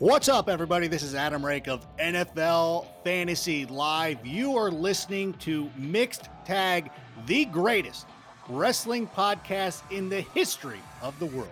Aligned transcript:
What's 0.00 0.28
up, 0.28 0.48
everybody? 0.48 0.88
This 0.88 1.04
is 1.04 1.14
Adam 1.14 1.46
Rank 1.46 1.68
of 1.68 1.86
NFL 1.98 2.88
Fantasy 3.04 3.64
Live. 3.64 4.26
You 4.26 4.56
are 4.56 4.68
listening 4.68 5.34
to 5.34 5.70
Mixed 5.76 6.28
Tag, 6.44 6.90
the 7.26 7.44
greatest 7.44 8.04
wrestling 8.48 9.06
podcast 9.06 9.88
in 9.92 10.08
the 10.08 10.22
history 10.22 10.80
of 11.00 11.16
the 11.20 11.26
world. 11.26 11.46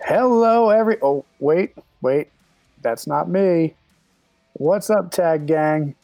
Hello, 0.00 0.70
every. 0.70 0.96
Oh, 1.02 1.26
wait, 1.38 1.74
wait. 2.00 2.28
That's 2.80 3.06
not 3.06 3.28
me. 3.28 3.74
What's 4.54 4.88
up, 4.88 5.10
Tag 5.10 5.46
Gang? 5.46 5.96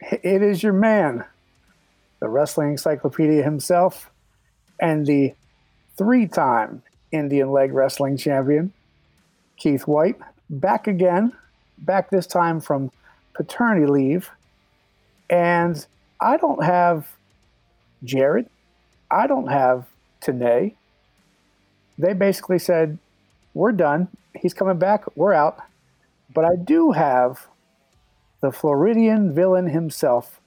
It 0.00 0.40
is 0.40 0.62
your 0.62 0.72
man, 0.72 1.22
the 2.20 2.28
wrestling 2.28 2.70
encyclopedia 2.70 3.42
himself, 3.42 4.10
and 4.80 5.04
the 5.04 5.34
three 5.98 6.26
time 6.26 6.82
Indian 7.12 7.50
leg 7.50 7.72
wrestling 7.72 8.16
champion, 8.16 8.72
Keith 9.56 9.86
White, 9.86 10.16
back 10.50 10.86
again, 10.86 11.32
back 11.78 12.10
this 12.10 12.26
time 12.26 12.60
from 12.60 12.90
paternity 13.34 13.86
leave. 13.86 14.30
And 15.28 15.84
I 16.20 16.36
don't 16.36 16.62
have 16.62 17.08
Jared, 18.04 18.48
I 19.10 19.26
don't 19.26 19.48
have 19.48 19.86
Tanae. 20.20 20.74
They 21.98 22.12
basically 22.12 22.58
said, 22.58 22.98
We're 23.54 23.72
done. 23.72 24.08
He's 24.38 24.54
coming 24.54 24.78
back. 24.78 25.04
We're 25.16 25.32
out. 25.32 25.58
But 26.34 26.44
I 26.44 26.56
do 26.56 26.92
have 26.92 27.46
the 28.40 28.52
Floridian 28.52 29.34
villain 29.34 29.68
himself, 29.68 30.40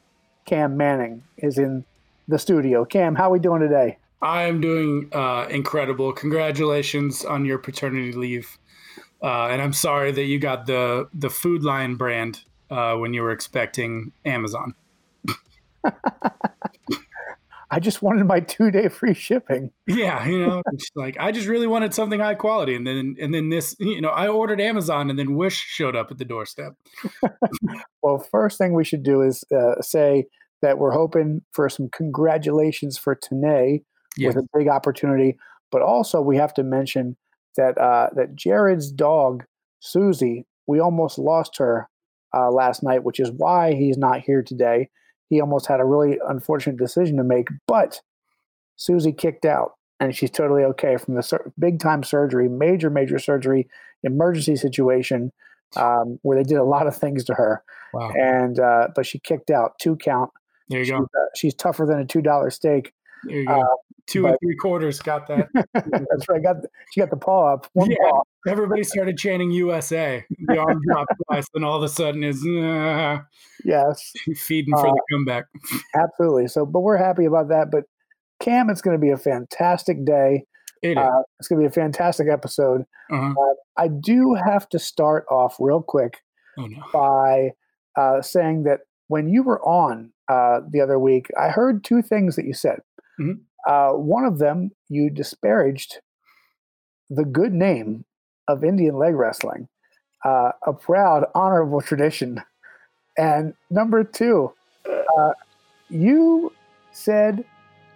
Cam 0.46 0.78
Manning, 0.78 1.24
is 1.38 1.58
in 1.58 1.86
the 2.28 2.38
studio. 2.38 2.86
Cam, 2.86 3.16
how 3.16 3.30
are 3.30 3.34
we 3.34 3.40
doing 3.40 3.62
today? 3.62 3.98
I 4.22 4.44
am 4.44 4.60
doing 4.62 5.10
uh, 5.14 5.48
incredible. 5.50 6.12
Congratulations 6.14 7.24
on 7.24 7.46
your 7.46 7.58
paternity 7.58 8.12
leave. 8.14 8.58
Uh, 9.22 9.48
and 9.48 9.62
I'm 9.62 9.74
sorry 9.74 10.12
that 10.12 10.24
you 10.24 10.40
got 10.40 10.66
the 10.66 11.10
the 11.14 11.30
Food 11.30 11.64
Lion 11.64 11.96
brand 11.96 12.44
uh, 12.70 12.96
when 12.96 13.14
you 13.14 13.22
were 13.22 13.32
expecting 13.32 14.12
Amazon. 14.26 14.74
I 17.72 17.80
just 17.80 18.02
wanted 18.02 18.26
my 18.26 18.40
two 18.40 18.72
day 18.72 18.88
free 18.90 19.14
shipping. 19.14 19.72
Yeah, 19.88 20.26
you 20.26 20.46
know, 20.46 20.64
like 20.96 21.18
I 21.20 21.32
just 21.32 21.48
really 21.48 21.68
wanted 21.68 21.94
something 21.94 22.20
high 22.20 22.36
quality, 22.36 22.76
and 22.76 22.86
then 22.88 23.16
and 23.20 23.34
then 23.34 23.50
this, 23.50 23.76
you 23.80 24.02
know, 24.02 24.10
I 24.10 24.28
ordered 24.28 24.60
Amazon, 24.60 25.10
and 25.10 25.20
then 25.20 25.36
Wish 25.36 25.56
showed 25.56 25.96
up 25.96 26.12
at 26.12 26.18
the 26.18 26.26
doorstep. 26.26 26.74
well, 28.02 28.20
first 28.20 28.58
thing 28.58 28.74
we 28.74 28.84
should 28.84 29.04
do 29.04 29.22
is 29.22 29.44
uh, 29.56 29.82
say 29.82 30.26
that 30.62 30.80
we're 30.80 30.92
hoping 30.92 31.42
for 31.52 31.70
some 31.70 31.90
congratulations 31.90 32.98
for 32.98 33.16
Tanae 33.16 33.84
with 34.18 34.38
a 34.38 34.48
big 34.56 34.68
opportunity. 34.68 35.38
But 35.72 35.82
also, 35.82 36.22
we 36.22 36.38
have 36.38 36.54
to 36.56 36.64
mention 36.64 37.16
that 37.58 37.78
uh, 37.78 38.10
that 38.16 38.36
Jared's 38.36 38.92
dog 38.92 39.44
Susie, 39.80 40.46
we 40.68 40.80
almost 40.80 41.18
lost 41.18 41.58
her 41.58 41.90
uh, 42.36 42.52
last 42.52 42.84
night, 42.84 43.04
which 43.04 43.20
is 43.20 43.32
why 43.32 43.74
he's 43.74 43.98
not 43.98 44.22
here 44.22 44.42
today. 44.42 44.90
He 45.30 45.42
almost 45.42 45.68
had 45.68 45.80
a 45.80 45.86
really 45.86 46.18
unfortunate 46.28 46.78
decision 46.78 47.18
to 47.18 47.24
make, 47.24 47.48
but 47.68 48.02
Susie 48.78 49.12
kicked 49.12 49.46
out, 49.46 49.74
and 50.00 50.16
she's 50.16 50.32
totally 50.32 50.64
okay 50.64 50.98
from 50.98 51.16
the 51.16 51.24
sur- 51.24 51.52
big 51.60 51.80
time 51.80 52.04
surgery, 52.04 52.50
major 52.50 52.90
major 52.90 53.20
surgery, 53.20 53.68
emergency 54.04 54.56
situation. 54.56 55.32
Um, 55.76 56.18
where 56.24 56.36
they 56.36 56.44
did 56.44 56.58
a 56.58 56.64
lot 56.64 56.88
of 56.88 56.98
things 56.98 57.24
to 57.26 57.36
her, 57.36 57.64
wow. 57.94 58.12
and 58.18 58.60
uh, 58.60 58.88
but 58.96 59.06
she 59.06 59.20
kicked 59.20 59.52
out 59.52 59.78
two 59.80 59.96
count. 59.98 60.32
There 60.68 60.80
you 60.80 60.86
she's, 60.86 60.92
go. 60.92 61.08
She's 61.36 61.54
tougher 61.54 61.86
than 61.86 62.00
a 62.00 62.06
two 62.06 62.24
dollar 62.24 62.50
steak. 62.50 62.92
There 63.26 63.38
you 63.38 63.48
go. 63.48 63.62
Uh, 63.62 63.66
Two 64.10 64.24
but, 64.24 64.30
and 64.30 64.38
three 64.44 64.56
quarters 64.56 65.00
got 65.00 65.28
that. 65.28 65.50
that's 65.74 66.28
right. 66.30 66.42
Got 66.42 66.56
she 66.92 67.00
got 67.00 67.12
the 67.12 67.18
paw 67.18 67.54
up. 67.54 67.68
One 67.74 67.92
yeah, 67.92 67.98
paw. 68.10 68.24
Everybody 68.48 68.84
started 68.84 69.20
chanting 69.20 69.52
USA. 69.52 70.26
The 70.48 70.58
arm 70.58 70.82
dropped 70.88 71.14
twice, 71.28 71.46
and 71.54 71.64
all 71.64 71.78
of 71.78 71.84
a 71.84 71.90
sudden 71.90 72.24
is 72.24 72.44
uh, 72.44 73.20
yes 73.64 74.12
feeding 74.36 74.74
for 74.74 74.88
uh, 74.88 74.94
the 74.94 75.02
comeback. 75.12 75.46
Absolutely. 75.96 76.48
So, 76.48 76.66
but 76.66 76.80
we're 76.80 76.98
happy 76.98 77.26
about 77.26 77.50
that. 77.50 77.70
But 77.70 77.84
Cam, 78.40 78.72
it's 78.72 78.82
going 78.82 78.98
to 78.98 79.02
be 79.02 79.12
a 79.12 79.18
fantastic 79.18 80.04
day. 80.06 80.46
It 80.82 80.98
uh, 80.98 81.22
it's 81.38 81.48
going 81.48 81.62
to 81.62 81.70
be 81.70 81.72
a 81.72 81.74
fantastic 81.74 82.28
episode. 82.32 82.86
Uh-huh. 83.12 83.36
I 83.78 83.90
do 83.90 84.34
have 84.34 84.68
to 84.70 84.80
start 84.80 85.26
off 85.30 85.58
real 85.60 85.84
quick 85.84 86.18
oh, 86.58 86.66
no. 86.66 86.84
by 86.92 87.52
uh, 87.96 88.24
saying 88.24 88.64
that 88.64 88.82
when 89.08 89.30
you 89.30 89.44
were 89.44 89.62
on 89.62 90.14
uh, 90.30 90.62
the 90.68 90.82
other 90.82 90.98
week, 90.98 91.28
I 91.40 91.50
heard 91.50 91.84
two 91.84 92.02
things 92.02 92.36
that 92.36 92.46
you 92.46 92.54
said. 92.54 92.80
Mm-hmm. 93.20 93.72
Uh, 93.72 93.94
one 93.98 94.26
of 94.26 94.38
them, 94.38 94.72
you 94.88 95.10
disparaged 95.10 96.00
the 97.10 97.26
good 97.26 97.54
name 97.54 98.06
of 98.48 98.64
Indian 98.64 98.96
leg 98.98 99.16
wrestling, 99.16 99.68
uh, 100.26 100.52
a 100.66 100.74
proud, 100.74 101.26
honorable 101.36 101.82
tradition. 101.82 102.42
And 103.18 103.54
number 103.70 104.04
two, 104.04 104.54
uh, 104.88 105.32
you 105.90 106.54
said 106.92 107.44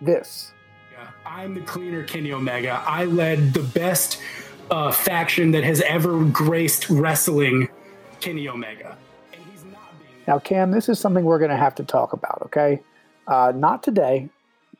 this. 0.02 0.52
Yeah, 0.92 1.08
I'm 1.26 1.54
the 1.54 1.62
cleaner 1.62 2.04
Kenny 2.04 2.34
Omega. 2.34 2.84
I 2.86 3.06
led 3.06 3.54
the 3.54 3.64
best 3.64 4.22
uh, 4.70 4.92
faction 4.92 5.52
that 5.52 5.64
has 5.64 5.82
ever 5.82 6.24
graced 6.26 6.90
wrestling, 6.90 7.70
Kenny 8.20 8.48
Omega. 8.48 8.98
Being- 9.32 9.76
now, 10.28 10.40
Cam, 10.40 10.72
this 10.72 10.90
is 10.90 11.00
something 11.00 11.26
we're 11.26 11.40
going 11.40 11.52
to 11.52 11.58
have 11.58 11.76
to 11.76 11.84
talk 11.84 12.14
about, 12.14 12.42
okay? 12.46 12.82
Uh, 13.28 13.54
not 13.56 13.84
today, 13.84 14.30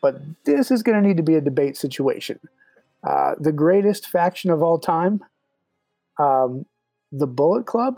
but 0.04 0.22
this 0.44 0.70
is 0.70 0.84
going 0.84 1.02
to 1.02 1.08
need 1.08 1.16
to 1.16 1.24
be 1.24 1.36
a 1.36 1.42
debate 1.42 1.78
situation. 1.78 2.38
Uh, 3.08 3.36
the 3.40 3.54
greatest 3.54 4.06
faction 4.08 4.52
of 4.52 4.62
all 4.62 4.78
time, 4.78 5.22
um, 6.20 6.66
the 7.12 7.26
Bullet 7.26 7.66
Club. 7.66 7.96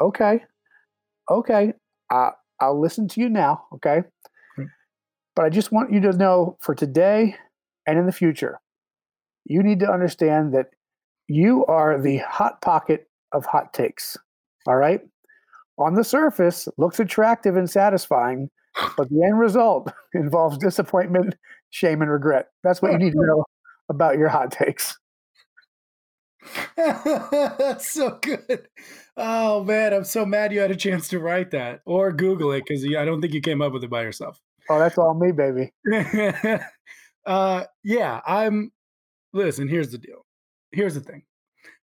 Okay, 0.00 0.44
okay, 1.30 1.72
uh, 2.12 2.30
I'll 2.60 2.80
listen 2.80 3.08
to 3.08 3.20
you 3.20 3.30
now. 3.30 3.64
Okay, 3.74 4.02
but 5.34 5.46
I 5.46 5.48
just 5.48 5.72
want 5.72 5.90
you 5.90 6.00
to 6.00 6.12
know 6.12 6.58
for 6.60 6.74
today 6.74 7.36
and 7.86 7.98
in 7.98 8.04
the 8.04 8.12
future, 8.12 8.60
you 9.46 9.62
need 9.62 9.80
to 9.80 9.90
understand 9.90 10.52
that 10.52 10.66
you 11.28 11.64
are 11.66 12.00
the 12.00 12.18
hot 12.18 12.60
pocket 12.60 13.08
of 13.32 13.46
hot 13.46 13.72
takes. 13.72 14.18
All 14.66 14.76
right. 14.76 15.00
On 15.78 15.94
the 15.94 16.04
surface, 16.04 16.68
looks 16.78 17.00
attractive 17.00 17.56
and 17.56 17.68
satisfying, 17.68 18.50
but 18.96 19.08
the 19.08 19.22
end 19.24 19.38
result 19.38 19.92
involves 20.14 20.58
disappointment, 20.58 21.36
shame, 21.70 22.02
and 22.02 22.10
regret. 22.10 22.48
That's 22.62 22.82
what 22.82 22.92
you 22.92 22.98
need 22.98 23.12
to 23.12 23.26
know 23.26 23.44
about 23.88 24.18
your 24.18 24.28
hot 24.28 24.50
takes. 24.50 24.98
That's 26.76 27.90
so 27.92 28.18
good. 28.20 28.68
Oh 29.16 29.64
man, 29.64 29.92
I'm 29.92 30.04
so 30.04 30.26
mad 30.26 30.52
you 30.52 30.60
had 30.60 30.70
a 30.70 30.76
chance 30.76 31.08
to 31.08 31.18
write 31.18 31.50
that 31.52 31.80
or 31.86 32.12
Google 32.12 32.52
it 32.52 32.64
because 32.66 32.84
I 32.84 33.04
don't 33.04 33.20
think 33.20 33.34
you 33.34 33.40
came 33.40 33.62
up 33.62 33.72
with 33.72 33.84
it 33.84 33.90
by 33.90 34.02
yourself. 34.02 34.40
Oh, 34.68 34.78
that's 34.78 34.98
all 34.98 35.14
me, 35.14 35.32
baby. 35.32 35.72
uh, 37.26 37.64
yeah, 37.84 38.20
I'm. 38.26 38.72
Listen, 39.32 39.68
here's 39.68 39.90
the 39.90 39.98
deal. 39.98 40.24
Here's 40.72 40.94
the 40.94 41.00
thing 41.00 41.22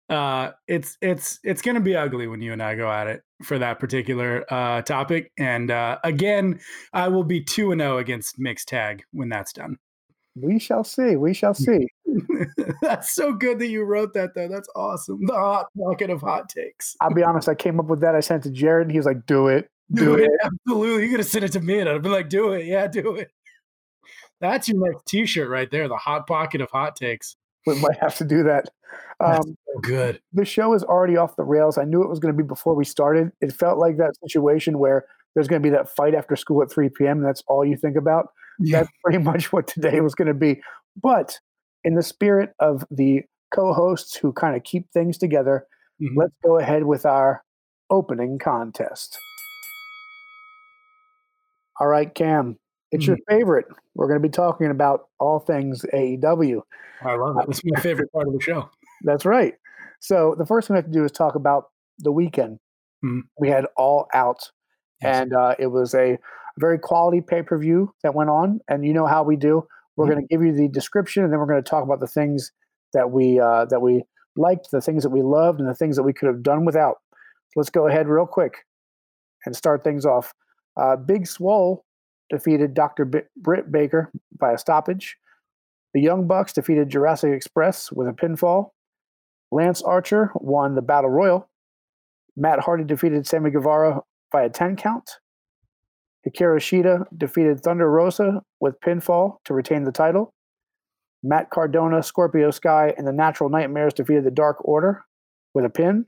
uh, 0.09 0.51
it's 0.67 0.97
it's 1.01 1.39
it's 1.43 1.61
going 1.61 1.75
to 1.75 1.81
be 1.81 1.95
ugly 1.95 2.27
when 2.27 2.41
you 2.41 2.53
and 2.53 2.63
I 2.63 2.75
go 2.75 2.91
at 2.91 3.07
it 3.07 3.23
for 3.43 3.59
that 3.59 3.79
particular 3.79 4.45
uh, 4.51 4.81
topic. 4.81 5.31
And 5.37 5.69
uh, 5.71 5.97
again, 6.03 6.59
I 6.93 7.07
will 7.09 7.23
be 7.23 7.43
two 7.43 7.71
and 7.71 7.81
zero 7.81 7.95
oh 7.95 7.97
against 7.97 8.39
mixed 8.39 8.67
tag 8.69 9.03
when 9.11 9.29
that's 9.29 9.53
done. 9.53 9.77
We 10.35 10.59
shall 10.59 10.83
see. 10.83 11.15
We 11.15 11.33
shall 11.33 11.53
see. 11.53 11.87
that's 12.81 13.11
so 13.11 13.33
good 13.33 13.59
that 13.59 13.67
you 13.67 13.83
wrote 13.83 14.13
that, 14.13 14.35
though. 14.35 14.47
That's 14.47 14.69
awesome. 14.75 15.25
The 15.25 15.33
hot 15.33 15.67
pocket 15.77 16.09
of 16.09 16.21
hot 16.21 16.47
takes. 16.47 16.95
I'll 17.01 17.13
be 17.13 17.23
honest. 17.23 17.49
I 17.49 17.55
came 17.55 17.79
up 17.79 17.87
with 17.87 18.01
that. 18.01 18.15
I 18.15 18.19
sent 18.19 18.45
it 18.45 18.49
to 18.49 18.55
Jared, 18.55 18.87
and 18.87 18.91
he 18.91 18.99
was 18.99 19.05
like, 19.05 19.25
"Do 19.25 19.47
it, 19.47 19.69
do, 19.91 20.05
do 20.05 20.15
it. 20.15 20.25
it. 20.25 20.31
Absolutely. 20.43 21.03
You're 21.03 21.11
gonna 21.11 21.23
send 21.23 21.45
it 21.45 21.51
to 21.53 21.59
me, 21.59 21.79
and 21.79 21.89
I'd 21.89 22.03
be 22.03 22.09
like, 22.09 22.29
"Do 22.29 22.51
it, 22.51 22.65
yeah, 22.65 22.87
do 22.87 23.15
it." 23.15 23.31
That's 24.39 24.69
your 24.69 24.77
next 24.79 25.07
T-shirt 25.07 25.49
right 25.49 25.69
there. 25.71 25.87
The 25.87 25.97
hot 25.97 26.27
pocket 26.27 26.61
of 26.61 26.69
hot 26.69 26.95
takes. 26.95 27.35
We 27.67 27.81
might 27.81 27.97
have 27.99 28.15
to 28.17 28.25
do 28.25 28.43
that. 28.43 28.69
Um, 29.19 29.57
so 29.65 29.79
good. 29.81 30.21
The 30.33 30.45
show 30.45 30.73
is 30.73 30.83
already 30.83 31.17
off 31.17 31.35
the 31.35 31.43
rails. 31.43 31.77
I 31.77 31.83
knew 31.83 32.03
it 32.03 32.09
was 32.09 32.19
going 32.19 32.33
to 32.35 32.37
be 32.37 32.47
before 32.47 32.75
we 32.75 32.85
started. 32.85 33.31
It 33.41 33.51
felt 33.51 33.77
like 33.77 33.97
that 33.97 34.15
situation 34.23 34.79
where 34.79 35.05
there's 35.35 35.47
going 35.47 35.61
to 35.61 35.67
be 35.67 35.75
that 35.75 35.89
fight 35.89 36.15
after 36.15 36.35
school 36.35 36.61
at 36.61 36.71
3 36.71 36.89
p.m. 36.89 37.17
And 37.17 37.25
that's 37.25 37.43
all 37.47 37.65
you 37.65 37.75
think 37.75 37.97
about. 37.97 38.29
Yeah. 38.59 38.79
That's 38.79 38.91
pretty 39.03 39.17
much 39.23 39.51
what 39.51 39.67
today 39.67 40.01
was 40.01 40.15
going 40.15 40.27
to 40.27 40.33
be. 40.33 40.61
But 41.01 41.39
in 41.83 41.95
the 41.95 42.03
spirit 42.03 42.51
of 42.59 42.85
the 42.89 43.21
co-hosts 43.53 44.15
who 44.15 44.33
kind 44.33 44.55
of 44.55 44.63
keep 44.63 44.89
things 44.91 45.17
together, 45.17 45.65
mm-hmm. 46.01 46.17
let's 46.17 46.33
go 46.43 46.59
ahead 46.59 46.85
with 46.85 47.05
our 47.05 47.43
opening 47.89 48.39
contest. 48.39 49.17
All 51.79 51.87
right, 51.87 52.13
Cam, 52.13 52.57
it's 52.91 53.05
mm-hmm. 53.05 53.11
your 53.11 53.17
favorite. 53.29 53.65
We're 53.95 54.07
going 54.07 54.21
to 54.21 54.27
be 54.27 54.31
talking 54.31 54.67
about 54.67 55.01
all 55.19 55.39
things 55.39 55.85
AEW. 55.93 56.61
I 57.01 57.15
love 57.15 57.37
it. 57.37 57.49
It's 57.49 57.61
my 57.63 57.79
favorite 57.81 58.11
part 58.11 58.27
of 58.27 58.33
the 58.33 58.41
show. 58.41 58.69
That's 59.03 59.25
right. 59.25 59.53
So 59.99 60.35
the 60.37 60.45
first 60.45 60.67
thing 60.67 60.75
we 60.75 60.79
have 60.79 60.85
to 60.85 60.91
do 60.91 61.03
is 61.03 61.11
talk 61.11 61.35
about 61.35 61.65
the 61.99 62.11
weekend. 62.11 62.59
Mm-hmm. 63.03 63.19
We 63.39 63.49
had 63.49 63.65
All 63.75 64.07
Out, 64.13 64.39
yes. 65.01 65.21
and 65.21 65.33
uh, 65.33 65.55
it 65.59 65.67
was 65.67 65.93
a 65.93 66.17
very 66.57 66.79
quality 66.79 67.21
pay 67.21 67.43
per 67.43 67.57
view 67.57 67.93
that 68.03 68.15
went 68.15 68.29
on. 68.29 68.59
And 68.67 68.85
you 68.85 68.93
know 68.93 69.05
how 69.05 69.23
we 69.23 69.35
do. 69.35 69.67
We're 69.95 70.05
mm-hmm. 70.05 70.13
going 70.13 70.27
to 70.27 70.33
give 70.33 70.43
you 70.43 70.53
the 70.53 70.67
description, 70.67 71.23
and 71.23 71.31
then 71.31 71.39
we're 71.39 71.47
going 71.47 71.63
to 71.63 71.69
talk 71.69 71.83
about 71.83 71.99
the 71.99 72.07
things 72.07 72.51
that 72.93 73.11
we 73.11 73.39
uh, 73.39 73.65
that 73.65 73.81
we 73.81 74.03
liked, 74.35 74.69
the 74.71 74.81
things 74.81 75.03
that 75.03 75.09
we 75.09 75.21
loved, 75.21 75.59
and 75.59 75.69
the 75.69 75.75
things 75.75 75.95
that 75.95 76.03
we 76.03 76.13
could 76.13 76.27
have 76.27 76.43
done 76.43 76.65
without. 76.65 76.97
Let's 77.55 77.69
go 77.69 77.87
ahead 77.87 78.07
real 78.07 78.27
quick 78.27 78.65
and 79.45 79.55
start 79.55 79.83
things 79.83 80.05
off. 80.05 80.33
Uh, 80.79 80.95
Big 80.95 81.27
Swole 81.27 81.85
defeated 82.29 82.73
Dr. 82.73 83.05
B- 83.05 83.19
Britt 83.35 83.71
Baker 83.71 84.11
by 84.39 84.53
a 84.53 84.57
stoppage. 84.57 85.17
The 85.93 86.01
Young 86.01 86.27
Bucks 86.27 86.53
defeated 86.53 86.89
Jurassic 86.89 87.31
Express 87.33 87.91
with 87.91 88.07
a 88.07 88.11
pinfall. 88.11 88.71
Lance 89.51 89.81
Archer 89.81 90.31
won 90.35 90.75
the 90.75 90.81
Battle 90.81 91.09
Royal. 91.09 91.49
Matt 92.35 92.59
Hardy 92.59 92.83
defeated 92.83 93.25
Sammy 93.25 93.49
Guevara 93.49 94.01
by 94.31 94.43
a 94.43 94.49
10 94.49 94.75
count. 94.75 95.09
Hikaru 96.27 96.57
Shida 96.57 97.05
defeated 97.17 97.61
Thunder 97.61 97.89
Rosa 97.89 98.41
with 98.59 98.79
pinfall 98.81 99.37
to 99.45 99.53
retain 99.53 99.85
the 99.85 99.91
title. 99.91 100.33
Matt 101.23 101.49
Cardona, 101.49 102.03
Scorpio 102.03 102.51
Sky, 102.51 102.93
and 102.97 103.07
the 103.07 103.13
Natural 103.13 103.49
Nightmares 103.49 103.93
defeated 103.93 104.23
the 104.23 104.31
Dark 104.31 104.57
Order 104.61 105.03
with 105.53 105.65
a 105.65 105.69
pin. 105.69 106.05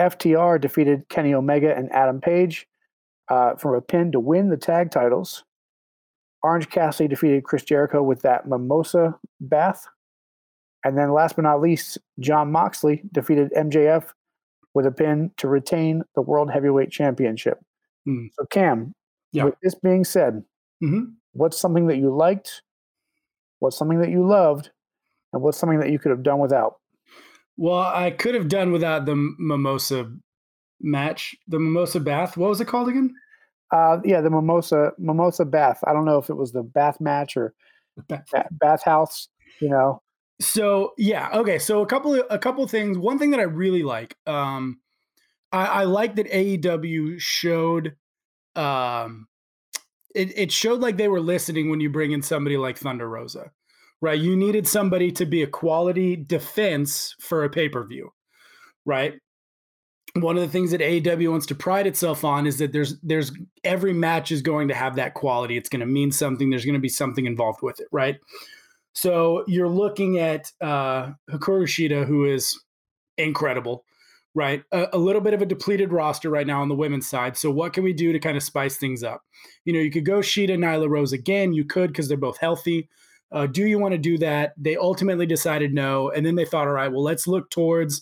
FTR 0.00 0.60
defeated 0.60 1.08
Kenny 1.08 1.34
Omega 1.34 1.76
and 1.76 1.92
Adam 1.92 2.20
Page 2.20 2.66
uh, 3.28 3.54
from 3.56 3.74
a 3.74 3.80
pin 3.80 4.12
to 4.12 4.20
win 4.20 4.48
the 4.50 4.56
tag 4.56 4.90
titles. 4.90 5.44
Orange 6.42 6.68
Cassidy 6.68 7.08
defeated 7.08 7.44
Chris 7.44 7.62
Jericho 7.62 8.02
with 8.02 8.22
that 8.22 8.46
mimosa 8.46 9.18
bath. 9.40 9.86
And 10.84 10.98
then 10.98 11.12
last 11.12 11.36
but 11.36 11.42
not 11.42 11.62
least, 11.62 11.96
Jon 12.20 12.52
Moxley 12.52 13.02
defeated 13.12 13.50
MJF 13.56 14.12
with 14.74 14.84
a 14.86 14.90
pin 14.92 15.30
to 15.38 15.48
retain 15.48 16.02
the 16.14 16.20
World 16.20 16.50
Heavyweight 16.50 16.90
Championship. 16.90 17.58
Hmm. 18.04 18.26
So, 18.32 18.44
Cam, 18.46 18.92
Yeah. 19.32 19.44
with 19.44 19.54
this 19.62 19.74
being 19.74 20.04
said, 20.04 20.44
Mhm. 20.82 21.14
what's 21.32 21.56
something 21.56 21.86
that 21.86 21.96
you 21.96 22.14
liked? 22.14 22.62
What's 23.60 23.78
something 23.78 24.00
that 24.00 24.10
you 24.10 24.26
loved? 24.26 24.70
And 25.32 25.42
what's 25.42 25.56
something 25.56 25.80
that 25.80 25.90
you 25.90 25.98
could 25.98 26.10
have 26.10 26.22
done 26.22 26.38
without? 26.40 26.76
Well, 27.56 27.78
I 27.78 28.10
could 28.10 28.34
have 28.34 28.48
done 28.48 28.70
without 28.72 29.06
the 29.06 29.16
mimosa 29.38 30.12
match, 30.80 31.34
the 31.48 31.58
mimosa 31.58 32.00
bath. 32.00 32.36
What 32.36 32.50
was 32.50 32.60
it 32.60 32.66
called 32.68 32.88
again? 32.88 33.14
Uh, 33.70 33.98
yeah, 34.04 34.20
the 34.20 34.30
mimosa 34.30 34.92
mimosa 34.98 35.44
bath. 35.44 35.80
I 35.86 35.92
don't 35.92 36.04
know 36.04 36.18
if 36.18 36.30
it 36.30 36.36
was 36.36 36.52
the 36.52 36.62
bath 36.62 37.00
match 37.00 37.36
or 37.36 37.54
Bath. 38.08 38.24
ba- 38.32 38.48
bathhouse. 38.52 39.28
You 39.60 39.70
know, 39.70 40.02
So 40.40 40.92
yeah, 40.98 41.30
okay. 41.34 41.58
So 41.58 41.82
a 41.82 41.86
couple 41.86 42.14
of 42.14 42.26
a 42.30 42.38
couple 42.38 42.64
of 42.64 42.70
things. 42.70 42.98
One 42.98 43.18
thing 43.18 43.30
that 43.30 43.40
I 43.40 43.44
really 43.44 43.82
like, 43.82 44.16
um, 44.26 44.80
I, 45.52 45.66
I 45.66 45.84
like 45.84 46.16
that 46.16 46.26
AEW 46.30 47.20
showed, 47.20 47.96
um, 48.56 49.28
it 50.14 50.36
it 50.36 50.52
showed 50.52 50.80
like 50.80 50.96
they 50.96 51.08
were 51.08 51.20
listening 51.20 51.70
when 51.70 51.80
you 51.80 51.90
bring 51.90 52.12
in 52.12 52.22
somebody 52.22 52.56
like 52.56 52.78
Thunder 52.78 53.08
Rosa, 53.08 53.52
right? 54.00 54.18
You 54.18 54.36
needed 54.36 54.66
somebody 54.66 55.12
to 55.12 55.26
be 55.26 55.42
a 55.42 55.46
quality 55.46 56.16
defense 56.16 57.14
for 57.20 57.44
a 57.44 57.50
pay 57.50 57.68
per 57.68 57.86
view, 57.86 58.10
right? 58.84 59.14
One 60.16 60.36
of 60.36 60.42
the 60.42 60.48
things 60.48 60.70
that 60.70 60.80
AEW 60.80 61.30
wants 61.30 61.46
to 61.46 61.56
pride 61.56 61.88
itself 61.88 62.24
on 62.24 62.46
is 62.46 62.58
that 62.58 62.72
there's 62.72 63.00
there's 63.00 63.32
every 63.64 63.92
match 63.92 64.30
is 64.30 64.42
going 64.42 64.68
to 64.68 64.74
have 64.74 64.94
that 64.96 65.14
quality. 65.14 65.56
It's 65.56 65.68
going 65.68 65.80
to 65.80 65.86
mean 65.86 66.12
something. 66.12 66.50
There's 66.50 66.64
going 66.64 66.74
to 66.74 66.80
be 66.80 66.88
something 66.88 67.26
involved 67.26 67.62
with 67.62 67.80
it, 67.80 67.88
right? 67.90 68.16
So 68.94 69.44
you're 69.48 69.68
looking 69.68 70.18
at 70.20 70.52
uh, 70.60 71.12
Hikaru 71.30 71.64
Shida, 71.64 72.06
who 72.06 72.26
is 72.26 72.58
incredible, 73.18 73.84
right? 74.36 74.62
A, 74.70 74.88
a 74.92 74.98
little 74.98 75.20
bit 75.20 75.34
of 75.34 75.42
a 75.42 75.46
depleted 75.46 75.92
roster 75.92 76.30
right 76.30 76.46
now 76.46 76.62
on 76.62 76.68
the 76.68 76.76
women's 76.76 77.08
side. 77.08 77.36
So 77.36 77.50
what 77.50 77.72
can 77.72 77.82
we 77.82 77.92
do 77.92 78.12
to 78.12 78.20
kind 78.20 78.36
of 78.36 78.42
spice 78.44 78.76
things 78.76 79.02
up? 79.02 79.22
You 79.64 79.72
know, 79.72 79.80
you 79.80 79.90
could 79.90 80.04
go 80.04 80.20
Shida, 80.20 80.56
Nyla 80.56 80.88
Rose 80.88 81.12
again. 81.12 81.52
You 81.52 81.64
could 81.64 81.88
because 81.88 82.06
they're 82.06 82.16
both 82.16 82.38
healthy. 82.38 82.88
Uh, 83.32 83.46
do 83.46 83.66
you 83.66 83.80
want 83.80 83.92
to 83.92 83.98
do 83.98 84.16
that? 84.18 84.54
They 84.56 84.76
ultimately 84.76 85.26
decided 85.26 85.74
no, 85.74 86.10
and 86.10 86.24
then 86.24 86.36
they 86.36 86.44
thought, 86.44 86.68
all 86.68 86.74
right, 86.74 86.92
well, 86.92 87.02
let's 87.02 87.26
look 87.26 87.50
towards 87.50 88.00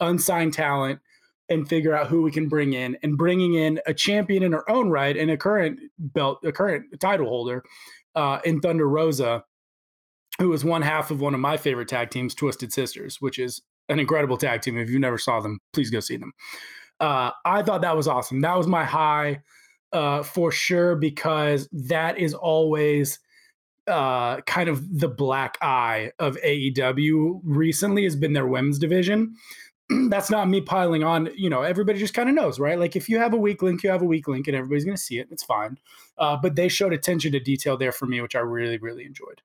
unsigned 0.00 0.52
talent 0.52 1.00
and 1.48 1.68
figure 1.68 1.94
out 1.94 2.08
who 2.08 2.22
we 2.22 2.30
can 2.30 2.48
bring 2.48 2.72
in. 2.72 2.96
And 3.02 3.18
bringing 3.18 3.54
in 3.54 3.80
a 3.86 3.94
champion 3.94 4.42
in 4.42 4.52
her 4.52 4.68
own 4.70 4.90
right 4.90 5.16
and 5.16 5.30
a 5.30 5.36
current 5.36 5.80
belt, 5.98 6.38
a 6.44 6.52
current 6.52 6.98
title 7.00 7.28
holder 7.28 7.62
uh, 8.14 8.40
in 8.44 8.60
Thunder 8.60 8.88
Rosa 8.88 9.44
who 10.38 10.52
is 10.52 10.64
one 10.64 10.82
half 10.82 11.10
of 11.10 11.20
one 11.20 11.34
of 11.34 11.40
my 11.40 11.56
favorite 11.56 11.88
tag 11.88 12.10
teams, 12.10 12.34
Twisted 12.34 12.72
Sisters, 12.72 13.20
which 13.20 13.38
is 13.38 13.62
an 13.88 14.00
incredible 14.00 14.36
tag 14.36 14.62
team. 14.62 14.78
If 14.78 14.90
you 14.90 14.98
never 14.98 15.18
saw 15.18 15.40
them, 15.40 15.60
please 15.72 15.90
go 15.90 16.00
see 16.00 16.16
them. 16.16 16.32
Uh, 17.00 17.30
I 17.44 17.62
thought 17.62 17.82
that 17.82 17.96
was 17.96 18.08
awesome. 18.08 18.40
That 18.40 18.56
was 18.56 18.66
my 18.66 18.84
high 18.84 19.42
uh, 19.92 20.22
for 20.22 20.50
sure 20.50 20.96
because 20.96 21.68
that 21.72 22.18
is 22.18 22.34
always 22.34 23.18
uh, 23.86 24.40
kind 24.42 24.68
of 24.68 24.98
the 24.98 25.08
black 25.08 25.58
eye 25.60 26.10
of 26.18 26.36
AEW. 26.38 27.40
Recently, 27.44 28.04
has 28.04 28.16
been 28.16 28.32
their 28.32 28.46
women's 28.46 28.78
division. 28.78 29.34
That's 30.10 30.30
not 30.30 30.48
me 30.48 30.60
piling 30.60 31.04
on. 31.04 31.30
You 31.36 31.50
know, 31.50 31.62
everybody 31.62 31.98
just 31.98 32.14
kind 32.14 32.28
of 32.28 32.34
knows, 32.34 32.58
right? 32.58 32.78
Like 32.78 32.96
if 32.96 33.08
you 33.08 33.18
have 33.18 33.34
a 33.34 33.36
weak 33.36 33.62
link, 33.62 33.82
you 33.82 33.90
have 33.90 34.02
a 34.02 34.06
weak 34.06 34.28
link, 34.28 34.46
and 34.48 34.56
everybody's 34.56 34.84
going 34.84 34.96
to 34.96 35.02
see 35.02 35.18
it. 35.18 35.28
It's 35.30 35.42
fine. 35.44 35.78
Uh, 36.18 36.36
but 36.36 36.56
they 36.56 36.68
showed 36.68 36.92
attention 36.92 37.32
to 37.32 37.40
detail 37.40 37.76
there 37.76 37.92
for 37.92 38.06
me, 38.06 38.20
which 38.20 38.34
I 38.36 38.40
really, 38.40 38.78
really 38.78 39.04
enjoyed. 39.04 39.42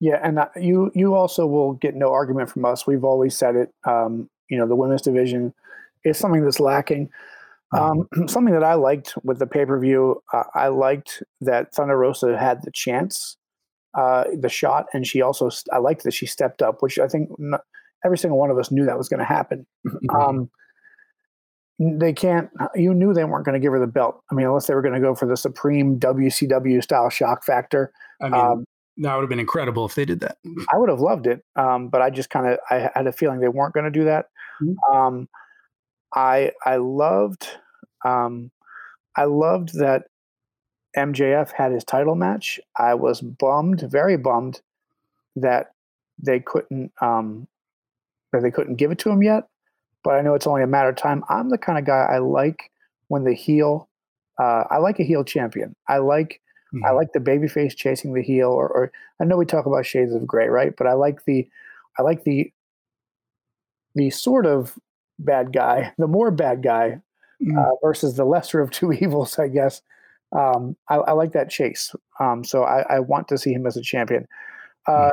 yeah, 0.00 0.20
and 0.22 0.38
uh, 0.38 0.48
you 0.56 0.90
you 0.94 1.14
also 1.14 1.46
will 1.46 1.74
get 1.74 1.94
no 1.94 2.12
argument 2.12 2.50
from 2.50 2.64
us. 2.64 2.86
We've 2.86 3.04
always 3.04 3.36
said 3.36 3.56
it. 3.56 3.72
Um, 3.86 4.28
you 4.48 4.58
know, 4.58 4.66
the 4.66 4.76
women's 4.76 5.02
division 5.02 5.54
is 6.04 6.18
something 6.18 6.44
that's 6.44 6.60
lacking. 6.60 7.10
Um, 7.72 8.08
something 8.28 8.54
that 8.54 8.64
I 8.64 8.74
liked 8.74 9.14
with 9.24 9.38
the 9.38 9.46
pay 9.46 9.64
per 9.66 9.78
view, 9.78 10.22
uh, 10.32 10.44
I 10.54 10.68
liked 10.68 11.22
that 11.40 11.74
Thunder 11.74 11.96
Rosa 11.96 12.36
had 12.38 12.62
the 12.62 12.70
chance, 12.72 13.36
uh, 13.94 14.24
the 14.38 14.48
shot, 14.48 14.86
and 14.92 15.06
she 15.06 15.22
also 15.22 15.50
I 15.72 15.78
liked 15.78 16.04
that 16.04 16.14
she 16.14 16.26
stepped 16.26 16.62
up, 16.62 16.82
which 16.82 16.98
I 16.98 17.08
think 17.08 17.30
n- 17.40 17.58
every 18.04 18.18
single 18.18 18.38
one 18.38 18.50
of 18.50 18.58
us 18.58 18.70
knew 18.70 18.84
that 18.86 18.98
was 18.98 19.08
going 19.08 19.20
to 19.20 19.24
happen. 19.24 19.66
Um, 20.14 20.50
they 21.78 22.12
can't. 22.12 22.50
You 22.74 22.94
knew 22.94 23.12
they 23.12 23.24
weren't 23.24 23.44
going 23.44 23.54
to 23.54 23.58
give 23.60 23.72
her 23.72 23.80
the 23.80 23.86
belt. 23.86 24.22
I 24.30 24.34
mean, 24.34 24.46
unless 24.46 24.66
they 24.66 24.74
were 24.74 24.82
going 24.82 24.94
to 24.94 25.00
go 25.00 25.14
for 25.14 25.26
the 25.26 25.36
supreme 25.36 25.98
WCW 25.98 26.82
style 26.82 27.10
shock 27.10 27.44
factor. 27.44 27.92
I 28.22 28.28
mean, 28.28 28.34
Um, 28.40 28.64
that 28.98 29.14
would 29.14 29.22
have 29.22 29.28
been 29.28 29.40
incredible 29.40 29.84
if 29.84 29.94
they 29.96 30.04
did 30.04 30.20
that. 30.20 30.38
I 30.72 30.76
would 30.76 30.88
have 30.88 31.00
loved 31.00 31.26
it, 31.26 31.44
um, 31.56 31.88
but 31.88 32.00
I 32.00 32.10
just 32.10 32.30
kind 32.30 32.46
of 32.46 32.58
I 32.70 32.90
had 32.94 33.06
a 33.06 33.12
feeling 33.12 33.40
they 33.40 33.48
weren't 33.48 33.74
going 33.74 33.84
to 33.84 33.90
do 33.90 34.04
that. 34.04 34.26
Mhm. 34.62 34.76
Um, 34.92 35.28
I 36.14 36.52
I 36.64 36.76
loved 36.76 37.48
um, 38.04 38.52
I 39.16 39.24
loved 39.24 39.78
that 39.78 40.04
MJF 40.96 41.50
had 41.50 41.72
his 41.72 41.82
title 41.82 42.14
match. 42.14 42.60
I 42.78 42.94
was 42.94 43.20
bummed, 43.20 43.80
very 43.80 44.16
bummed, 44.16 44.60
that 45.34 45.72
they 46.22 46.38
couldn't 46.38 46.92
um, 47.00 47.48
that 48.34 48.42
they 48.42 48.50
couldn't 48.50 48.76
give 48.76 48.90
it 48.90 48.98
to 49.00 49.10
him 49.10 49.22
yet. 49.22 49.48
But 50.02 50.14
I 50.16 50.20
know 50.22 50.34
it's 50.34 50.46
only 50.46 50.62
a 50.62 50.66
matter 50.66 50.90
of 50.90 50.96
time. 50.96 51.24
I'm 51.28 51.48
the 51.50 51.58
kind 51.58 51.78
of 51.78 51.84
guy 51.86 52.06
I 52.10 52.18
like 52.18 52.70
when 53.08 53.24
the 53.24 53.34
heel. 53.34 53.88
Uh, 54.38 54.64
I 54.70 54.78
like 54.78 54.98
a 55.00 55.04
heel 55.04 55.24
champion. 55.24 55.74
I 55.88 55.98
like 55.98 56.40
I 56.84 56.88
Mhm. 56.90 56.96
like 56.96 57.12
the 57.12 57.20
babyface 57.20 57.76
chasing 57.76 58.14
the 58.14 58.22
heel, 58.22 58.48
or, 58.50 58.68
or 58.68 58.92
I 59.20 59.24
know 59.24 59.36
we 59.36 59.46
talk 59.46 59.64
about 59.66 59.86
shades 59.86 60.12
of 60.12 60.26
gray, 60.26 60.48
right? 60.48 60.74
But 60.76 60.88
I 60.88 60.94
like 60.94 61.24
the, 61.24 61.48
I 61.98 62.02
like 62.02 62.24
the, 62.24 62.52
the 63.94 64.10
sort 64.10 64.44
of 64.46 64.76
bad 65.18 65.52
guy, 65.52 65.92
the 65.98 66.06
more 66.08 66.30
bad 66.30 66.62
guy 66.62 67.00
Mhm. 67.42 67.56
uh, 67.64 67.76
versus 67.82 68.16
the 68.16 68.24
lesser 68.24 68.60
of 68.60 68.70
two 68.70 68.92
evils, 69.02 69.38
I 69.38 69.48
guess. 69.48 69.82
Um, 70.32 70.76
I, 70.88 70.96
I 70.96 71.12
like 71.12 71.32
that 71.32 71.48
chase. 71.50 71.94
Um, 72.18 72.42
so 72.44 72.64
I, 72.64 72.82
I 72.96 72.98
want 73.00 73.28
to 73.28 73.38
see 73.38 73.52
him 73.52 73.66
as 73.66 73.76
a 73.76 73.82
champion. 73.82 74.26
Uh, 74.86 75.10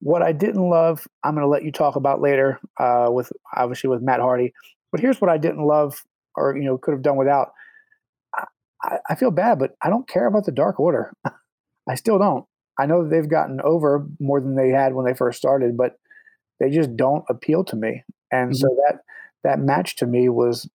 What 0.00 0.22
I 0.22 0.32
didn't 0.32 0.68
love, 0.68 1.06
I'm 1.24 1.34
going 1.34 1.44
to 1.44 1.48
let 1.48 1.64
you 1.64 1.72
talk 1.72 1.96
about 1.96 2.20
later 2.20 2.58
uh, 2.78 3.08
with 3.10 3.30
obviously 3.56 3.90
with 3.90 4.02
Matt 4.02 4.20
Hardy. 4.20 4.52
But 4.90 5.00
here's 5.00 5.20
what 5.20 5.30
I 5.30 5.38
didn't 5.38 5.66
love, 5.66 6.02
or 6.36 6.56
you 6.56 6.64
know, 6.64 6.78
could 6.78 6.92
have 6.92 7.02
done 7.02 7.16
without. 7.16 7.52
I, 8.82 8.96
I 9.10 9.14
feel 9.14 9.30
bad, 9.30 9.58
but 9.58 9.72
I 9.82 9.90
don't 9.90 10.08
care 10.08 10.26
about 10.26 10.46
the 10.46 10.52
Dark 10.52 10.80
Order. 10.80 11.12
I 11.88 11.94
still 11.94 12.18
don't. 12.18 12.46
I 12.78 12.86
know 12.86 13.02
that 13.02 13.10
they've 13.10 13.28
gotten 13.28 13.60
over 13.62 14.06
more 14.18 14.40
than 14.40 14.56
they 14.56 14.70
had 14.70 14.94
when 14.94 15.04
they 15.04 15.14
first 15.14 15.38
started, 15.38 15.76
but 15.76 15.96
they 16.60 16.70
just 16.70 16.96
don't 16.96 17.24
appeal 17.28 17.62
to 17.64 17.76
me. 17.76 18.04
And 18.30 18.56
so 18.56 18.68
that 18.68 19.00
that 19.42 19.58
match 19.58 19.96
to 19.96 20.06
me 20.06 20.28
was 20.28 20.68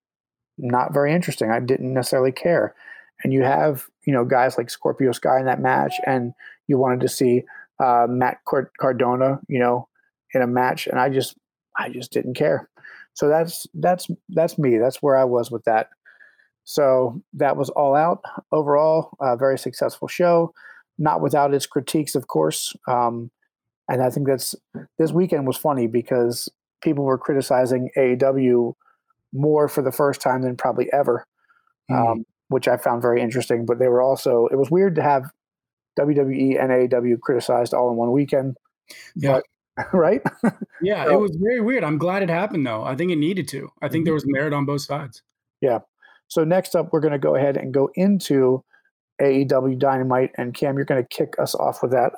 not 0.57 0.93
very 0.93 1.13
interesting. 1.13 1.51
I 1.51 1.59
didn't 1.59 1.93
necessarily 1.93 2.31
care. 2.31 2.75
And 3.23 3.33
you 3.33 3.43
have 3.43 3.85
you 4.05 4.13
know 4.13 4.25
guys 4.25 4.57
like 4.57 4.69
Scorpio 4.69 5.11
Sky 5.13 5.39
in 5.39 5.45
that 5.45 5.61
match, 5.61 5.93
and 6.05 6.33
you 6.67 6.77
wanted 6.77 6.99
to 7.01 7.07
see 7.07 7.43
uh, 7.83 8.07
Matt 8.09 8.37
Card- 8.45 8.71
Cardona, 8.79 9.39
you 9.47 9.59
know, 9.59 9.87
in 10.33 10.41
a 10.41 10.47
match, 10.47 10.87
and 10.87 10.99
I 10.99 11.09
just 11.09 11.35
I 11.77 11.89
just 11.89 12.11
didn't 12.11 12.35
care. 12.35 12.69
So 13.13 13.27
that's 13.27 13.67
that's 13.73 14.07
that's 14.29 14.57
me. 14.57 14.77
That's 14.77 15.01
where 15.01 15.15
I 15.17 15.23
was 15.23 15.51
with 15.51 15.63
that. 15.65 15.89
So 16.63 17.21
that 17.33 17.57
was 17.57 17.69
all 17.69 17.95
out 17.95 18.21
overall. 18.51 19.11
A 19.21 19.37
very 19.37 19.57
successful 19.57 20.07
show, 20.07 20.53
not 20.97 21.21
without 21.21 21.53
its 21.53 21.65
critiques, 21.67 22.15
of 22.15 22.27
course. 22.27 22.75
Um, 22.87 23.29
and 23.87 24.01
I 24.01 24.09
think 24.09 24.27
that's 24.27 24.55
this 24.97 25.11
weekend 25.11 25.45
was 25.45 25.57
funny 25.57 25.87
because 25.87 26.49
people 26.81 27.03
were 27.03 27.17
criticizing 27.19 27.89
AEW 27.95 28.73
more 29.33 29.67
for 29.67 29.81
the 29.81 29.91
first 29.91 30.21
time 30.21 30.41
than 30.41 30.55
probably 30.57 30.91
ever, 30.91 31.25
Mhm. 31.91 32.11
um, 32.11 32.25
which 32.47 32.67
I 32.67 32.77
found 32.77 33.01
very 33.01 33.21
interesting. 33.21 33.65
But 33.65 33.77
they 33.79 33.87
were 33.87 34.01
also 34.01 34.47
it 34.47 34.55
was 34.55 34.71
weird 34.71 34.95
to 34.95 35.01
have 35.03 35.29
WWE 35.97 36.61
and 36.61 36.71
AEW 36.71 37.19
criticized 37.21 37.73
all 37.73 37.89
in 37.91 37.97
one 37.97 38.11
weekend. 38.11 38.57
Yeah. 39.15 39.39
But 39.77 39.85
right? 39.93 40.21
Yeah, 40.81 41.05
So- 41.05 41.13
it 41.15 41.19
was 41.19 41.35
very 41.41 41.61
weird. 41.61 41.83
I'm 41.83 41.97
glad 41.97 42.23
it 42.23 42.29
happened 42.29 42.65
though. 42.65 42.83
I 42.83 42.95
think 42.95 43.11
it 43.11 43.17
needed 43.17 43.47
to. 43.49 43.71
I 43.81 43.89
think 43.89 44.05
there 44.05 44.13
was 44.13 44.25
merit 44.25 44.53
on 44.53 44.65
both 44.65 44.81
sides. 44.81 45.21
Yeah. 45.61 45.79
So 46.27 46.43
next 46.43 46.75
up, 46.75 46.91
we're 46.91 47.01
going 47.01 47.11
to 47.13 47.19
go 47.19 47.35
ahead 47.35 47.57
and 47.57 47.73
go 47.73 47.89
into 47.95 48.63
AEW 49.21 49.77
Dynamite, 49.79 50.31
and 50.37 50.53
Cam, 50.53 50.75
you're 50.75 50.85
going 50.85 51.01
to 51.01 51.07
kick 51.07 51.35
us 51.39 51.55
off 51.55 51.81
with 51.81 51.91
that. 51.91 52.11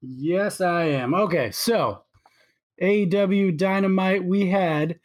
Yes, 0.00 0.60
I 0.60 0.84
am. 0.84 1.12
Okay, 1.14 1.50
so 1.50 2.02
AEW 2.80 3.56
Dynamite, 3.56 4.24
we 4.24 4.48
had 4.48 4.98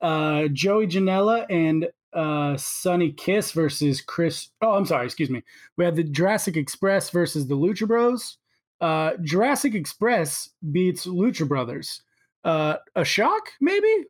uh, 0.00 0.48
Joey 0.52 0.86
Janela 0.88 1.46
and 1.48 1.88
uh, 2.14 2.56
Sonny 2.56 3.12
Kiss 3.12 3.52
versus 3.52 4.00
Chris. 4.00 4.48
Oh, 4.60 4.74
I'm 4.74 4.86
sorry, 4.86 5.06
excuse 5.06 5.30
me. 5.30 5.42
We 5.76 5.84
had 5.84 5.96
the 5.96 6.04
Jurassic 6.04 6.56
Express 6.56 7.10
versus 7.10 7.46
the 7.46 7.56
Lucha 7.56 7.86
Bros. 7.86 8.38
Uh, 8.80 9.12
Jurassic 9.22 9.74
Express 9.74 10.50
beats 10.72 11.06
Lucha 11.06 11.46
Brothers. 11.46 12.02
Uh, 12.44 12.76
a 12.96 13.04
shock, 13.04 13.50
maybe? 13.60 14.04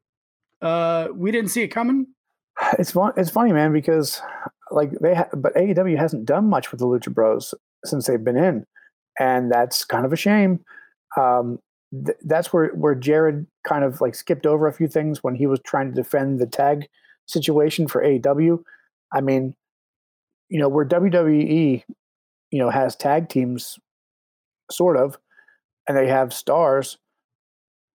Uh, 0.61 1.09
we 1.15 1.31
didn't 1.31 1.51
see 1.51 1.63
it 1.63 1.69
coming. 1.69 2.07
It's 2.79 2.93
fun. 2.93 3.13
It's 3.17 3.31
funny, 3.31 3.53
man, 3.53 3.73
because 3.73 4.21
like 4.71 4.93
they, 5.01 5.15
ha- 5.15 5.29
but 5.35 5.55
AEW 5.55 5.99
hasn't 5.99 6.27
done 6.27 6.49
much 6.49 6.71
with 6.71 6.81
the 6.81 6.87
Lucha 6.87 7.13
Bros 7.13 7.55
since 7.85 8.07
they've 8.07 8.23
been 8.23 8.37
in, 8.37 8.67
and 9.19 9.51
that's 9.51 9.85
kind 9.85 10.05
of 10.05 10.13
a 10.13 10.17
shame. 10.17 10.61
Um, 11.17 11.59
th- 11.93 12.19
that's 12.23 12.53
where 12.53 12.69
where 12.69 12.95
Jared 12.95 13.47
kind 13.67 13.85
of 13.85 14.01
like 14.01 14.15
skipped 14.15 14.47
over 14.47 14.67
a 14.67 14.73
few 14.73 14.87
things 14.87 15.23
when 15.23 15.35
he 15.35 15.47
was 15.47 15.61
trying 15.65 15.89
to 15.89 15.95
defend 15.95 16.39
the 16.39 16.47
tag 16.47 16.89
situation 17.27 17.89
for 17.89 18.03
AEW. 18.03 18.63
I 19.13 19.21
mean, 19.21 19.55
you 20.49 20.61
know, 20.61 20.69
where 20.69 20.87
WWE, 20.87 21.83
you 22.51 22.59
know, 22.59 22.71
has 22.71 22.97
tag 22.97 23.29
teams, 23.29 23.79
sort 24.71 24.97
of, 24.97 25.19
and 25.89 25.97
they 25.97 26.09
have 26.09 26.33
stars. 26.33 26.99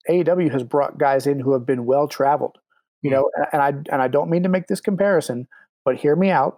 AEW 0.09 0.51
has 0.51 0.63
brought 0.63 0.97
guys 0.97 1.27
in 1.27 1.39
who 1.39 1.53
have 1.53 1.65
been 1.65 1.85
well 1.85 2.07
traveled 2.07 2.57
you 3.05 3.11
hmm. 3.11 3.15
know 3.15 3.29
a- 3.37 3.53
and 3.53 3.61
i 3.61 3.69
and 3.93 4.01
i 4.01 4.07
don't 4.07 4.29
mean 4.29 4.43
to 4.43 4.49
make 4.49 4.67
this 4.67 4.81
comparison 4.81 5.47
but 5.85 5.95
hear 5.95 6.15
me 6.15 6.29
out 6.29 6.57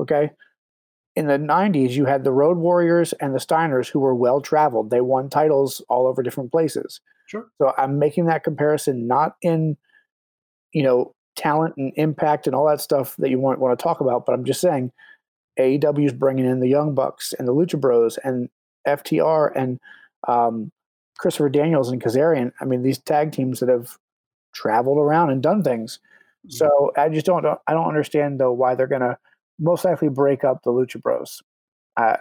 okay 0.00 0.30
in 1.16 1.26
the 1.26 1.38
90s 1.38 1.90
you 1.90 2.06
had 2.06 2.24
the 2.24 2.32
road 2.32 2.56
warriors 2.56 3.12
and 3.14 3.34
the 3.34 3.38
steiners 3.38 3.88
who 3.88 3.98
were 3.98 4.14
well 4.14 4.40
traveled 4.40 4.90
they 4.90 5.00
won 5.00 5.28
titles 5.28 5.84
all 5.88 6.06
over 6.06 6.22
different 6.22 6.52
places 6.52 7.00
Sure. 7.26 7.46
so 7.60 7.72
i'm 7.76 7.98
making 7.98 8.26
that 8.26 8.44
comparison 8.44 9.06
not 9.06 9.34
in 9.42 9.76
you 10.72 10.82
know 10.82 11.14
talent 11.40 11.74
and 11.76 11.92
impact 11.96 12.46
and 12.46 12.54
all 12.54 12.66
that 12.66 12.80
stuff 12.80 13.16
that 13.16 13.30
you 13.30 13.38
want, 13.38 13.58
want 13.58 13.76
to 13.78 13.82
talk 13.82 14.00
about 14.00 14.26
but 14.26 14.32
i'm 14.32 14.44
just 14.44 14.60
saying 14.60 14.92
aew 15.58 16.06
is 16.06 16.12
bringing 16.12 16.44
in 16.44 16.60
the 16.60 16.68
young 16.68 16.94
bucks 16.94 17.32
and 17.38 17.48
the 17.48 17.54
lucha 17.54 17.80
bros 17.80 18.18
and 18.18 18.48
ftr 18.86 19.50
and 19.56 19.80
um, 20.28 20.70
christopher 21.18 21.48
daniels 21.48 21.90
and 21.90 22.02
kazarian 22.02 22.52
i 22.60 22.64
mean 22.64 22.82
these 22.82 22.98
tag 22.98 23.32
teams 23.32 23.60
that 23.60 23.68
have 23.68 23.96
traveled 24.52 24.98
around 24.98 25.30
and 25.30 25.42
done 25.42 25.62
things 25.62 25.98
so 26.48 26.92
I 26.96 27.08
just 27.08 27.26
don't 27.26 27.44
I 27.44 27.72
don't 27.72 27.88
understand 27.88 28.40
though 28.40 28.52
why 28.52 28.74
they're 28.74 28.86
gonna 28.86 29.18
most 29.58 29.84
likely 29.84 30.08
break 30.08 30.44
up 30.44 30.62
the 30.62 30.70
Lucha 30.70 31.00
Bros. 31.00 31.42
Uh, 31.96 32.16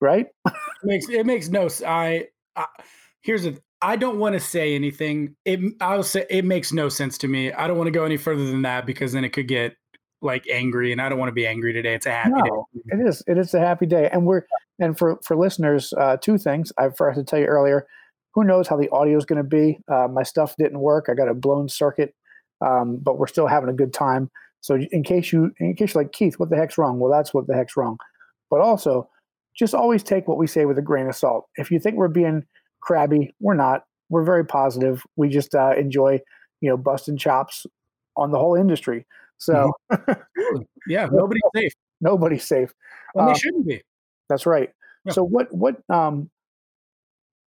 right? 0.00 0.26
makes 0.84 1.08
it 1.08 1.26
makes 1.26 1.48
no 1.48 1.68
I 1.86 2.28
here's 3.22 3.46
a 3.46 3.56
I 3.82 3.96
don't 3.96 4.18
want 4.18 4.34
to 4.34 4.40
say 4.40 4.74
anything. 4.74 5.36
It 5.44 5.60
I'll 5.80 6.02
say 6.02 6.26
it 6.28 6.44
makes 6.44 6.72
no 6.72 6.88
sense 6.88 7.16
to 7.18 7.28
me. 7.28 7.52
I 7.52 7.66
don't 7.66 7.78
want 7.78 7.86
to 7.88 7.92
go 7.92 8.04
any 8.04 8.16
further 8.16 8.44
than 8.46 8.62
that 8.62 8.86
because 8.86 9.12
then 9.12 9.24
it 9.24 9.30
could 9.30 9.48
get 9.48 9.76
like 10.22 10.46
angry, 10.48 10.92
and 10.92 11.00
I 11.00 11.08
don't 11.08 11.18
want 11.18 11.28
to 11.30 11.34
be 11.34 11.46
angry 11.46 11.72
today. 11.72 11.94
It's 11.94 12.06
a 12.06 12.10
happy 12.12 12.32
No, 12.34 12.66
day. 12.74 12.82
it 12.98 13.06
is. 13.06 13.22
It 13.26 13.38
is 13.38 13.54
a 13.54 13.60
happy 13.60 13.86
day, 13.86 14.08
and 14.12 14.26
we're 14.26 14.42
and 14.78 14.98
for 14.98 15.18
for 15.24 15.36
listeners, 15.36 15.92
uh, 15.94 16.18
two 16.18 16.36
things 16.36 16.72
I 16.78 16.90
forgot 16.90 17.16
to 17.16 17.24
tell 17.24 17.38
you 17.38 17.46
earlier. 17.46 17.86
Who 18.34 18.44
knows 18.44 18.68
how 18.68 18.76
the 18.76 18.88
audio 18.90 19.18
is 19.18 19.24
going 19.24 19.42
to 19.42 19.48
be? 19.48 19.78
Uh, 19.88 20.06
my 20.08 20.22
stuff 20.22 20.54
didn't 20.56 20.78
work. 20.80 21.06
I 21.08 21.14
got 21.14 21.28
a 21.28 21.34
blown 21.34 21.68
circuit, 21.68 22.14
um, 22.64 22.98
but 23.02 23.18
we're 23.18 23.26
still 23.26 23.48
having 23.48 23.70
a 23.70 23.74
good 23.74 23.92
time. 23.92 24.30
So 24.60 24.76
in 24.92 25.02
case 25.02 25.32
you 25.32 25.52
in 25.58 25.74
case 25.74 25.94
you're 25.94 26.02
like 26.04 26.12
Keith, 26.12 26.38
what 26.38 26.50
the 26.50 26.56
heck's 26.56 26.76
wrong? 26.76 27.00
Well, 27.00 27.10
that's 27.10 27.32
what 27.32 27.46
the 27.46 27.54
heck's 27.54 27.76
wrong. 27.76 27.96
But 28.50 28.60
also, 28.60 29.08
just 29.56 29.74
always 29.74 30.02
take 30.02 30.28
what 30.28 30.36
we 30.38 30.46
say 30.46 30.66
with 30.66 30.78
a 30.78 30.82
grain 30.82 31.06
of 31.08 31.16
salt. 31.16 31.48
If 31.56 31.70
you 31.70 31.80
think 31.80 31.96
we're 31.96 32.08
being 32.08 32.44
crabby, 32.80 33.34
we're 33.40 33.54
not. 33.54 33.84
We're 34.08 34.24
very 34.24 34.44
positive. 34.44 35.02
We 35.16 35.28
just 35.28 35.54
uh, 35.54 35.74
enjoy, 35.76 36.20
you 36.60 36.68
know, 36.70 36.76
busting 36.76 37.16
chops 37.18 37.66
on 38.16 38.30
the 38.32 38.38
whole 38.38 38.54
industry. 38.56 39.06
So 39.38 39.72
Yeah, 40.86 41.08
nobody's 41.10 41.42
safe, 41.54 41.72
nobody's 42.00 42.44
safe. 42.44 42.74
and 43.14 43.28
they 43.28 43.32
Uh, 43.32 43.36
shouldn't 43.36 43.66
be. 43.66 43.82
That's 44.28 44.46
right. 44.46 44.70
Yeah. 45.04 45.12
So 45.12 45.24
what 45.24 45.52
what 45.54 45.76
um 45.88 46.30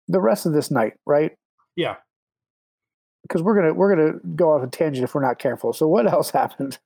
the 0.08 0.20
rest 0.20 0.44
of 0.46 0.52
this 0.52 0.70
night, 0.70 0.94
right? 1.06 1.32
Yeah. 1.76 1.96
Because 3.22 3.42
we're 3.42 3.54
gonna 3.54 3.72
we're 3.74 3.94
gonna 3.94 4.18
go 4.36 4.52
off 4.54 4.62
a 4.62 4.66
tangent 4.66 5.04
if 5.04 5.14
we're 5.14 5.22
not 5.22 5.38
careful. 5.38 5.72
So 5.72 5.86
what 5.88 6.06
else 6.10 6.30
happened? 6.42 6.78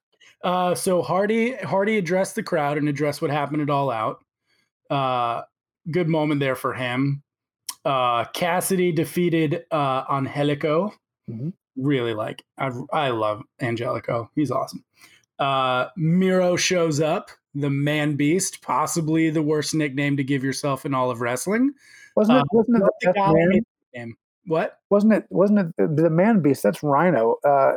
Uh, 0.45 0.75
so 0.75 1.03
Hardy 1.03 1.55
Hardy 1.57 1.99
addressed 1.99 2.35
the 2.35 2.43
crowd 2.43 2.79
and 2.79 2.89
addressed 2.89 3.21
what 3.23 3.31
happened 3.31 3.63
at 3.63 3.71
All 3.71 3.91
Out. 3.91 4.25
Uh, 4.91 5.43
good 5.91 6.09
moment 6.09 6.41
there 6.41 6.55
for 6.55 6.75
him. 6.75 7.23
Uh, 7.89 8.25
Cassidy 8.35 8.93
defeated 8.93 9.65
uh, 9.71 10.05
Angelico. 10.11 10.93
Mhm. 11.31 11.55
Really 11.77 12.13
like 12.13 12.43
I 12.59 12.71
I 12.93 13.09
love 13.09 13.43
Angelico. 13.61 14.31
He's 14.35 14.51
awesome. 14.51 14.85
Uh, 15.39 15.87
Miro 15.97 16.57
shows 16.57 17.01
up, 17.01 17.31
the 17.55 17.71
Man 17.71 18.15
Beast, 18.17 18.61
possibly 18.61 19.31
the 19.31 19.41
worst 19.43 19.75
nickname 19.75 20.17
to 20.19 20.25
give 20.25 20.45
yourself 20.45 20.85
in 20.85 20.93
all 20.93 21.11
of 21.11 21.21
wrestling. 21.23 21.73
Wasn't 22.17 22.37
Uh, 22.37 22.41
it 22.41 22.47
wasn't 22.53 22.77
it 22.77 22.81
the 22.83 22.93
the 23.07 23.13
guy 23.13 23.33
man? 23.33 23.61
in. 23.95 24.15
What? 24.47 24.81
Wasn't 24.91 25.13
it 25.15 25.25
wasn't 25.31 25.61
it 25.61 25.67
the, 25.79 26.03
the 26.03 26.11
man 26.11 26.43
beast? 26.43 26.63
That's 26.63 26.83
Rhino. 26.83 27.37
Uh 27.45 27.77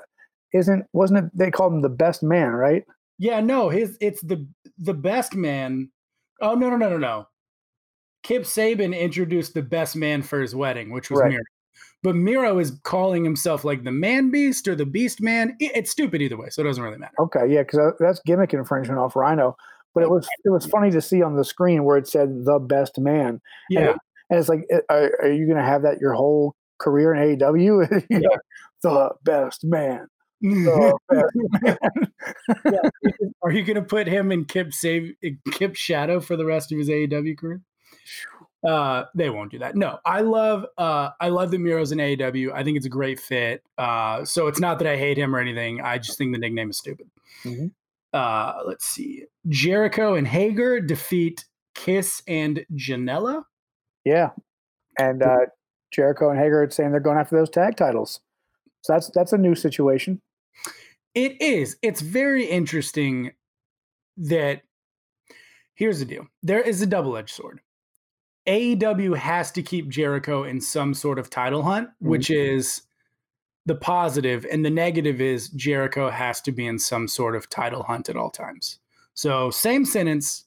isn't 0.53 0.85
wasn't 0.91 1.19
it 1.25 1.31
they 1.37 1.51
called 1.51 1.71
him 1.73 1.81
the 1.81 1.89
best 1.89 2.21
man, 2.21 2.51
right? 2.51 2.83
Yeah, 3.17 3.39
no, 3.39 3.69
his 3.69 3.97
it's 4.01 4.21
the 4.21 4.45
the 4.77 4.93
best 4.93 5.35
man. 5.35 5.89
Oh 6.41 6.55
no 6.55 6.69
no 6.69 6.75
no 6.75 6.89
no 6.89 6.97
no. 6.97 7.27
Kip 8.23 8.43
Sabian 8.43 8.97
introduced 8.97 9.53
the 9.53 9.61
best 9.61 9.95
man 9.95 10.21
for 10.21 10.39
his 10.41 10.55
wedding, 10.55 10.91
which 10.91 11.09
was 11.09 11.21
Right. 11.21 11.31
Miro. 11.31 11.43
But 12.03 12.15
Miro 12.15 12.57
is 12.57 12.79
calling 12.83 13.23
himself 13.23 13.63
like 13.63 13.83
the 13.83 13.91
man 13.91 14.31
beast 14.31 14.67
or 14.67 14.75
the 14.75 14.85
beast 14.87 15.21
man. 15.21 15.55
It's 15.59 15.91
stupid 15.91 16.21
either 16.21 16.35
way, 16.37 16.49
so 16.49 16.61
it 16.61 16.65
doesn't 16.65 16.83
really 16.83 16.97
matter. 16.97 17.13
Okay, 17.19 17.45
yeah, 17.47 17.61
because 17.61 17.93
that's 17.99 18.19
gimmick 18.25 18.53
infringement 18.53 18.99
off 18.99 19.15
Rhino. 19.15 19.55
But 19.93 20.03
it 20.03 20.09
was 20.09 20.27
it 20.45 20.49
was 20.49 20.65
funny 20.65 20.89
to 20.91 21.01
see 21.01 21.21
on 21.21 21.35
the 21.35 21.43
screen 21.43 21.83
where 21.83 21.97
it 21.97 22.07
said 22.07 22.45
the 22.45 22.59
best 22.59 22.97
man. 22.97 23.39
Yeah, 23.69 23.93
And 24.29 24.39
it's 24.39 24.49
like, 24.49 24.65
uh, 24.73 24.79
are, 24.89 25.11
are 25.23 25.31
you 25.31 25.47
gonna 25.47 25.65
have 25.65 25.83
that 25.83 25.99
your 25.99 26.13
whole 26.13 26.55
career 26.79 27.13
in 27.13 27.37
AEW? 27.37 28.03
You 28.09 28.19
know, 28.19 28.37
the 28.81 29.09
best 29.23 29.63
man. 29.63 30.07
The 30.41 30.97
best 31.09 31.77
man. 32.65 32.79
are 33.43 33.51
you 33.51 33.63
gonna 33.63 33.81
put 33.83 34.07
him 34.07 34.31
in 34.31 34.45
Kip 34.45 34.73
save 34.73 35.13
Kip 35.51 35.75
Shadow 35.75 36.19
for 36.19 36.35
the 36.35 36.45
rest 36.45 36.71
of 36.71 36.77
his 36.79 36.89
AEW 36.89 37.37
career? 37.37 37.61
Uh, 38.67 39.05
they 39.15 39.29
won't 39.29 39.51
do 39.51 39.57
that. 39.59 39.75
No, 39.75 39.97
I 40.05 40.21
love 40.21 40.65
uh, 40.77 41.09
I 41.19 41.29
love 41.29 41.49
the 41.51 41.57
Miro's 41.57 41.91
in 41.91 41.97
AEW. 41.97 42.51
I 42.53 42.63
think 42.63 42.77
it's 42.77 42.85
a 42.85 42.89
great 42.89 43.19
fit. 43.19 43.63
Uh, 43.77 44.23
so 44.23 44.47
it's 44.47 44.59
not 44.59 44.77
that 44.79 44.87
I 44.87 44.97
hate 44.97 45.17
him 45.17 45.35
or 45.35 45.39
anything. 45.39 45.81
I 45.81 45.97
just 45.97 46.17
think 46.17 46.31
the 46.31 46.37
nickname 46.39 46.69
is 46.69 46.77
stupid. 46.77 47.09
Mhm. 47.43 47.71
Uh, 48.13 48.61
let's 48.67 48.85
see. 48.85 49.23
Jericho 49.47 50.15
and 50.15 50.27
Hager 50.27 50.79
defeat 50.79 51.45
Kiss 51.73 52.21
and 52.27 52.63
Janela. 52.75 53.43
Yeah, 54.05 54.29
and 54.99 55.23
uh, 55.23 55.45
Jericho 55.91 56.29
and 56.29 56.39
Hager 56.39 56.61
are 56.61 56.69
saying 56.69 56.91
they're 56.91 56.99
going 56.99 57.17
after 57.17 57.35
those 57.37 57.49
tag 57.49 57.77
titles. 57.77 58.19
So 58.81 58.93
that's 58.93 59.09
that's 59.11 59.33
a 59.33 59.37
new 59.37 59.55
situation. 59.55 60.21
It 61.15 61.41
is. 61.41 61.77
It's 61.81 62.01
very 62.01 62.45
interesting 62.45 63.31
that 64.17 64.61
here's 65.75 65.99
the 65.99 66.05
deal. 66.05 66.27
There 66.43 66.61
is 66.61 66.81
a 66.81 66.85
double-edged 66.85 67.33
sword. 67.33 67.59
AEW 68.47 69.15
has 69.17 69.51
to 69.51 69.61
keep 69.61 69.87
Jericho 69.89 70.43
in 70.43 70.59
some 70.61 70.93
sort 70.93 71.19
of 71.19 71.29
title 71.29 71.61
hunt, 71.63 71.89
which 71.99 72.29
is 72.31 72.81
the 73.67 73.75
positive, 73.75 74.45
and 74.51 74.65
the 74.65 74.69
negative 74.71 75.21
is 75.21 75.49
Jericho 75.49 76.09
has 76.09 76.41
to 76.41 76.51
be 76.51 76.65
in 76.65 76.79
some 76.79 77.07
sort 77.07 77.35
of 77.35 77.49
title 77.49 77.83
hunt 77.83 78.09
at 78.09 78.15
all 78.17 78.31
times. 78.31 78.79
So 79.13 79.51
same 79.51 79.85
sentence, 79.85 80.45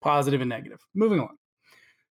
positive 0.00 0.40
and 0.40 0.48
negative. 0.48 0.80
Moving 0.94 1.20
on. 1.20 1.36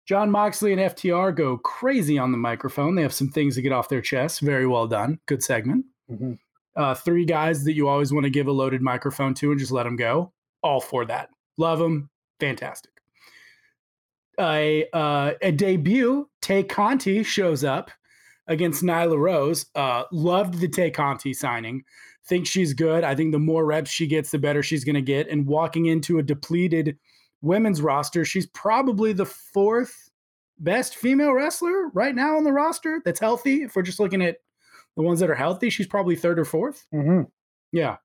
Jon 0.06 0.30
Moxley 0.30 0.72
and 0.72 0.80
FTR 0.80 1.36
go 1.36 1.58
crazy 1.58 2.18
on 2.18 2.32
the 2.32 2.38
microphone. 2.38 2.94
They 2.94 3.02
have 3.02 3.12
some 3.12 3.28
things 3.28 3.54
to 3.56 3.62
get 3.62 3.72
off 3.72 3.88
their 3.90 4.00
chest. 4.00 4.40
Very 4.40 4.66
well 4.66 4.86
done. 4.88 5.20
Good 5.26 5.42
segment 5.42 5.84
Mhm. 6.10 6.38
uh, 6.74 6.94
three 6.94 7.24
guys 7.26 7.62
that 7.64 7.74
you 7.74 7.86
always 7.88 8.12
want 8.12 8.24
to 8.24 8.30
give 8.30 8.46
a 8.48 8.52
loaded 8.52 8.80
microphone 8.80 9.34
to 9.34 9.50
and 9.50 9.60
just 9.60 9.70
let 9.70 9.82
them 9.84 9.96
go. 9.96 10.32
All 10.62 10.80
for 10.80 11.04
that. 11.04 11.28
Love 11.58 11.78
them. 11.78 12.08
Fantastic. 12.40 12.92
A, 14.40 14.86
uh, 14.92 15.32
a 15.42 15.52
debut, 15.52 16.28
Tay 16.40 16.62
Conti 16.62 17.22
shows 17.22 17.62
up 17.62 17.90
against 18.46 18.82
Nyla 18.82 19.18
Rose. 19.18 19.66
Uh, 19.74 20.04
loved 20.10 20.54
the 20.60 20.68
Tay 20.68 20.90
Conti 20.90 21.34
signing. 21.34 21.84
Think 22.26 22.46
she's 22.46 22.72
good. 22.72 23.04
I 23.04 23.14
think 23.14 23.32
the 23.32 23.38
more 23.38 23.64
reps 23.64 23.90
she 23.90 24.06
gets, 24.06 24.30
the 24.30 24.38
better 24.38 24.62
she's 24.62 24.84
going 24.84 24.94
to 24.94 25.02
get. 25.02 25.28
And 25.28 25.46
walking 25.46 25.86
into 25.86 26.18
a 26.18 26.22
depleted 26.22 26.96
women's 27.42 27.82
roster, 27.82 28.24
she's 28.24 28.46
probably 28.46 29.12
the 29.12 29.26
fourth 29.26 30.10
best 30.58 30.96
female 30.96 31.32
wrestler 31.32 31.88
right 31.88 32.14
now 32.14 32.36
on 32.36 32.44
the 32.44 32.52
roster 32.52 33.00
that's 33.04 33.20
healthy. 33.20 33.62
If 33.62 33.74
we're 33.74 33.82
just 33.82 34.00
looking 34.00 34.22
at 34.22 34.38
the 34.96 35.02
ones 35.02 35.20
that 35.20 35.30
are 35.30 35.34
healthy, 35.34 35.70
she's 35.70 35.86
probably 35.86 36.16
third 36.16 36.38
or 36.38 36.44
4th 36.44 36.84
hmm 36.92 37.22
Yeah. 37.72 37.96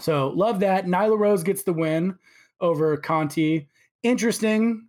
So 0.00 0.28
love 0.28 0.60
that. 0.60 0.86
Nyla 0.86 1.18
Rose 1.18 1.42
gets 1.42 1.62
the 1.62 1.72
win 1.72 2.18
over 2.60 2.96
Conti. 2.96 3.68
Interesting 4.02 4.88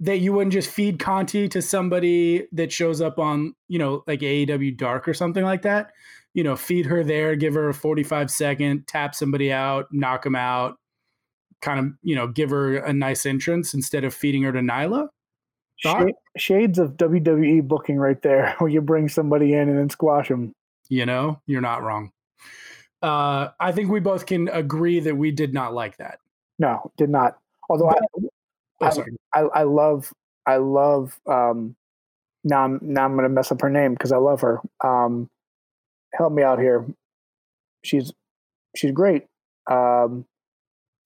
that 0.00 0.18
you 0.18 0.32
wouldn't 0.32 0.52
just 0.52 0.70
feed 0.70 0.98
Conti 0.98 1.48
to 1.48 1.62
somebody 1.62 2.46
that 2.52 2.72
shows 2.72 3.00
up 3.00 3.18
on, 3.18 3.54
you 3.68 3.78
know, 3.78 4.02
like 4.06 4.20
AEW 4.20 4.76
Dark 4.76 5.08
or 5.08 5.14
something 5.14 5.44
like 5.44 5.62
that. 5.62 5.90
You 6.34 6.44
know, 6.44 6.54
feed 6.54 6.84
her 6.86 7.02
there, 7.02 7.34
give 7.34 7.54
her 7.54 7.70
a 7.70 7.74
45 7.74 8.30
second, 8.30 8.86
tap 8.86 9.14
somebody 9.14 9.50
out, 9.50 9.86
knock 9.90 10.22
them 10.22 10.36
out, 10.36 10.76
kind 11.62 11.80
of, 11.80 11.92
you 12.02 12.14
know, 12.14 12.28
give 12.28 12.50
her 12.50 12.76
a 12.76 12.92
nice 12.92 13.24
entrance 13.24 13.72
instead 13.72 14.04
of 14.04 14.12
feeding 14.12 14.42
her 14.42 14.52
to 14.52 14.60
Nyla. 14.60 15.08
Thought? 15.82 16.08
Sh- 16.08 16.42
shades 16.42 16.78
of 16.78 16.92
WWE 16.92 17.66
booking 17.66 17.96
right 17.96 18.20
there, 18.20 18.54
where 18.58 18.68
you 18.68 18.82
bring 18.82 19.08
somebody 19.08 19.54
in 19.54 19.68
and 19.68 19.78
then 19.78 19.88
squash 19.88 20.28
them. 20.28 20.52
You 20.90 21.06
know, 21.06 21.40
you're 21.46 21.62
not 21.62 21.82
wrong. 21.82 22.12
Uh, 23.02 23.48
I 23.58 23.72
think 23.72 23.90
we 23.90 24.00
both 24.00 24.26
can 24.26 24.48
agree 24.48 25.00
that 25.00 25.16
we 25.16 25.30
did 25.30 25.54
not 25.54 25.74
like 25.74 25.96
that. 25.98 26.18
No, 26.58 26.92
did 26.96 27.10
not. 27.10 27.38
Although 27.68 27.90
I, 27.90 27.96
Oh, 28.80 29.04
I- 29.32 29.40
I, 29.40 29.42
I 29.42 29.62
love, 29.64 30.12
I 30.46 30.56
love. 30.56 31.18
Um, 31.26 31.76
now 32.44 32.62
I'm 32.64 32.78
now 32.82 33.04
I'm 33.04 33.16
gonna 33.16 33.28
mess 33.28 33.50
up 33.50 33.60
her 33.62 33.70
name 33.70 33.92
because 33.94 34.12
I 34.12 34.18
love 34.18 34.40
her. 34.42 34.60
Um, 34.84 35.28
help 36.14 36.32
me 36.32 36.42
out 36.42 36.58
here. 36.58 36.86
She's 37.84 38.12
she's 38.76 38.92
great. 38.92 39.24
Um, 39.70 40.24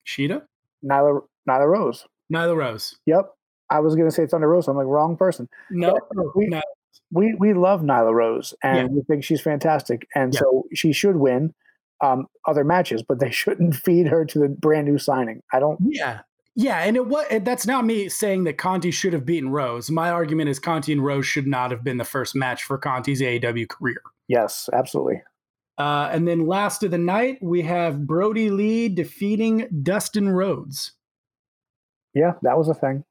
Sheeta? 0.03 0.43
Nyla 0.85 1.21
Nyla 1.49 1.67
Rose. 1.67 2.05
Nyla 2.33 2.55
Rose. 2.55 2.97
Yep. 3.05 3.31
I 3.69 3.79
was 3.79 3.95
gonna 3.95 4.11
say 4.11 4.27
Thunder 4.27 4.47
Rose. 4.49 4.67
I'm 4.67 4.75
like 4.77 4.85
wrong 4.85 5.15
person. 5.17 5.47
No, 5.69 5.97
we- 6.35 6.47
no. 6.47 6.61
We 7.13 7.33
we 7.39 7.53
love 7.53 7.81
Nyla 7.81 8.13
Rose 8.13 8.53
and 8.63 8.77
Yeah. 8.77 8.85
we 8.95 9.01
think 9.03 9.23
she's 9.23 9.41
fantastic, 9.41 10.07
and 10.15 10.33
Yeah. 10.33 10.39
so 10.41 10.63
she 10.73 10.93
should 10.93 11.15
win 11.17 11.53
um, 12.03 12.27
other 12.47 12.63
matches, 12.63 13.01
but 13.03 13.19
they 13.19 13.31
shouldn't 13.31 13.75
feed 13.75 14.07
her 14.07 14.25
to 14.25 14.39
the 14.39 14.47
brand 14.49 14.87
new 14.87 14.97
signing. 14.97 15.41
I 15.53 15.59
don't. 15.59 15.79
Yeah. 15.81 16.21
Yeah, 16.55 16.79
and 16.79 16.97
it 16.97 17.07
was 17.07 17.25
that's 17.43 17.65
not 17.65 17.85
me 17.85 18.09
saying 18.09 18.43
that 18.43 18.57
Conti 18.57 18.91
should 18.91 19.13
have 19.13 19.25
beaten 19.25 19.49
Rose. 19.49 19.89
My 19.89 20.09
argument 20.09 20.49
is 20.49 20.59
Conti 20.59 20.91
and 20.91 21.03
Rose 21.03 21.25
should 21.25 21.47
not 21.47 21.71
have 21.71 21.83
been 21.83 21.97
the 21.97 22.03
first 22.03 22.35
match 22.35 22.63
for 22.63 22.77
Conti's 22.77 23.21
AEW 23.21 23.69
career. 23.69 24.01
Yes, 24.27 24.69
absolutely. 24.73 25.23
Uh, 25.77 26.09
and 26.11 26.27
then 26.27 26.45
last 26.45 26.83
of 26.83 26.91
the 26.91 26.97
night, 26.97 27.37
we 27.41 27.61
have 27.61 28.05
Brodie 28.05 28.49
Lee 28.49 28.89
defeating 28.89 29.67
Dustin 29.81 30.29
Rhodes. 30.29 30.91
Yeah, 32.13 32.33
that 32.41 32.57
was 32.57 32.67
a 32.67 32.73
thing. 32.73 33.05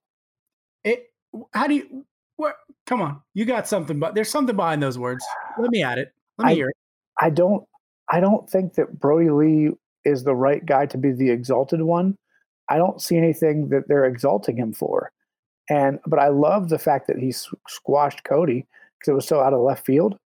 It 0.84 1.06
how 1.52 1.66
do 1.66 1.74
you 1.74 2.04
what 2.36 2.56
come 2.86 3.00
on, 3.00 3.22
you 3.32 3.44
got 3.46 3.66
something 3.66 3.98
but 3.98 4.14
there's 4.14 4.30
something 4.30 4.56
behind 4.56 4.82
those 4.82 4.98
words. 4.98 5.24
Let 5.58 5.70
me 5.70 5.82
at 5.82 5.96
it. 5.98 6.12
Let 6.38 6.46
me 6.46 6.52
I- 6.52 6.54
hear 6.56 6.68
it. 6.68 6.76
I 7.20 7.30
don't 7.30 7.64
I 8.12 8.20
don't 8.20 8.48
think 8.50 8.74
that 8.74 8.98
Brodie 8.98 9.30
Lee 9.30 9.70
is 10.04 10.24
the 10.24 10.34
right 10.34 10.64
guy 10.64 10.86
to 10.86 10.98
be 10.98 11.12
the 11.12 11.30
exalted 11.30 11.80
one. 11.82 12.16
I 12.70 12.78
don't 12.78 13.02
see 13.02 13.16
anything 13.16 13.68
that 13.68 13.88
they're 13.88 14.04
exalting 14.06 14.56
him 14.56 14.72
for. 14.72 15.12
And 15.68 15.98
but 16.06 16.18
I 16.18 16.28
love 16.28 16.68
the 16.68 16.78
fact 16.78 17.06
that 17.08 17.18
he 17.18 17.32
squashed 17.68 18.24
Cody 18.24 18.66
because 18.98 19.10
it 19.12 19.14
was 19.14 19.26
so 19.28 19.40
out 19.40 19.52
of 19.52 19.60
left 19.60 19.84
field. 19.84 20.18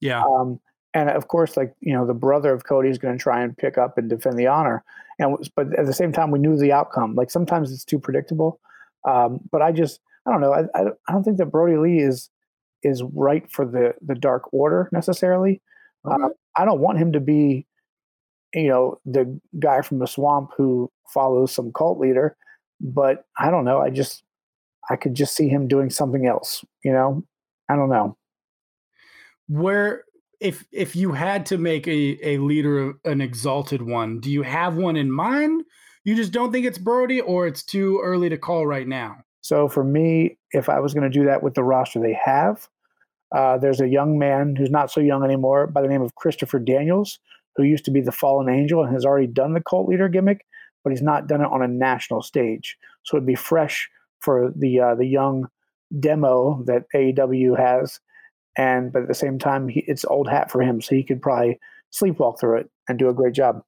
Yeah. 0.00 0.22
Um, 0.22 0.60
and 0.94 1.10
of 1.10 1.28
course, 1.28 1.56
like 1.56 1.74
you 1.80 1.92
know, 1.92 2.06
the 2.06 2.14
brother 2.14 2.52
of 2.52 2.64
Cody 2.64 2.88
is 2.88 2.98
going 2.98 3.16
to 3.16 3.22
try 3.22 3.42
and 3.42 3.56
pick 3.56 3.76
up 3.76 3.98
and 3.98 4.08
defend 4.08 4.38
the 4.38 4.46
honor. 4.46 4.84
And 5.18 5.36
but 5.56 5.78
at 5.78 5.86
the 5.86 5.92
same 5.92 6.12
time, 6.12 6.30
we 6.30 6.38
knew 6.38 6.56
the 6.56 6.72
outcome. 6.72 7.14
Like 7.14 7.30
sometimes 7.30 7.72
it's 7.72 7.84
too 7.84 7.98
predictable. 7.98 8.60
Um, 9.04 9.40
but 9.50 9.62
I 9.62 9.72
just 9.72 10.00
I 10.26 10.32
don't 10.32 10.40
know. 10.40 10.52
I, 10.52 10.60
I 10.74 10.84
don't- 10.84 10.98
I 11.08 11.12
don't 11.12 11.24
think 11.24 11.38
that 11.38 11.46
Brodie 11.46 11.76
Lee 11.76 11.98
is 12.00 12.30
is 12.82 13.02
right 13.12 13.50
for 13.50 13.64
the 13.66 13.94
the 14.00 14.14
Dark 14.14 14.52
Order 14.52 14.88
necessarily. 14.92 15.60
Uh, 16.04 16.28
I 16.54 16.64
don't 16.64 16.80
want 16.80 16.98
him 16.98 17.12
to 17.12 17.20
be, 17.20 17.66
you 18.56 18.68
know, 18.68 18.98
the 19.06 19.40
guy 19.60 19.82
from 19.82 19.98
the 20.00 20.06
swamp 20.06 20.52
who 20.56 20.90
follows 21.14 21.52
some 21.54 21.72
cult 21.72 21.98
leader. 22.00 22.36
But 22.80 23.24
I 23.38 23.50
don't 23.50 23.64
know. 23.64 23.80
I 23.80 23.90
just 23.90 24.24
I 24.90 24.96
could 24.96 25.14
just 25.14 25.34
see 25.36 25.48
him 25.48 25.68
doing 25.68 25.90
something 25.90 26.26
else. 26.26 26.64
You 26.84 26.92
know, 26.92 27.24
I 27.70 27.76
don't 27.76 27.90
know. 27.90 28.16
where 29.48 30.04
if 30.40 30.64
if 30.72 30.94
you 30.96 31.12
had 31.12 31.46
to 31.46 31.58
make 31.58 31.86
a 31.88 32.18
a 32.22 32.38
leader 32.38 32.78
of 32.78 32.96
an 33.04 33.20
exalted 33.20 33.82
one 33.82 34.20
do 34.20 34.30
you 34.30 34.42
have 34.42 34.76
one 34.76 34.96
in 34.96 35.10
mind 35.10 35.62
you 36.04 36.14
just 36.14 36.32
don't 36.32 36.52
think 36.52 36.66
it's 36.66 36.78
brodie 36.78 37.20
or 37.20 37.46
it's 37.46 37.62
too 37.62 38.00
early 38.02 38.28
to 38.28 38.36
call 38.36 38.66
right 38.66 38.86
now 38.88 39.16
So 39.40 39.68
for 39.68 39.84
me, 39.84 40.38
if 40.50 40.68
I 40.68 40.80
was 40.80 40.92
going 40.94 41.10
to 41.10 41.18
do 41.18 41.24
that 41.26 41.42
with 41.42 41.54
the 41.54 41.62
roster 41.62 42.00
they 42.00 42.18
have, 42.24 42.68
uh, 43.30 43.58
there's 43.58 43.80
a 43.80 43.86
young 43.88 44.18
man 44.18 44.56
who's 44.56 44.70
not 44.70 44.90
so 44.90 45.00
young 45.00 45.22
anymore 45.24 45.68
by 45.68 45.82
the 45.82 45.88
name 45.88 46.02
of 46.02 46.16
Christopher 46.16 46.58
Daniels, 46.58 47.20
who 47.56 47.62
used 47.62 47.84
to 47.86 47.90
be 47.90 48.00
the 48.00 48.12
fallen 48.12 48.48
angel 48.48 48.82
and 48.82 48.92
has 48.92 49.04
already 49.04 49.26
done 49.26 49.54
the 49.54 49.62
cult 49.62 49.88
leader 49.88 50.08
gimmick, 50.08 50.44
but 50.84 50.90
he's 50.90 51.02
not 51.02 51.26
done 51.26 51.40
it 51.40 51.50
on 51.50 51.62
a 51.62 51.68
national 51.68 52.22
stage. 52.22 52.76
So 53.04 53.16
it'd 53.16 53.26
be 53.26 53.34
fresh 53.34 53.88
for 54.20 54.52
the 54.56 54.80
uh, 54.80 54.94
the 54.94 55.06
young 55.06 55.48
demo 56.00 56.62
that 56.66 56.84
AEW 56.94 57.58
has, 57.58 58.00
and 58.56 58.92
but 58.92 59.02
at 59.02 59.08
the 59.08 59.14
same 59.14 59.38
time, 59.38 59.68
he, 59.68 59.84
it's 59.86 60.04
old 60.04 60.28
hat 60.28 60.50
for 60.50 60.62
him, 60.62 60.80
so 60.80 60.94
he 60.94 61.04
could 61.04 61.22
probably 61.22 61.58
sleepwalk 61.92 62.38
through 62.40 62.58
it 62.58 62.70
and 62.88 62.98
do 62.98 63.08
a 63.08 63.14
great 63.14 63.34
job. 63.34 63.62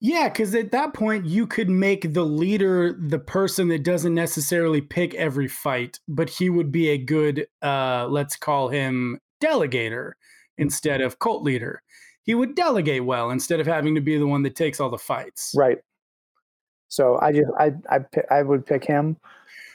yeah 0.00 0.28
because 0.28 0.54
at 0.54 0.72
that 0.72 0.92
point 0.94 1.24
you 1.26 1.46
could 1.46 1.70
make 1.70 2.12
the 2.12 2.24
leader 2.24 2.92
the 2.92 3.18
person 3.18 3.68
that 3.68 3.84
doesn't 3.84 4.14
necessarily 4.14 4.80
pick 4.80 5.14
every 5.14 5.48
fight 5.48 5.98
but 6.08 6.28
he 6.28 6.50
would 6.50 6.70
be 6.70 6.88
a 6.90 6.98
good 6.98 7.46
uh 7.62 8.06
let's 8.08 8.36
call 8.36 8.68
him 8.68 9.18
delegator 9.42 10.12
instead 10.58 11.00
of 11.00 11.18
cult 11.18 11.42
leader 11.42 11.82
he 12.24 12.34
would 12.34 12.54
delegate 12.54 13.04
well 13.04 13.30
instead 13.30 13.60
of 13.60 13.66
having 13.66 13.94
to 13.94 14.00
be 14.00 14.16
the 14.16 14.26
one 14.26 14.42
that 14.42 14.56
takes 14.56 14.80
all 14.80 14.90
the 14.90 14.98
fights 14.98 15.52
Right. 15.56 15.78
So 16.92 17.18
I 17.22 17.32
just 17.32 17.50
I 17.58 17.72
I 17.88 18.00
I 18.30 18.42
would 18.42 18.66
pick 18.66 18.84
him. 18.84 19.16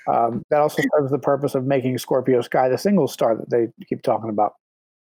Um, 0.08 0.44
that 0.52 0.62
also 0.62 0.84
serves 0.96 1.12
the 1.12 1.18
purpose 1.18 1.56
of 1.56 1.66
making 1.66 1.98
Scorpio 1.98 2.42
Sky 2.42 2.70
the 2.70 2.78
single 2.78 3.08
star 3.08 3.36
that 3.36 3.50
they 3.50 3.70
keep 3.90 4.04
talking 4.04 4.30
about. 4.30 4.54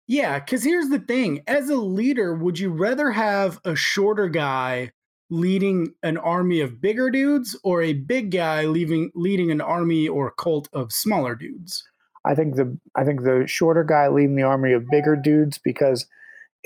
Yeah, 0.07 0.39
because 0.39 0.65
here's 0.65 0.89
the 0.89 0.99
thing: 0.99 1.43
as 1.47 1.69
a 1.69 1.77
leader, 1.77 2.35
would 2.35 2.59
you 2.59 2.71
rather 2.71 3.11
have 3.11 3.61
a 3.67 3.77
shorter 3.77 4.31
guy 4.31 4.93
leading 5.29 5.93
an 6.03 6.17
army 6.17 6.61
of 6.61 6.81
bigger 6.81 7.11
dudes, 7.11 7.55
or 7.63 7.83
a 7.83 7.93
big 7.93 8.31
guy 8.31 8.65
leaving 8.65 9.11
leading 9.15 9.51
an 9.51 9.61
army 9.61 10.09
or 10.09 10.31
cult 10.31 10.71
of 10.73 10.93
smaller 10.93 11.35
dudes? 11.35 11.85
I 12.25 12.35
think 12.35 12.57
the 12.57 12.79
I 12.95 13.05
think 13.05 13.25
the 13.25 13.45
shorter 13.47 13.85
guy 13.85 14.09
leading 14.09 14.37
the 14.37 14.43
army 14.43 14.73
of 14.73 14.89
bigger 14.89 15.17
dudes 15.17 15.59
because 15.59 16.07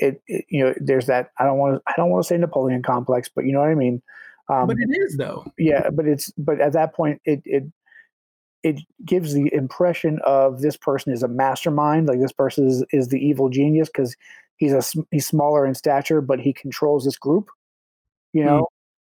it, 0.01 0.21
it 0.27 0.45
you 0.49 0.63
know 0.63 0.73
there's 0.79 1.05
that 1.05 1.31
I 1.37 1.45
don't 1.45 1.57
want 1.57 1.75
to 1.75 1.81
I 1.87 1.93
don't 1.95 2.09
want 2.09 2.23
to 2.23 2.27
say 2.27 2.37
Napoleon 2.37 2.81
complex, 2.81 3.29
but 3.33 3.45
you 3.45 3.53
know 3.53 3.59
what 3.59 3.69
I 3.69 3.75
mean. 3.75 4.01
Um, 4.49 4.67
but 4.67 4.77
it 4.77 4.89
is 4.89 5.15
though. 5.17 5.45
yeah, 5.57 5.89
but 5.89 6.07
it's 6.07 6.31
but 6.37 6.59
at 6.59 6.73
that 6.73 6.93
point 6.93 7.21
it 7.23 7.41
it 7.45 7.63
it 8.63 8.79
gives 9.05 9.33
the 9.33 9.51
impression 9.53 10.19
of 10.25 10.61
this 10.61 10.77
person 10.77 11.13
is 11.13 11.23
a 11.23 11.27
mastermind, 11.27 12.07
like 12.07 12.19
this 12.19 12.31
person 12.31 12.67
is, 12.67 12.83
is 12.91 13.07
the 13.07 13.19
evil 13.19 13.49
genius 13.49 13.89
because 13.89 14.15
he's 14.57 14.73
a 14.73 14.83
he's 15.11 15.25
smaller 15.25 15.65
in 15.65 15.73
stature, 15.73 16.21
but 16.21 16.39
he 16.39 16.53
controls 16.53 17.05
this 17.05 17.17
group. 17.17 17.49
You 18.33 18.45
know, 18.45 18.67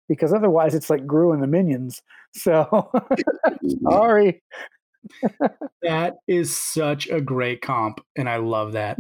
because 0.08 0.34
otherwise 0.34 0.74
it's 0.74 0.90
like 0.90 1.06
Gru 1.06 1.32
and 1.32 1.44
the 1.44 1.48
minions. 1.48 2.02
So 2.34 2.92
sorry. 3.90 4.42
That 5.82 6.18
is 6.28 6.56
such 6.56 7.08
a 7.10 7.22
great 7.22 7.62
comp, 7.62 8.02
and 8.18 8.30
I 8.30 8.38
love 8.38 8.74
that. 8.74 9.00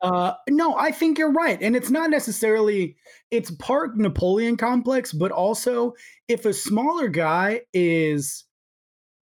uh, 0.00 0.34
no, 0.48 0.76
I 0.76 0.92
think 0.92 1.18
you're 1.18 1.32
right, 1.32 1.60
and 1.60 1.74
it's 1.76 1.90
not 1.90 2.10
necessarily 2.10 2.96
it's 3.30 3.50
part 3.52 3.96
Napoleon 3.96 4.56
complex, 4.56 5.12
but 5.12 5.32
also 5.32 5.94
if 6.28 6.44
a 6.46 6.52
smaller 6.52 7.08
guy 7.08 7.62
is 7.74 8.44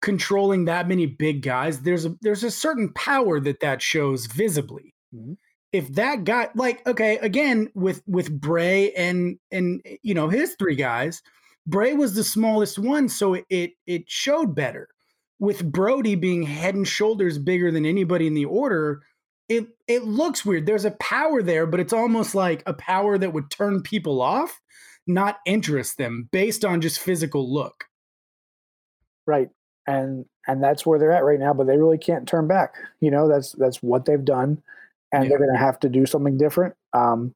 controlling 0.02 0.66
that 0.66 0.88
many 0.88 1.06
big 1.06 1.42
guys, 1.42 1.82
there's 1.82 2.06
a 2.06 2.16
there's 2.22 2.44
a 2.44 2.52
certain 2.52 2.92
power 2.94 3.40
that 3.40 3.60
that 3.62 3.82
shows 3.82 4.26
visibly. 4.28 4.94
Mhm. 5.14 5.38
If 5.72 5.90
that 5.94 6.24
guy, 6.24 6.50
like, 6.56 6.86
okay, 6.88 7.18
again 7.18 7.70
with 7.76 8.02
with 8.08 8.32
Bray 8.40 8.92
and 8.94 9.38
and 9.52 9.82
you 10.04 10.14
know 10.14 10.30
his 10.30 10.56
three 10.58 10.76
guys, 10.76 11.22
Bray 11.68 11.94
was 11.94 12.16
the 12.16 12.24
smallest 12.24 12.80
one, 12.80 13.10
so 13.10 13.36
it 13.50 13.72
it 13.88 14.04
showed 14.08 14.56
better 14.56 14.90
with 15.40 15.70
Brodie 15.70 16.16
being 16.16 16.44
head 16.44 16.76
and 16.76 16.88
shoulders 16.88 17.38
bigger 17.38 17.72
than 17.72 17.86
anybody 17.86 18.28
in 18.28 18.34
the 18.34 18.46
order, 18.46 19.02
it 19.50 19.68
it 19.88 20.04
looks 20.04 20.46
weird. 20.46 20.66
There's 20.66 20.86
a 20.86 20.92
power 20.92 21.42
there, 21.42 21.68
but 21.68 21.80
it's 21.80 21.94
almost 21.94 22.36
like 22.36 22.64
a 22.66 22.74
power 22.74 23.18
that 23.18 23.34
would 23.34 23.52
turn 23.52 23.82
people 23.82 24.22
off, 24.22 24.62
not 25.06 25.38
interest 25.46 25.98
them 25.98 26.30
based 26.32 26.66
on 26.66 26.82
just 26.82 27.00
physical 27.00 27.52
look. 27.52 27.86
Right. 29.28 29.50
And 29.88 30.26
and 30.48 30.64
that's 30.64 30.86
where 30.86 30.98
they're 30.98 31.12
at 31.12 31.24
right 31.24 31.40
now, 31.40 31.54
but 31.54 31.68
they 31.68 31.78
really 31.78 31.98
can't 31.98 32.28
turn 32.28 32.48
back. 32.48 32.76
You 33.02 33.12
know, 33.12 33.28
that's 33.28 33.52
that's 33.54 33.84
what 33.84 34.06
they've 34.06 34.24
done. 34.24 34.62
And 35.12 35.30
they're 35.30 35.40
gonna 35.40 35.58
have 35.58 35.80
to 35.82 35.90
do 35.90 36.06
something 36.06 36.38
different. 36.38 36.76
Um 36.94 37.34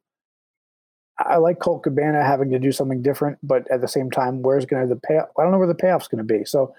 I 1.18 1.36
like 1.38 1.60
Colt 1.60 1.84
Cabana 1.84 2.24
having 2.24 2.50
to 2.52 2.60
do 2.60 2.72
something 2.72 3.02
different, 3.02 3.40
but 3.44 3.70
at 3.70 3.82
the 3.82 3.88
same 3.88 4.10
time, 4.10 4.42
where's 4.42 4.66
gonna 4.66 4.88
the 4.88 4.96
pay 4.96 5.18
I 5.20 5.44
don't 5.44 5.52
know 5.52 5.60
where 5.60 5.68
the 5.68 5.76
payoff's 5.76 6.08
gonna 6.08 6.24
be. 6.24 6.44
So 6.46 6.74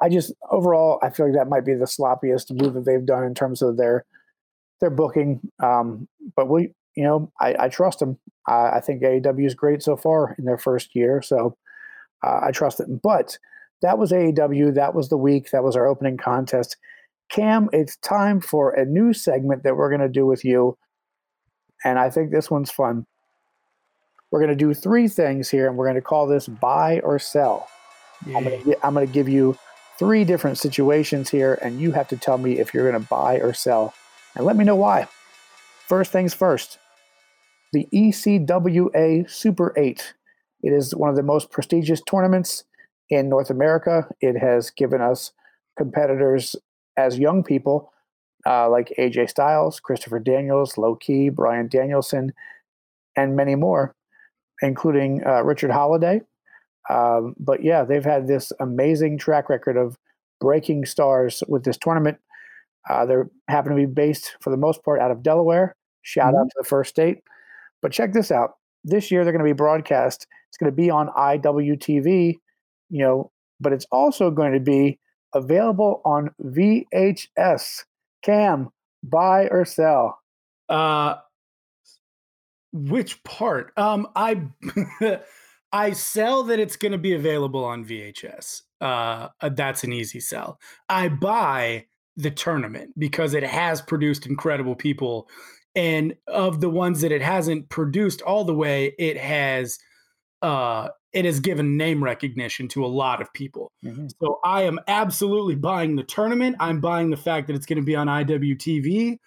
I 0.00 0.08
just 0.08 0.32
overall, 0.50 0.98
I 1.02 1.10
feel 1.10 1.26
like 1.26 1.34
that 1.34 1.48
might 1.48 1.64
be 1.64 1.74
the 1.74 1.84
sloppiest 1.84 2.50
move 2.50 2.74
that 2.74 2.84
they've 2.84 3.04
done 3.04 3.24
in 3.24 3.34
terms 3.34 3.62
of 3.62 3.76
their 3.76 4.04
their 4.80 4.90
booking. 4.90 5.40
Um, 5.62 6.08
but 6.34 6.48
we, 6.48 6.72
you 6.96 7.04
know, 7.04 7.30
I, 7.40 7.54
I 7.58 7.68
trust 7.68 8.00
them. 8.00 8.18
I, 8.46 8.70
I, 8.76 8.80
think 8.80 9.02
AEW 9.02 9.46
is 9.46 9.54
great 9.54 9.82
so 9.82 9.96
far 9.96 10.34
in 10.38 10.44
their 10.44 10.58
first 10.58 10.94
year, 10.94 11.22
so 11.22 11.56
uh, 12.24 12.40
I 12.42 12.50
trust 12.50 12.80
it. 12.80 12.88
But 13.02 13.38
that 13.82 13.98
was 13.98 14.12
AEW. 14.12 14.74
That 14.74 14.94
was 14.94 15.08
the 15.08 15.16
week. 15.16 15.50
That 15.50 15.64
was 15.64 15.76
our 15.76 15.86
opening 15.86 16.16
contest. 16.16 16.76
Cam, 17.30 17.68
it's 17.72 17.96
time 17.98 18.40
for 18.40 18.72
a 18.72 18.84
new 18.84 19.12
segment 19.12 19.62
that 19.62 19.76
we're 19.76 19.88
going 19.88 20.00
to 20.00 20.08
do 20.08 20.26
with 20.26 20.44
you, 20.44 20.76
and 21.84 21.98
I 21.98 22.10
think 22.10 22.30
this 22.30 22.50
one's 22.50 22.70
fun. 22.70 23.06
We're 24.30 24.40
going 24.40 24.50
to 24.50 24.56
do 24.56 24.74
three 24.74 25.08
things 25.08 25.48
here, 25.48 25.68
and 25.68 25.76
we're 25.76 25.86
going 25.86 25.94
to 25.94 26.02
call 26.02 26.26
this 26.26 26.48
buy 26.48 27.00
or 27.00 27.18
sell. 27.18 27.68
Yeah. 28.26 28.38
I'm 28.82 28.94
going 28.94 29.06
to 29.06 29.12
give 29.12 29.28
you 29.28 29.56
three 30.02 30.24
different 30.24 30.58
situations 30.58 31.30
here, 31.30 31.56
and 31.62 31.80
you 31.80 31.92
have 31.92 32.08
to 32.08 32.16
tell 32.16 32.36
me 32.36 32.58
if 32.58 32.74
you're 32.74 32.90
going 32.90 33.00
to 33.00 33.08
buy 33.08 33.36
or 33.36 33.54
sell. 33.54 33.94
And 34.34 34.44
let 34.44 34.56
me 34.56 34.64
know 34.64 34.74
why. 34.74 35.06
First 35.86 36.10
things 36.10 36.34
first 36.34 36.78
the 37.72 37.86
ECWA 37.94 39.30
Super 39.30 39.72
8. 39.76 40.14
It 40.62 40.72
is 40.72 40.92
one 40.92 41.08
of 41.08 41.14
the 41.14 41.22
most 41.22 41.52
prestigious 41.52 42.02
tournaments 42.02 42.64
in 43.10 43.28
North 43.28 43.48
America. 43.48 44.08
It 44.20 44.36
has 44.36 44.70
given 44.70 45.00
us 45.00 45.30
competitors 45.78 46.56
as 46.96 47.20
young 47.20 47.44
people 47.44 47.92
uh, 48.44 48.68
like 48.68 48.92
AJ 48.98 49.30
Styles, 49.30 49.78
Christopher 49.78 50.18
Daniels, 50.18 50.76
Low 50.76 50.96
Ki, 50.96 51.28
Bryan 51.28 51.68
Danielson, 51.68 52.32
and 53.16 53.36
many 53.36 53.54
more, 53.54 53.94
including 54.62 55.24
uh, 55.24 55.42
Richard 55.44 55.70
Holliday, 55.70 56.22
um, 56.90 57.34
but 57.38 57.62
yeah, 57.62 57.84
they've 57.84 58.04
had 58.04 58.26
this 58.26 58.52
amazing 58.60 59.18
track 59.18 59.48
record 59.48 59.76
of 59.76 59.96
breaking 60.40 60.84
stars 60.84 61.42
with 61.48 61.64
this 61.64 61.78
tournament. 61.78 62.18
Uh, 62.88 63.06
they 63.06 63.14
happen 63.48 63.70
to 63.70 63.76
be 63.76 63.86
based 63.86 64.36
for 64.40 64.50
the 64.50 64.56
most 64.56 64.82
part 64.84 65.00
out 65.00 65.10
of 65.10 65.22
Delaware. 65.22 65.76
Shout 66.02 66.34
mm-hmm. 66.34 66.40
out 66.40 66.48
to 66.48 66.54
the 66.56 66.68
first 66.68 66.90
state. 66.90 67.22
But 67.80 67.92
check 67.92 68.12
this 68.12 68.30
out. 68.30 68.54
This 68.84 69.10
year 69.10 69.24
they're 69.24 69.32
going 69.32 69.44
to 69.44 69.48
be 69.48 69.56
broadcast. 69.56 70.26
It's 70.48 70.56
going 70.56 70.70
to 70.70 70.76
be 70.76 70.90
on 70.90 71.08
IWTV, 71.08 72.38
you 72.90 72.98
know, 73.04 73.30
but 73.60 73.72
it's 73.72 73.86
also 73.92 74.30
going 74.30 74.52
to 74.52 74.60
be 74.60 74.98
available 75.34 76.02
on 76.04 76.30
VHS. 76.42 77.84
Cam, 78.22 78.68
buy 79.02 79.48
or 79.48 79.64
sell? 79.64 80.18
Uh 80.68 81.16
which 82.72 83.22
part? 83.24 83.72
Um 83.76 84.08
I 84.14 84.42
I 85.72 85.92
sell 85.92 86.42
that 86.44 86.58
it's 86.58 86.76
going 86.76 86.92
to 86.92 86.98
be 86.98 87.14
available 87.14 87.64
on 87.64 87.84
VHS. 87.84 88.62
Uh, 88.80 89.28
uh, 89.40 89.48
that's 89.50 89.84
an 89.84 89.92
easy 89.92 90.20
sell. 90.20 90.58
I 90.88 91.08
buy 91.08 91.86
the 92.16 92.30
tournament 92.30 92.92
because 92.98 93.32
it 93.34 93.42
has 93.42 93.80
produced 93.80 94.26
incredible 94.26 94.74
people. 94.74 95.28
And 95.74 96.14
of 96.28 96.60
the 96.60 96.68
ones 96.68 97.00
that 97.00 97.12
it 97.12 97.22
hasn't 97.22 97.70
produced 97.70 98.20
all 98.22 98.44
the 98.44 98.54
way, 98.54 98.94
it 98.98 99.16
has 99.16 99.78
uh, 100.42 100.88
it 101.12 101.24
has 101.24 101.40
given 101.40 101.76
name 101.76 102.02
recognition 102.02 102.68
to 102.68 102.84
a 102.84 102.88
lot 102.88 103.22
of 103.22 103.32
people. 103.32 103.70
Mm-hmm. 103.84 104.08
So 104.20 104.40
I 104.44 104.62
am 104.62 104.80
absolutely 104.88 105.54
buying 105.54 105.94
the 105.94 106.02
tournament. 106.02 106.56
I'm 106.58 106.80
buying 106.80 107.10
the 107.10 107.16
fact 107.16 107.46
that 107.46 107.56
it's 107.56 107.66
going 107.66 107.76
to 107.76 107.84
be 107.84 107.94
on 107.94 108.08
IWTV. 108.08 109.18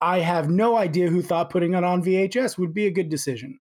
I 0.00 0.20
have 0.20 0.48
no 0.48 0.76
idea 0.76 1.08
who 1.08 1.22
thought 1.22 1.50
putting 1.50 1.74
it 1.74 1.84
on 1.84 2.02
VHS 2.02 2.58
would 2.58 2.74
be 2.74 2.86
a 2.86 2.90
good 2.90 3.08
decision. 3.08 3.58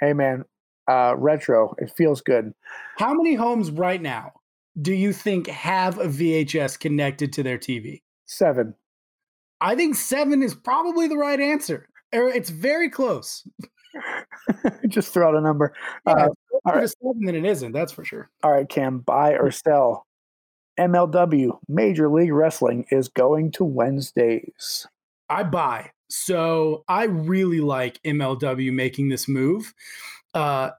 Hey 0.00 0.12
man, 0.12 0.44
uh, 0.90 1.14
retro. 1.16 1.74
It 1.78 1.92
feels 1.96 2.20
good. 2.20 2.52
How 2.98 3.14
many 3.14 3.34
homes 3.34 3.70
right 3.70 4.02
now 4.02 4.32
do 4.80 4.92
you 4.92 5.12
think 5.12 5.46
have 5.46 5.98
a 5.98 6.06
VHS 6.06 6.78
connected 6.78 7.32
to 7.34 7.42
their 7.42 7.58
TV? 7.58 8.02
Seven. 8.26 8.74
I 9.60 9.76
think 9.76 9.94
seven 9.94 10.42
is 10.42 10.54
probably 10.54 11.06
the 11.06 11.16
right 11.16 11.38
answer. 11.40 11.88
It's 12.12 12.50
very 12.50 12.90
close. 12.90 13.46
Just 14.88 15.12
throw 15.12 15.28
out 15.28 15.36
a 15.36 15.40
number. 15.40 15.74
Yeah, 16.06 16.12
uh, 16.12 16.28
all 16.64 16.74
right. 16.74 16.88
seven 16.88 17.24
than 17.24 17.36
it 17.36 17.44
isn't. 17.44 17.72
That's 17.72 17.92
for 17.92 18.04
sure. 18.04 18.30
All 18.42 18.50
right, 18.50 18.68
Cam. 18.68 18.98
Buy 18.98 19.34
or 19.34 19.50
sell. 19.50 20.06
MLW 20.78 21.58
Major 21.68 22.08
League 22.08 22.32
Wrestling 22.32 22.86
is 22.90 23.08
going 23.08 23.52
to 23.52 23.64
Wednesdays. 23.64 24.86
I 25.28 25.44
buy. 25.44 25.90
So 26.08 26.84
I 26.88 27.04
really 27.04 27.60
like 27.60 28.02
MLW 28.02 28.72
making 28.72 29.10
this 29.10 29.28
move. 29.28 29.74
Uh, 30.34 30.70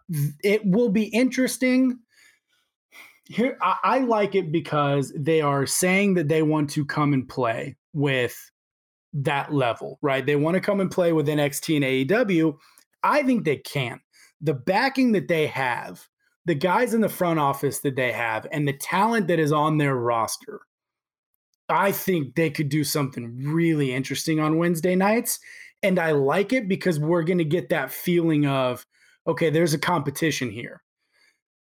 it 0.43 0.65
will 0.65 0.89
be 0.89 1.03
interesting. 1.03 1.99
Here, 3.25 3.57
I, 3.61 3.75
I 3.83 3.99
like 3.99 4.35
it 4.35 4.51
because 4.51 5.13
they 5.15 5.41
are 5.41 5.65
saying 5.65 6.15
that 6.15 6.27
they 6.27 6.41
want 6.41 6.69
to 6.71 6.85
come 6.85 7.13
and 7.13 7.27
play 7.27 7.75
with 7.93 8.51
that 9.13 9.53
level, 9.53 9.99
right? 10.01 10.25
They 10.25 10.35
want 10.35 10.55
to 10.55 10.61
come 10.61 10.79
and 10.79 10.89
play 10.89 11.13
with 11.13 11.27
NXT 11.27 11.75
and 11.75 11.85
AEW. 11.85 12.57
I 13.03 13.23
think 13.23 13.43
they 13.43 13.57
can. 13.57 13.99
The 14.41 14.53
backing 14.53 15.11
that 15.13 15.27
they 15.27 15.47
have, 15.47 16.07
the 16.45 16.55
guys 16.55 16.93
in 16.93 17.01
the 17.01 17.09
front 17.09 17.39
office 17.39 17.79
that 17.79 17.95
they 17.95 18.11
have, 18.11 18.47
and 18.51 18.67
the 18.67 18.73
talent 18.73 19.27
that 19.27 19.39
is 19.39 19.51
on 19.51 19.77
their 19.77 19.95
roster, 19.95 20.61
I 21.69 21.91
think 21.91 22.35
they 22.35 22.49
could 22.49 22.69
do 22.69 22.83
something 22.83 23.43
really 23.43 23.93
interesting 23.93 24.39
on 24.39 24.57
Wednesday 24.57 24.95
nights. 24.95 25.39
And 25.83 25.99
I 25.99 26.11
like 26.11 26.53
it 26.53 26.67
because 26.67 26.99
we're 26.99 27.23
going 27.23 27.37
to 27.37 27.45
get 27.45 27.69
that 27.69 27.91
feeling 27.91 28.45
of 28.45 28.85
okay, 29.27 29.49
there's 29.49 29.73
a 29.73 29.79
competition 29.79 30.49
here. 30.51 30.81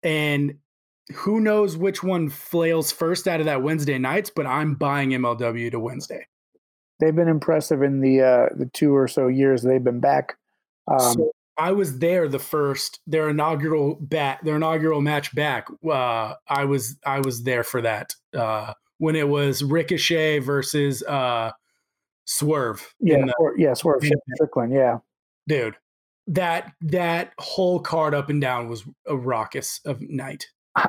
And 0.02 0.54
who 1.14 1.40
knows 1.40 1.76
which 1.76 2.02
one 2.02 2.28
flails 2.28 2.92
first 2.92 3.26
out 3.26 3.40
of 3.40 3.46
that 3.46 3.62
Wednesday 3.62 3.98
nights, 3.98 4.30
but 4.34 4.46
I'm 4.46 4.74
buying 4.74 5.10
MLW 5.10 5.70
to 5.70 5.80
Wednesday. 5.80 6.26
They've 7.00 7.14
been 7.14 7.28
impressive 7.28 7.82
in 7.82 8.00
the 8.00 8.20
uh, 8.20 8.48
the 8.56 8.66
two 8.66 8.94
or 8.94 9.08
so 9.08 9.28
years 9.28 9.62
they've 9.62 9.82
been 9.82 10.00
back. 10.00 10.36
Um, 10.88 11.14
so 11.14 11.32
I 11.56 11.72
was 11.72 11.98
there 11.98 12.28
the 12.28 12.38
first 12.38 13.00
their 13.06 13.28
inaugural 13.28 13.96
bat 14.00 14.40
their 14.42 14.56
inaugural 14.56 15.00
match 15.00 15.34
back. 15.34 15.68
Uh, 15.84 16.34
I 16.48 16.64
was 16.64 16.96
I 17.06 17.20
was 17.20 17.44
there 17.44 17.62
for 17.62 17.80
that 17.82 18.14
uh, 18.36 18.74
when 18.98 19.16
it 19.16 19.28
was 19.28 19.62
Ricochet 19.62 20.40
versus 20.40 21.02
uh, 21.04 21.52
Swerve. 22.24 22.94
Yeah, 23.00 23.26
the, 23.26 23.34
or, 23.38 23.56
yeah, 23.56 23.74
Swerve 23.74 24.02
Strickland. 24.34 24.72
Yeah, 24.72 24.98
dude, 25.46 25.76
that 26.28 26.72
that 26.82 27.32
whole 27.38 27.80
card 27.80 28.14
up 28.14 28.28
and 28.28 28.40
down 28.40 28.68
was 28.68 28.84
a 29.06 29.16
raucous 29.16 29.80
of 29.84 30.00
night. 30.00 30.46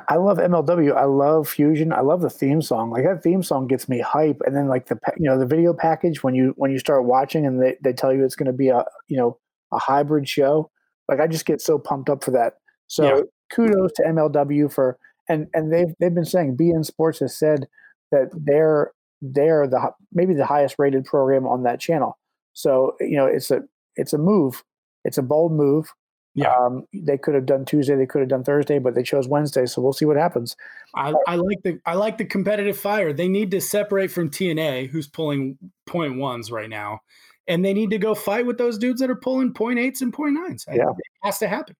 I 0.08 0.16
love 0.16 0.38
MLW. 0.38 0.94
I 0.94 1.04
love 1.04 1.48
Fusion. 1.48 1.92
I 1.92 2.02
love 2.02 2.20
the 2.20 2.30
theme 2.30 2.62
song. 2.62 2.90
Like 2.90 3.04
that 3.04 3.22
theme 3.22 3.42
song 3.42 3.66
gets 3.66 3.88
me 3.88 3.98
hype. 4.00 4.40
And 4.44 4.54
then 4.54 4.68
like 4.68 4.86
the 4.86 4.98
you 5.16 5.28
know 5.28 5.38
the 5.38 5.46
video 5.46 5.72
package 5.72 6.22
when 6.22 6.34
you 6.34 6.52
when 6.56 6.70
you 6.70 6.78
start 6.78 7.06
watching 7.06 7.46
and 7.46 7.60
they, 7.60 7.76
they 7.82 7.92
tell 7.92 8.12
you 8.12 8.24
it's 8.24 8.36
going 8.36 8.46
to 8.46 8.52
be 8.52 8.68
a 8.68 8.84
you 9.08 9.16
know 9.16 9.38
a 9.72 9.78
hybrid 9.78 10.28
show. 10.28 10.70
Like 11.08 11.20
I 11.20 11.26
just 11.26 11.46
get 11.46 11.60
so 11.60 11.78
pumped 11.78 12.08
up 12.08 12.22
for 12.22 12.30
that. 12.32 12.54
So 12.86 13.04
yeah. 13.04 13.22
kudos 13.52 13.92
to 13.94 14.02
MLW 14.02 14.72
for 14.72 14.98
and 15.28 15.48
and 15.54 15.72
they've 15.72 15.94
they've 15.98 16.14
been 16.14 16.24
saying 16.24 16.56
beIN 16.56 16.84
Sports 16.84 17.18
has 17.20 17.36
said 17.36 17.66
that 18.12 18.28
they're 18.34 18.92
they're 19.22 19.66
the 19.66 19.90
maybe 20.12 20.34
the 20.34 20.46
highest 20.46 20.76
rated 20.78 21.04
program 21.04 21.46
on 21.46 21.64
that 21.64 21.80
channel. 21.80 22.18
So 22.52 22.94
you 23.00 23.16
know 23.16 23.26
it's 23.26 23.50
a 23.50 23.62
it's 23.96 24.12
a 24.12 24.18
move 24.18 24.62
it's 25.04 25.18
a 25.18 25.22
bold 25.22 25.52
move. 25.52 25.92
Yeah. 26.34 26.54
Um, 26.54 26.84
they 26.94 27.18
could 27.18 27.34
have 27.34 27.46
done 27.46 27.64
Tuesday, 27.64 27.96
they 27.96 28.06
could 28.06 28.20
have 28.20 28.28
done 28.28 28.44
Thursday, 28.44 28.78
but 28.78 28.94
they 28.94 29.02
chose 29.02 29.26
Wednesday, 29.26 29.66
so 29.66 29.82
we'll 29.82 29.92
see 29.92 30.04
what 30.04 30.16
happens. 30.16 30.56
I, 30.94 31.12
I 31.26 31.36
like 31.36 31.62
the 31.64 31.80
I 31.84 31.94
like 31.94 32.18
the 32.18 32.24
competitive 32.24 32.78
fire. 32.78 33.12
They 33.12 33.28
need 33.28 33.50
to 33.50 33.60
separate 33.60 34.12
from 34.12 34.30
TNA, 34.30 34.90
who's 34.90 35.08
pulling 35.08 35.58
point 35.86 36.18
ones 36.18 36.52
right 36.52 36.70
now, 36.70 37.00
and 37.48 37.64
they 37.64 37.74
need 37.74 37.90
to 37.90 37.98
go 37.98 38.14
fight 38.14 38.46
with 38.46 38.58
those 38.58 38.78
dudes 38.78 39.00
that 39.00 39.10
are 39.10 39.16
pulling 39.16 39.52
point 39.52 39.80
eights 39.80 40.02
and 40.02 40.12
point 40.12 40.34
nines. 40.34 40.64
Yeah. 40.68 40.90
It 40.90 40.96
has 41.24 41.38
to 41.38 41.48
happen. 41.48 41.74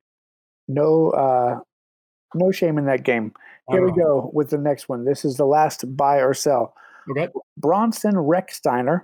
No 0.66 1.10
uh 1.10 1.60
no 2.34 2.50
shame 2.50 2.76
in 2.76 2.86
that 2.86 3.04
game. 3.04 3.32
Here 3.70 3.84
we 3.84 3.92
go 3.92 4.30
with 4.32 4.50
the 4.50 4.58
next 4.58 4.88
one. 4.88 5.04
This 5.04 5.24
is 5.24 5.36
the 5.36 5.46
last 5.46 5.84
buy 5.96 6.16
or 6.16 6.34
sell. 6.34 6.74
Okay. 7.08 7.28
Bronson 7.56 8.14
Rechsteiner, 8.14 9.02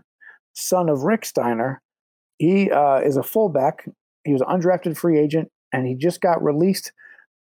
son 0.55 0.89
of 0.89 1.05
Rick 1.05 1.25
Steiner, 1.25 1.81
he 2.39 2.71
uh, 2.71 2.99
is 2.99 3.17
a 3.17 3.23
fullback 3.23 3.89
he 4.27 4.33
was 4.33 4.43
undrafted 4.43 4.97
free 4.97 5.19
agent, 5.19 5.51
and 5.73 5.87
he 5.87 5.95
just 5.95 6.21
got 6.21 6.43
released 6.43 6.93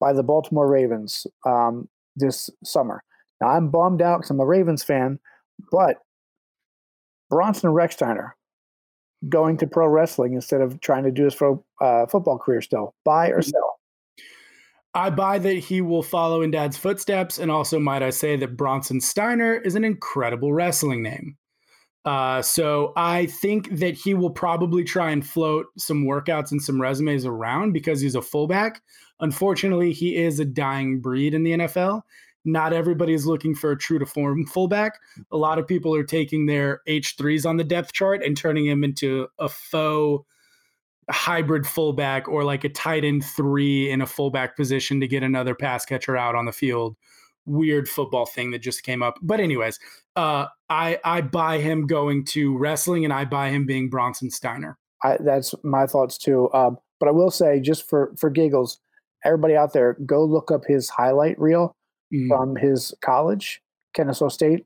by 0.00 0.12
the 0.12 0.22
Baltimore 0.22 0.68
Ravens 0.68 1.26
um, 1.46 1.88
this 2.16 2.50
summer. 2.64 3.02
Now 3.40 3.48
I'm 3.48 3.70
bummed 3.70 4.02
out 4.02 4.18
because 4.18 4.30
I'm 4.30 4.40
a 4.40 4.46
Ravens 4.46 4.82
fan, 4.82 5.18
but 5.70 5.96
Bronson 7.30 7.70
Rechsteiner 7.70 8.32
going 9.28 9.56
to 9.58 9.66
pro 9.66 9.86
wrestling 9.88 10.34
instead 10.34 10.60
of 10.60 10.80
trying 10.80 11.04
to 11.04 11.10
do 11.10 11.24
his 11.24 11.36
uh, 11.80 12.06
football 12.06 12.38
career 12.38 12.60
still. 12.60 12.94
Buy 13.04 13.28
or 13.28 13.42
sell? 13.42 13.78
I 14.94 15.10
buy 15.10 15.38
that 15.38 15.54
he 15.54 15.80
will 15.80 16.02
follow 16.02 16.42
in 16.42 16.52
dad's 16.52 16.76
footsteps. 16.76 17.38
And 17.38 17.50
also, 17.50 17.78
might 17.80 18.02
I 18.02 18.10
say 18.10 18.36
that 18.36 18.56
Bronson 18.56 19.00
Steiner 19.00 19.54
is 19.54 19.74
an 19.74 19.84
incredible 19.84 20.52
wrestling 20.52 21.02
name. 21.02 21.36
Uh, 22.04 22.42
so 22.42 22.92
I 22.96 23.26
think 23.26 23.70
that 23.78 23.94
he 23.94 24.12
will 24.12 24.30
probably 24.30 24.84
try 24.84 25.10
and 25.10 25.26
float 25.26 25.66
some 25.78 26.04
workouts 26.04 26.52
and 26.52 26.62
some 26.62 26.80
resumes 26.80 27.24
around 27.24 27.72
because 27.72 28.00
he's 28.00 28.14
a 28.14 28.22
fullback. 28.22 28.82
Unfortunately, 29.20 29.92
he 29.92 30.16
is 30.16 30.38
a 30.38 30.44
dying 30.44 31.00
breed 31.00 31.32
in 31.34 31.44
the 31.44 31.52
NFL. 31.52 32.02
not 32.44 32.72
everybody 32.74 33.14
is 33.14 33.26
looking 33.26 33.54
for 33.54 33.72
a 33.72 33.78
true 33.78 33.98
to 33.98 34.04
form 34.06 34.44
fullback. 34.46 34.98
A 35.32 35.36
lot 35.36 35.58
of 35.58 35.66
people 35.66 35.94
are 35.94 36.04
taking 36.04 36.46
their 36.46 36.82
H3s 36.86 37.46
on 37.48 37.56
the 37.56 37.64
depth 37.64 37.92
chart 37.92 38.22
and 38.22 38.36
turning 38.36 38.66
him 38.66 38.84
into 38.84 39.28
a 39.38 39.48
faux 39.48 40.26
hybrid 41.10 41.66
fullback 41.66 42.28
or 42.28 42.44
like 42.44 42.64
a 42.64 42.68
tight 42.68 43.04
end 43.04 43.24
three 43.24 43.90
in 43.90 44.00
a 44.00 44.06
fullback 44.06 44.56
position 44.56 45.00
to 45.00 45.08
get 45.08 45.22
another 45.22 45.54
pass 45.54 45.84
catcher 45.84 46.16
out 46.16 46.34
on 46.34 46.44
the 46.44 46.52
field. 46.52 46.96
Weird 47.46 47.88
football 47.88 48.26
thing 48.26 48.50
that 48.52 48.60
just 48.60 48.82
came 48.82 49.02
up. 49.02 49.18
But 49.22 49.40
anyways, 49.40 49.78
uh, 50.16 50.46
I 50.68 50.98
I 51.04 51.20
buy 51.20 51.58
him 51.58 51.86
going 51.86 52.24
to 52.26 52.56
wrestling 52.56 53.04
and 53.04 53.12
I 53.12 53.24
buy 53.24 53.50
him 53.50 53.66
being 53.66 53.90
Bronson 53.90 54.30
Steiner. 54.30 54.78
I, 55.02 55.18
that's 55.20 55.54
my 55.62 55.86
thoughts 55.86 56.16
too. 56.16 56.50
Um, 56.54 56.78
but 56.98 57.08
I 57.08 57.12
will 57.12 57.30
say, 57.30 57.60
just 57.60 57.88
for 57.88 58.14
for 58.18 58.30
giggles, 58.30 58.80
everybody 59.24 59.56
out 59.56 59.72
there, 59.72 59.96
go 60.06 60.24
look 60.24 60.50
up 60.50 60.62
his 60.66 60.88
highlight 60.88 61.38
reel 61.38 61.74
mm. 62.12 62.28
from 62.28 62.56
his 62.56 62.94
college, 63.02 63.60
Kennesaw 63.94 64.28
State. 64.28 64.64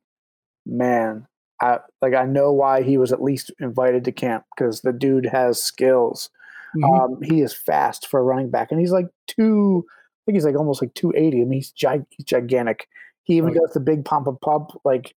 Man, 0.64 1.26
I 1.60 1.78
like 2.00 2.14
I 2.14 2.24
know 2.24 2.52
why 2.52 2.82
he 2.82 2.98
was 2.98 3.12
at 3.12 3.22
least 3.22 3.50
invited 3.60 4.04
to 4.04 4.12
camp 4.12 4.44
because 4.56 4.82
the 4.82 4.92
dude 4.92 5.26
has 5.26 5.62
skills. 5.62 6.30
Mm-hmm. 6.76 7.14
Um, 7.14 7.22
he 7.22 7.40
is 7.40 7.54
fast 7.54 8.06
for 8.06 8.20
a 8.20 8.22
running 8.22 8.50
back, 8.50 8.70
and 8.70 8.80
he's 8.80 8.92
like 8.92 9.08
two. 9.26 9.84
I 10.28 10.30
think 10.30 10.36
he's 10.36 10.44
like 10.44 10.56
almost 10.56 10.82
like 10.82 10.94
two 10.94 11.12
eighty. 11.16 11.40
I 11.40 11.44
mean, 11.44 11.60
he's, 11.60 11.72
gig- 11.72 12.06
he's 12.10 12.24
gigantic. 12.26 12.88
He 13.24 13.36
even 13.36 13.50
right. 13.50 13.60
does 13.60 13.74
the 13.74 13.80
big 13.80 14.04
pump 14.04 14.26
and 14.26 14.40
pump, 14.40 14.70
like 14.84 15.14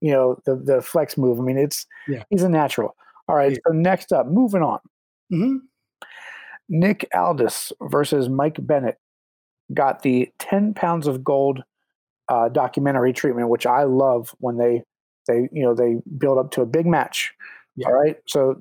you 0.00 0.12
know 0.12 0.40
the 0.44 0.56
the 0.56 0.82
flex 0.82 1.16
move. 1.16 1.38
I 1.38 1.42
mean, 1.42 1.58
it's 1.58 1.86
yeah. 2.06 2.24
he's 2.30 2.42
a 2.42 2.48
natural. 2.48 2.96
All 3.28 3.36
right. 3.36 3.52
Yeah. 3.52 3.58
So 3.66 3.72
next 3.72 4.12
up, 4.12 4.26
moving 4.26 4.62
on. 4.62 4.78
Mm-hmm. 5.32 5.56
Nick 6.68 7.08
Aldis 7.14 7.72
versus 7.82 8.28
Mike 8.28 8.56
Bennett 8.60 8.98
got 9.74 10.02
the 10.02 10.30
ten 10.38 10.74
pounds 10.74 11.06
of 11.06 11.22
gold 11.22 11.62
uh, 12.28 12.48
documentary 12.48 13.12
treatment, 13.12 13.48
which 13.48 13.66
I 13.66 13.84
love 13.84 14.34
when 14.38 14.58
they 14.58 14.82
they 15.26 15.48
you 15.52 15.62
know 15.62 15.74
they 15.74 15.96
build 16.16 16.38
up 16.38 16.50
to 16.52 16.62
a 16.62 16.66
big 16.66 16.86
match. 16.86 17.32
Yeah. 17.76 17.86
All 17.86 17.92
right. 17.92 18.16
So 18.26 18.56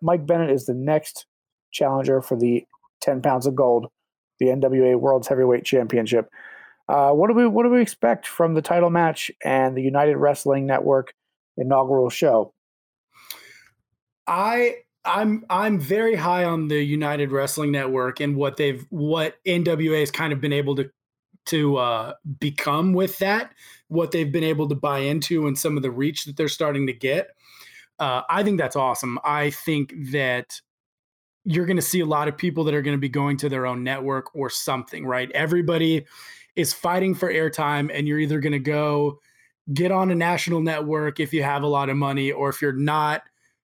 Mike 0.00 0.26
Bennett 0.26 0.50
is 0.50 0.64
the 0.64 0.74
next 0.74 1.26
challenger 1.72 2.22
for 2.22 2.36
the 2.36 2.64
10 3.02 3.20
pounds 3.20 3.46
of 3.46 3.54
gold, 3.54 3.88
the 4.42 4.48
NWA 4.48 4.98
World's 4.98 5.28
Heavyweight 5.28 5.64
Championship. 5.64 6.30
Uh, 6.88 7.12
what 7.12 7.28
do 7.28 7.34
we 7.34 7.46
what 7.46 7.62
do 7.62 7.70
we 7.70 7.80
expect 7.80 8.26
from 8.26 8.54
the 8.54 8.62
title 8.62 8.90
match 8.90 9.30
and 9.44 9.76
the 9.76 9.82
United 9.82 10.16
Wrestling 10.16 10.66
Network 10.66 11.14
inaugural 11.56 12.10
show? 12.10 12.52
I 14.26 14.76
I'm 15.04 15.44
I'm 15.48 15.80
very 15.80 16.16
high 16.16 16.44
on 16.44 16.68
the 16.68 16.82
United 16.82 17.30
Wrestling 17.30 17.70
Network 17.70 18.20
and 18.20 18.36
what 18.36 18.56
they've 18.56 18.84
what 18.90 19.36
NWA 19.46 20.00
has 20.00 20.10
kind 20.10 20.32
of 20.32 20.40
been 20.40 20.52
able 20.52 20.74
to 20.76 20.90
to 21.46 21.76
uh, 21.76 22.14
become 22.38 22.92
with 22.92 23.18
that, 23.18 23.52
what 23.88 24.12
they've 24.12 24.30
been 24.30 24.44
able 24.44 24.68
to 24.68 24.74
buy 24.74 25.00
into, 25.00 25.46
and 25.46 25.58
some 25.58 25.76
of 25.76 25.82
the 25.82 25.90
reach 25.90 26.24
that 26.24 26.36
they're 26.36 26.48
starting 26.48 26.86
to 26.86 26.92
get. 26.92 27.30
Uh, 27.98 28.22
I 28.28 28.42
think 28.42 28.58
that's 28.58 28.76
awesome. 28.76 29.18
I 29.24 29.50
think 29.50 29.92
that 30.12 30.60
you're 31.44 31.66
going 31.66 31.76
to 31.76 31.82
see 31.82 32.00
a 32.00 32.06
lot 32.06 32.28
of 32.28 32.36
people 32.36 32.64
that 32.64 32.74
are 32.74 32.82
going 32.82 32.96
to 32.96 33.00
be 33.00 33.08
going 33.08 33.36
to 33.38 33.48
their 33.48 33.66
own 33.66 33.82
network 33.82 34.34
or 34.34 34.48
something, 34.48 35.04
right? 35.04 35.30
Everybody 35.32 36.06
is 36.54 36.72
fighting 36.72 37.14
for 37.14 37.32
airtime, 37.32 37.90
and 37.92 38.06
you're 38.06 38.18
either 38.18 38.40
going 38.40 38.52
to 38.52 38.58
go 38.58 39.20
get 39.72 39.90
on 39.90 40.10
a 40.10 40.14
national 40.14 40.60
network 40.60 41.20
if 41.20 41.32
you 41.32 41.42
have 41.42 41.62
a 41.62 41.68
lot 41.68 41.88
of 41.88 41.96
money, 41.96 42.30
or 42.30 42.48
if 42.48 42.60
you're 42.60 42.72
not, 42.72 43.22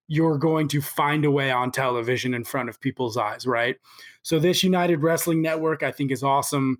you're 0.09 0.38
going 0.38 0.69
to 0.69 0.81
find 0.81 1.25
a 1.25 1.31
way 1.31 1.51
on 1.51 1.71
television 1.71 2.35
in 2.35 2.45
front 2.45 2.69
of 2.69 2.81
people's 2.81 3.17
eyes, 3.17 3.47
right? 3.47 3.77
So, 4.23 4.38
this 4.38 4.62
United 4.62 5.03
Wrestling 5.03 5.43
Network, 5.43 5.83
I 5.83 5.93
think, 5.93 6.11
is 6.11 6.23
awesome. 6.23 6.79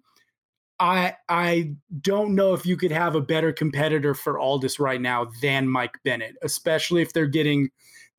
I 0.81 1.15
I 1.29 1.75
don't 2.01 2.35
know 2.35 2.55
if 2.55 2.65
you 2.65 2.77
could 2.77 2.93
have 2.93 3.15
a 3.15 3.21
better 3.21 3.53
competitor 3.53 4.15
for 4.15 4.39
Aldis 4.39 4.79
right 4.79 5.01
now 5.01 5.29
than 5.43 5.69
Mike 5.69 5.99
Bennett, 6.05 6.37
especially 6.43 7.03
if 7.03 7.13
they're 7.13 7.27
getting 7.27 7.71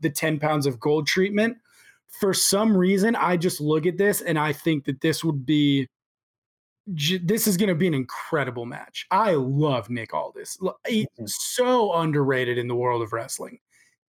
the 0.01 0.09
10 0.09 0.39
pounds 0.39 0.65
of 0.65 0.79
gold 0.79 1.07
treatment. 1.07 1.57
For 2.11 2.33
some 2.33 2.75
reason, 2.75 3.15
I 3.15 3.37
just 3.37 3.61
look 3.61 3.85
at 3.85 3.97
this 3.97 4.21
and 4.21 4.37
I 4.37 4.53
think 4.53 4.85
that 4.85 5.01
this 5.01 5.23
would 5.23 5.45
be 5.45 5.87
this 6.87 7.45
is 7.45 7.55
going 7.55 7.69
to 7.69 7.75
be 7.75 7.85
an 7.85 7.93
incredible 7.93 8.65
match. 8.65 9.05
I 9.11 9.33
love 9.33 9.91
Nick 9.91 10.11
Aldis. 10.11 10.57
He's 10.87 11.05
mm-hmm. 11.05 11.25
so 11.27 11.93
underrated 11.93 12.57
in 12.57 12.67
the 12.67 12.73
world 12.73 13.03
of 13.03 13.13
wrestling. 13.13 13.59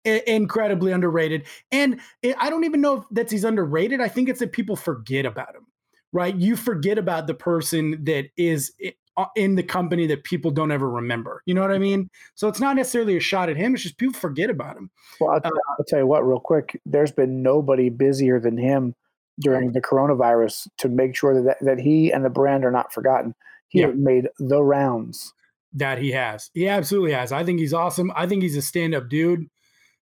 I- 0.06 0.22
incredibly 0.26 0.90
underrated. 0.90 1.46
And 1.70 2.00
I 2.38 2.48
don't 2.48 2.64
even 2.64 2.80
know 2.80 2.96
if 2.96 3.04
that's 3.10 3.30
he's 3.30 3.44
underrated. 3.44 4.00
I 4.00 4.08
think 4.08 4.30
it's 4.30 4.40
that 4.40 4.52
people 4.52 4.76
forget 4.76 5.26
about 5.26 5.54
him 5.54 5.66
right? 6.12 6.34
You 6.34 6.56
forget 6.56 6.98
about 6.98 7.26
the 7.26 7.34
person 7.34 8.04
that 8.04 8.30
is 8.36 8.72
uh, 8.84 8.90
in 9.37 9.54
the 9.54 9.62
company 9.62 10.06
that 10.06 10.24
people 10.24 10.50
don't 10.50 10.72
ever 10.72 10.88
remember. 10.88 11.42
You 11.46 11.54
know 11.54 11.61
what 11.61 11.72
I 11.72 11.78
mean? 11.78 12.11
So 12.35 12.48
it's 12.48 12.61
not 12.61 12.76
necessarily 12.76 13.16
a 13.16 13.20
shot 13.20 13.48
at 13.48 13.56
him. 13.56 13.74
It's 13.74 13.83
just 13.83 13.98
people 13.98 14.14
forget 14.14 14.50
about 14.50 14.76
him. 14.76 14.90
Well, 15.20 15.30
I'll, 15.30 15.38
uh, 15.44 15.50
I'll 15.78 15.85
tell 15.87 15.98
you 16.00 16.06
what, 16.06 16.26
real 16.26 16.40
quick. 16.40 16.80
There's 16.85 17.12
been 17.12 17.42
nobody 17.42 17.88
busier 17.88 18.40
than 18.40 18.56
him 18.59 18.94
during 19.38 19.72
the 19.72 19.80
coronavirus 19.80 20.68
to 20.78 20.88
make 20.88 21.16
sure 21.16 21.42
that 21.42 21.56
that 21.62 21.78
he 21.78 22.12
and 22.12 22.24
the 22.24 22.30
brand 22.30 22.64
are 22.64 22.70
not 22.70 22.92
forgotten. 22.92 23.35
He 23.68 23.80
yeah. 23.80 23.92
made 23.94 24.28
the 24.38 24.62
rounds. 24.62 25.33
That 25.72 25.98
he 25.98 26.11
has. 26.11 26.50
He 26.52 26.68
absolutely 26.68 27.12
has. 27.12 27.30
I 27.30 27.44
think 27.44 27.61
he's 27.61 27.72
awesome. 27.72 28.12
I 28.16 28.26
think 28.26 28.42
he's 28.42 28.56
a 28.56 28.62
stand-up 28.62 29.09
dude. 29.09 29.48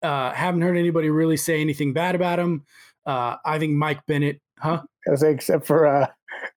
Uh, 0.04 0.32
haven't 0.32 0.62
heard 0.62 0.78
anybody 0.78 1.10
really 1.10 1.38
say 1.38 1.62
anything 1.62 1.94
bad 1.94 2.14
about 2.14 2.38
him. 2.38 2.64
Uh, 3.08 3.38
I 3.44 3.58
think 3.58 3.74
Mike 3.74 4.06
Bennett 4.06 4.40
Huh? 4.60 4.82
except 5.06 5.66
for 5.66 5.86
uh, 5.88 6.08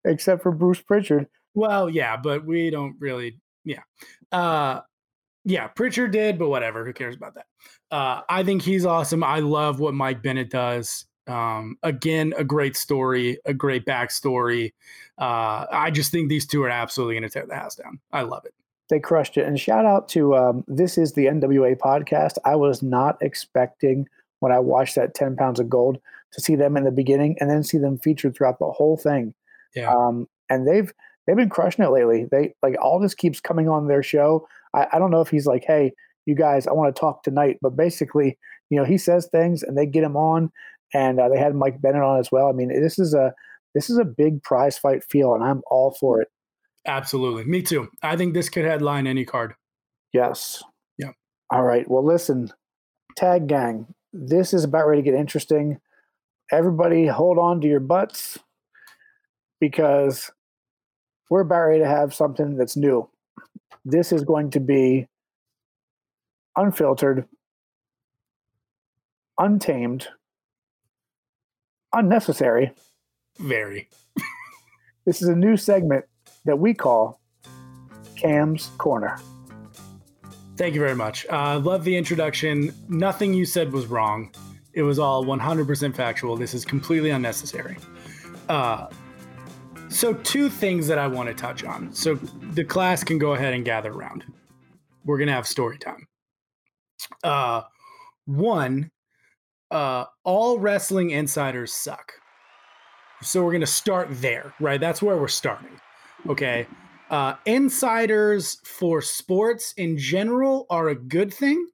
except 0.05 0.43
for 0.43 0.53
Bruce 0.53 0.81
Pritchard. 0.81 1.29
Well, 1.55 1.91
yeah, 1.91 2.17
but 2.17 2.45
we 2.45 2.71
don't 2.71 2.97
really. 2.99 3.39
Yeah, 3.65 3.83
uh, 4.33 4.81
yeah. 5.45 5.69
Pritchard 5.69 6.13
did, 6.13 6.39
but 6.39 6.49
whatever. 6.49 6.85
Who 6.85 6.93
cares 6.93 7.17
about 7.17 7.35
that? 7.35 7.47
Uh, 7.91 8.23
I 8.29 8.43
think 8.43 8.63
he's 8.63 8.87
awesome. 8.87 9.25
I 9.25 9.41
love 9.41 9.81
what 9.81 9.95
Mike 9.95 10.23
Bennett 10.23 10.51
does. 10.51 11.07
Um, 11.27 11.77
again, 11.83 12.33
a 12.37 12.45
great 12.45 12.77
story, 12.77 13.39
a 13.45 13.55
great 13.55 13.85
backstory. 13.85 14.73
Uh, 15.19 15.67
I 15.71 15.91
just 15.91 16.11
think 16.11 16.29
these 16.29 16.47
two 16.47 16.63
are 16.63 16.71
absolutely 16.71 17.15
going 17.15 17.25
to 17.25 17.29
tear 17.31 17.47
the 17.47 17.55
house 17.55 17.77
down. 17.77 18.01
I 18.13 18.23
love 18.23 18.45
it. 18.45 18.55
They 18.89 18.99
crushed 18.99 19.37
it. 19.37 19.47
And 19.47 19.59
shout 19.59 19.85
out 19.85 20.09
to 20.11 20.35
um, 20.35 20.65
this 20.67 20.99
is 20.99 21.13
the 21.13 21.27
NWA 21.27 21.77
podcast. 21.77 22.39
I 22.45 22.57
was 22.57 22.83
not 22.83 23.17
expecting 23.21 24.09
when 24.41 24.51
I 24.51 24.59
watched 24.59 24.97
that 24.97 25.15
10 25.15 25.37
pounds 25.37 25.61
of 25.61 25.71
gold 25.71 25.99
to 26.33 26.41
see 26.41 26.57
them 26.57 26.77
in 26.77 26.85
the 26.85 26.91
beginning 26.91 27.37
and 27.41 27.49
then 27.49 27.63
see 27.63 27.79
them 27.79 27.99
featured 27.99 28.35
throughout 28.35 28.59
the 28.59 28.71
whole 28.71 28.97
thing. 28.97 29.35
Yeah. 29.75 29.93
Um, 29.95 30.29
and 30.49 30.67
they've 30.67 30.93
they've 31.31 31.37
been 31.37 31.49
crushing 31.49 31.85
it 31.85 31.91
lately. 31.91 32.27
They 32.29 32.55
like 32.61 32.75
Aldis 32.81 33.15
keeps 33.15 33.41
coming 33.41 33.69
on 33.69 33.87
their 33.87 34.03
show. 34.03 34.49
I, 34.75 34.89
I 34.93 34.99
don't 34.99 35.13
know 35.13 35.21
if 35.21 35.29
he's 35.29 35.47
like, 35.47 35.63
hey, 35.65 35.93
you 36.27 36.35
guys, 36.35 36.67
I 36.67 36.73
want 36.73 36.95
to 36.95 36.99
talk 36.99 37.23
tonight, 37.23 37.59
but 37.63 37.77
basically, 37.77 38.37
you 38.69 38.79
know, 38.79 38.85
he 38.85 38.99
says 38.99 39.29
things 39.31 39.63
and 39.63 39.79
they 39.79 39.87
get 39.87 40.05
him 40.05 40.17
on, 40.17 40.51
and 40.93 41.21
uh, 41.21 41.29
they 41.29 41.39
had 41.39 41.55
Mike 41.55 41.81
Bennett 41.81 42.03
on 42.03 42.19
as 42.19 42.33
well. 42.33 42.49
I 42.49 42.53
mean, 42.53 42.69
this 42.69 42.99
is 42.99 43.15
a 43.15 43.33
this 43.75 43.89
is 43.89 43.99
a 43.99 44.05
big 44.05 44.43
prize 44.43 44.77
fight 44.77 45.05
feel, 45.05 45.35
and 45.35 45.45
I'm 45.45 45.63
all 45.71 45.97
for 45.99 46.21
it. 46.21 46.29
Absolutely, 46.87 47.45
me 47.45 47.63
too. 47.63 47.89
I 48.03 48.17
think 48.17 48.35
this 48.35 48.49
could 48.49 48.65
headline 48.65 49.07
any 49.07 49.25
card. 49.25 49.55
Yes. 50.13 50.63
Yeah. 50.99 51.13
All 51.51 51.63
right. 51.63 51.89
Well, 51.89 52.05
listen, 52.05 52.51
tag 53.17 53.47
gang. 53.47 53.87
This 54.13 54.53
is 54.53 54.65
about 54.65 54.89
ready 54.89 55.03
to 55.03 55.11
get 55.11 55.19
interesting 55.19 55.79
everybody 56.51 57.07
hold 57.07 57.39
on 57.39 57.61
to 57.61 57.69
your 57.69 57.81
butts 57.81 58.39
because 59.61 60.31
we're 61.31 61.41
about 61.41 61.61
ready 61.61 61.79
to 61.79 61.87
have 61.87 62.13
something 62.13 62.57
that's 62.57 62.77
new. 62.77 63.09
This 63.85 64.13
is 64.13 64.25
going 64.25 64.51
to 64.51 64.61
be 64.61 65.07
unfiltered, 66.57 67.27
untamed, 69.39 70.09
unnecessary. 71.95 72.73
Very. 73.39 73.89
this 75.07 75.23
is 75.23 75.29
a 75.29 75.37
new 75.37 75.57
segment 75.57 76.05
that 76.45 76.59
we 76.59 76.75
call 76.75 77.21
Cam's 78.17 78.71
Corner. 78.77 79.19
Thank 80.57 80.75
you 80.75 80.81
very 80.81 80.97
much. 80.97 81.27
I 81.31 81.55
uh, 81.55 81.61
love 81.61 81.85
the 81.85 81.97
introduction. 81.97 82.75
Nothing 82.89 83.33
you 83.33 83.47
said 83.47 83.73
was 83.73 83.87
wrong. 83.87 84.35
It 84.75 84.83
was 84.83 84.99
all 84.99 85.25
100% 85.25 85.95
factual. 85.95 86.37
This 86.37 86.53
is 86.53 86.65
completely 86.65 87.11
unnecessary. 87.11 87.79
Uh, 88.49 88.89
so, 89.91 90.15
two 90.15 90.49
things 90.49 90.87
that 90.87 90.99
I 90.99 91.07
want 91.07 91.29
to 91.29 91.35
touch 91.35 91.65
on. 91.65 91.93
So, 91.93 92.15
the 92.15 92.65
class 92.65 93.05
can 93.05 93.19
go 93.19 93.35
ahead 93.35 93.53
and 93.53 93.65
gather 93.65 93.93
around. 93.93 94.25
We're 95.05 95.19
going 95.19 95.29
to 95.29 95.35
have 95.35 95.47
story 95.47 95.79
time. 95.79 96.07
Uh, 97.23 97.63
one, 98.25 98.91
uh, 99.71 100.05
all 100.25 100.59
wrestling 100.59 101.11
insiders 101.11 101.73
suck. 101.73 102.13
So, 103.23 103.45
we're 103.45 103.53
going 103.53 103.61
to 103.61 103.67
start 103.67 104.09
there, 104.11 104.55
right? 104.61 104.81
That's 104.81 105.03
where 105.03 105.17
we're 105.17 105.29
starting. 105.29 105.81
Okay. 106.29 106.67
Uh, 107.11 107.35
insiders 107.45 108.59
for 108.65 109.03
sports 109.03 109.75
in 109.77 109.99
general 109.99 110.67
are 110.71 110.89
a 110.89 110.95
good 110.95 111.35
thing 111.35 111.67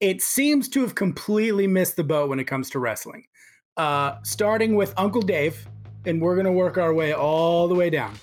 it 0.00 0.22
seems 0.22 0.68
to 0.70 0.82
have 0.82 0.94
completely 0.94 1.66
missed 1.66 1.96
the 1.96 2.04
boat 2.04 2.28
when 2.28 2.38
it 2.38 2.44
comes 2.44 2.70
to 2.70 2.78
wrestling. 2.78 3.24
Uh, 3.76 4.16
starting 4.22 4.74
with 4.74 4.94
Uncle 4.96 5.22
Dave, 5.22 5.68
and 6.08 6.22
we're 6.22 6.34
going 6.34 6.46
to 6.46 6.52
work 6.52 6.78
our 6.78 6.94
way 6.94 7.12
all 7.12 7.68
the 7.68 7.74
way 7.74 7.90
down. 7.90 8.14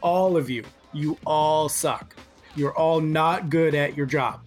All 0.00 0.36
of 0.36 0.48
you, 0.48 0.64
You 0.94 1.18
all 1.26 1.68
suck. 1.68 2.16
You're 2.56 2.76
all 2.76 3.00
not 3.00 3.50
good 3.50 3.74
at 3.74 3.96
your 3.96 4.06
job. 4.06 4.40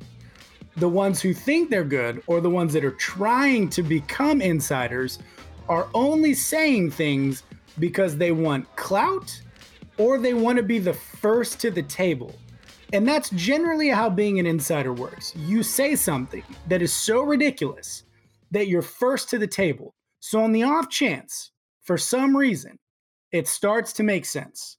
The 0.78 0.90
ones 0.90 1.22
who 1.22 1.34
think 1.34 1.70
they're 1.70 1.84
good 1.84 2.24
or 2.26 2.42
the 2.42 2.50
ones 2.50 2.74
that 2.74 2.84
are 2.84 2.92
trying 2.92 3.70
to 3.70 3.84
become 3.84 4.42
insiders 4.42 5.20
are 5.70 5.90
only 5.94 6.34
saying 6.34 6.92
things 6.92 7.44
because 7.78 8.18
they 8.18 8.32
want 8.32 8.76
clout 8.78 9.40
or 9.98 10.18
they 10.18 10.34
want 10.34 10.58
to 10.58 10.64
be 10.64 10.80
the 10.80 10.94
first 10.94 11.60
to 11.62 11.70
the 11.70 11.84
table. 11.84 12.34
And 12.94 13.08
that's 13.08 13.30
generally 13.32 13.90
how 13.90 14.10
being 14.10 14.40
an 14.40 14.48
insider 14.48 14.94
works. 14.94 15.36
You 15.36 15.62
say 15.62 15.96
something 15.96 16.44
that 16.68 16.82
is 16.82 16.94
so 16.94 17.22
ridiculous 17.22 18.04
that 18.50 18.70
you're 18.70 18.82
first 18.82 19.30
to 19.30 19.38
the 19.38 19.48
table. 19.48 19.94
So, 20.20 20.42
on 20.42 20.52
the 20.52 20.64
off 20.64 20.90
chance, 20.90 21.52
for 21.84 21.98
some 21.98 22.36
reason, 22.36 22.78
it 23.32 23.48
starts 23.48 23.94
to 23.94 24.04
make 24.04 24.26
sense, 24.26 24.78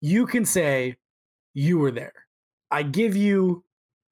you 0.00 0.26
can 0.26 0.44
say, 0.44 0.96
You 1.54 1.78
were 1.78 1.90
there. 1.90 2.12
I 2.70 2.82
give 2.82 3.16
you 3.16 3.64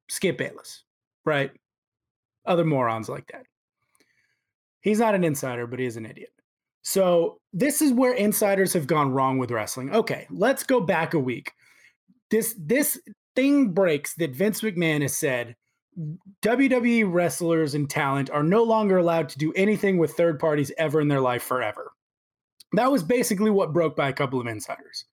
Skip 0.09 0.39
Bayless, 0.39 0.85
right? 1.25 1.51
Other 2.47 2.65
morons 2.65 3.09
like 3.09 3.27
that. 3.33 3.47
He's 4.81 4.99
not 4.99 5.15
an 5.15 5.25
insider, 5.25 5.67
but 5.67 5.79
he 5.79 5.87
is 5.87 5.97
an 5.97 6.07
idiot. 6.07 6.31
So, 6.83 7.41
this 7.55 7.81
is 7.81 7.93
where 7.93 8.13
insiders 8.13 8.75
have 8.75 8.87
gone 8.87 9.11
wrong 9.11 9.39
with 9.39 9.51
wrestling. 9.51 9.95
Okay, 9.95 10.27
let's 10.31 10.63
go 10.63 10.81
back 10.81 11.15
a 11.15 11.19
week. 11.19 11.53
This 12.31 12.55
this 12.59 13.01
thing 13.35 13.71
breaks 13.71 14.15
that 14.17 14.37
Vince 14.37 14.61
McMahon 14.61 15.01
has 15.03 15.17
said 15.17 15.57
WWE 16.43 17.11
wrestlers 17.11 17.75
and 17.75 17.89
talent 17.89 18.31
are 18.31 18.43
no 18.43 18.63
longer 18.63 18.99
allowed 18.99 19.29
to 19.31 19.39
do 19.39 19.53
anything 19.55 19.97
with 19.97 20.13
third 20.13 20.39
parties 20.39 20.73
ever 20.77 21.01
in 21.01 21.09
their 21.09 21.21
life 21.21 21.43
forever. 21.43 21.93
That 22.77 22.93
was 22.93 23.03
basically 23.03 23.51
what 23.51 23.73
broke 23.73 23.97
by 23.97 24.09
a 24.09 24.13
couple 24.13 24.41
of 24.41 24.47
insiders. 24.47 25.05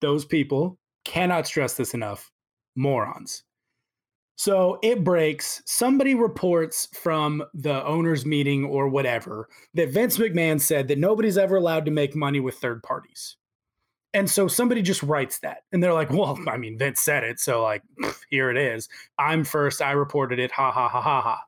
Those 0.00 0.24
people 0.24 0.78
cannot 1.04 1.46
stress 1.46 1.74
this 1.74 1.94
enough 1.94 2.30
morons. 2.76 3.44
So 4.36 4.78
it 4.82 5.04
breaks. 5.04 5.62
Somebody 5.64 6.14
reports 6.14 6.88
from 6.92 7.44
the 7.54 7.84
owners' 7.84 8.26
meeting 8.26 8.64
or 8.64 8.88
whatever 8.88 9.48
that 9.74 9.90
Vince 9.90 10.18
McMahon 10.18 10.60
said 10.60 10.88
that 10.88 10.98
nobody's 10.98 11.38
ever 11.38 11.56
allowed 11.56 11.84
to 11.84 11.92
make 11.92 12.16
money 12.16 12.40
with 12.40 12.56
third 12.56 12.82
parties. 12.82 13.36
And 14.12 14.30
so 14.30 14.48
somebody 14.48 14.82
just 14.82 15.02
writes 15.02 15.40
that. 15.40 15.58
And 15.72 15.82
they're 15.82 15.92
like, 15.92 16.10
well, 16.10 16.38
I 16.48 16.56
mean, 16.56 16.78
Vince 16.78 17.00
said 17.00 17.24
it. 17.24 17.40
So, 17.40 17.62
like, 17.62 17.82
here 18.30 18.50
it 18.50 18.56
is. 18.56 18.88
I'm 19.18 19.44
first. 19.44 19.82
I 19.82 19.92
reported 19.92 20.38
it. 20.38 20.52
Ha 20.52 20.70
ha 20.70 20.88
ha 20.88 21.00
ha 21.00 21.20
ha. 21.20 21.42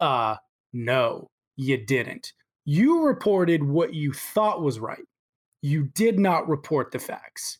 Uh, 0.00 0.36
no, 0.72 1.30
you 1.56 1.76
didn't. 1.76 2.32
You 2.64 3.02
reported 3.04 3.62
what 3.62 3.94
you 3.94 4.12
thought 4.12 4.62
was 4.62 4.78
right. 4.78 5.06
You 5.62 5.84
did 5.94 6.18
not 6.18 6.48
report 6.48 6.92
the 6.92 6.98
facts. 6.98 7.58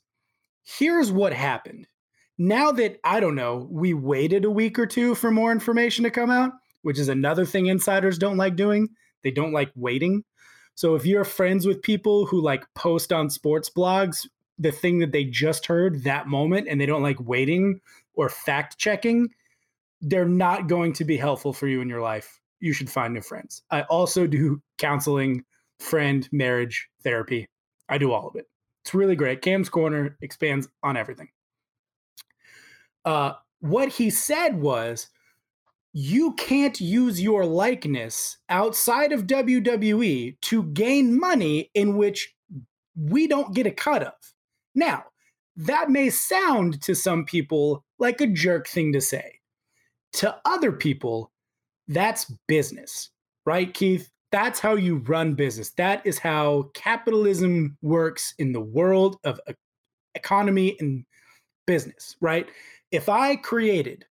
Here's 0.62 1.10
what 1.10 1.32
happened. 1.32 1.86
Now 2.38 2.72
that, 2.72 2.98
I 3.04 3.20
don't 3.20 3.34
know, 3.34 3.68
we 3.70 3.92
waited 3.92 4.44
a 4.44 4.50
week 4.50 4.78
or 4.78 4.86
two 4.86 5.14
for 5.14 5.30
more 5.30 5.52
information 5.52 6.04
to 6.04 6.10
come 6.10 6.30
out, 6.30 6.52
which 6.82 6.98
is 6.98 7.08
another 7.08 7.44
thing 7.44 7.66
insiders 7.66 8.18
don't 8.18 8.38
like 8.38 8.56
doing. 8.56 8.88
They 9.22 9.30
don't 9.30 9.52
like 9.52 9.70
waiting. 9.74 10.24
So 10.74 10.94
if 10.94 11.04
you're 11.04 11.24
friends 11.24 11.66
with 11.66 11.82
people 11.82 12.24
who 12.24 12.40
like 12.40 12.64
post 12.74 13.12
on 13.12 13.28
sports 13.28 13.68
blogs 13.68 14.26
the 14.58 14.72
thing 14.72 14.98
that 14.98 15.12
they 15.12 15.24
just 15.24 15.66
heard 15.66 16.04
that 16.04 16.26
moment 16.28 16.68
and 16.68 16.80
they 16.80 16.86
don't 16.86 17.02
like 17.02 17.18
waiting 17.20 17.80
or 18.14 18.28
fact 18.28 18.78
checking, 18.78 19.28
they're 20.00 20.24
not 20.24 20.68
going 20.68 20.92
to 20.94 21.04
be 21.04 21.16
helpful 21.16 21.52
for 21.52 21.66
you 21.66 21.80
in 21.80 21.88
your 21.88 22.00
life. 22.00 22.40
You 22.60 22.72
should 22.72 22.90
find 22.90 23.14
new 23.14 23.22
friends. 23.22 23.62
I 23.70 23.82
also 23.82 24.26
do 24.26 24.62
counseling, 24.78 25.44
friend, 25.78 26.28
marriage, 26.32 26.88
therapy. 27.02 27.48
I 27.88 27.98
do 27.98 28.12
all 28.12 28.28
of 28.28 28.36
it. 28.36 28.46
It's 28.84 28.94
really 28.94 29.16
great. 29.16 29.42
Cam's 29.42 29.68
Corner 29.68 30.16
expands 30.20 30.68
on 30.82 30.96
everything. 30.96 31.28
Uh, 33.04 33.32
what 33.60 33.88
he 33.88 34.10
said 34.10 34.60
was 34.60 35.08
you 35.92 36.34
can't 36.34 36.80
use 36.80 37.20
your 37.20 37.44
likeness 37.44 38.38
outside 38.48 39.12
of 39.12 39.26
WWE 39.26 40.40
to 40.40 40.62
gain 40.64 41.18
money 41.18 41.70
in 41.74 41.96
which 41.96 42.34
we 42.96 43.26
don't 43.26 43.54
get 43.54 43.66
a 43.66 43.72
cut 43.72 44.02
of. 44.02 44.12
Now, 44.74 45.04
that 45.56 45.90
may 45.90 46.10
sound 46.10 46.80
to 46.82 46.94
some 46.94 47.24
people 47.24 47.84
like 47.98 48.20
a 48.20 48.26
jerk 48.26 48.68
thing 48.68 48.92
to 48.92 49.00
say. 49.00 49.40
To 50.14 50.36
other 50.44 50.72
people, 50.72 51.32
that's 51.90 52.32
business, 52.48 53.10
right, 53.46 53.72
Keith? 53.72 54.08
That's 54.32 54.60
how 54.60 54.76
you 54.76 54.98
run 54.98 55.34
business. 55.34 55.70
That 55.70 56.06
is 56.06 56.18
how 56.18 56.70
capitalism 56.74 57.76
works 57.82 58.32
in 58.38 58.52
the 58.52 58.60
world 58.60 59.16
of 59.24 59.40
economy 60.14 60.76
and 60.78 61.04
business, 61.66 62.16
right? 62.20 62.48
If 62.92 63.08
I 63.08 63.36
created 63.36 64.04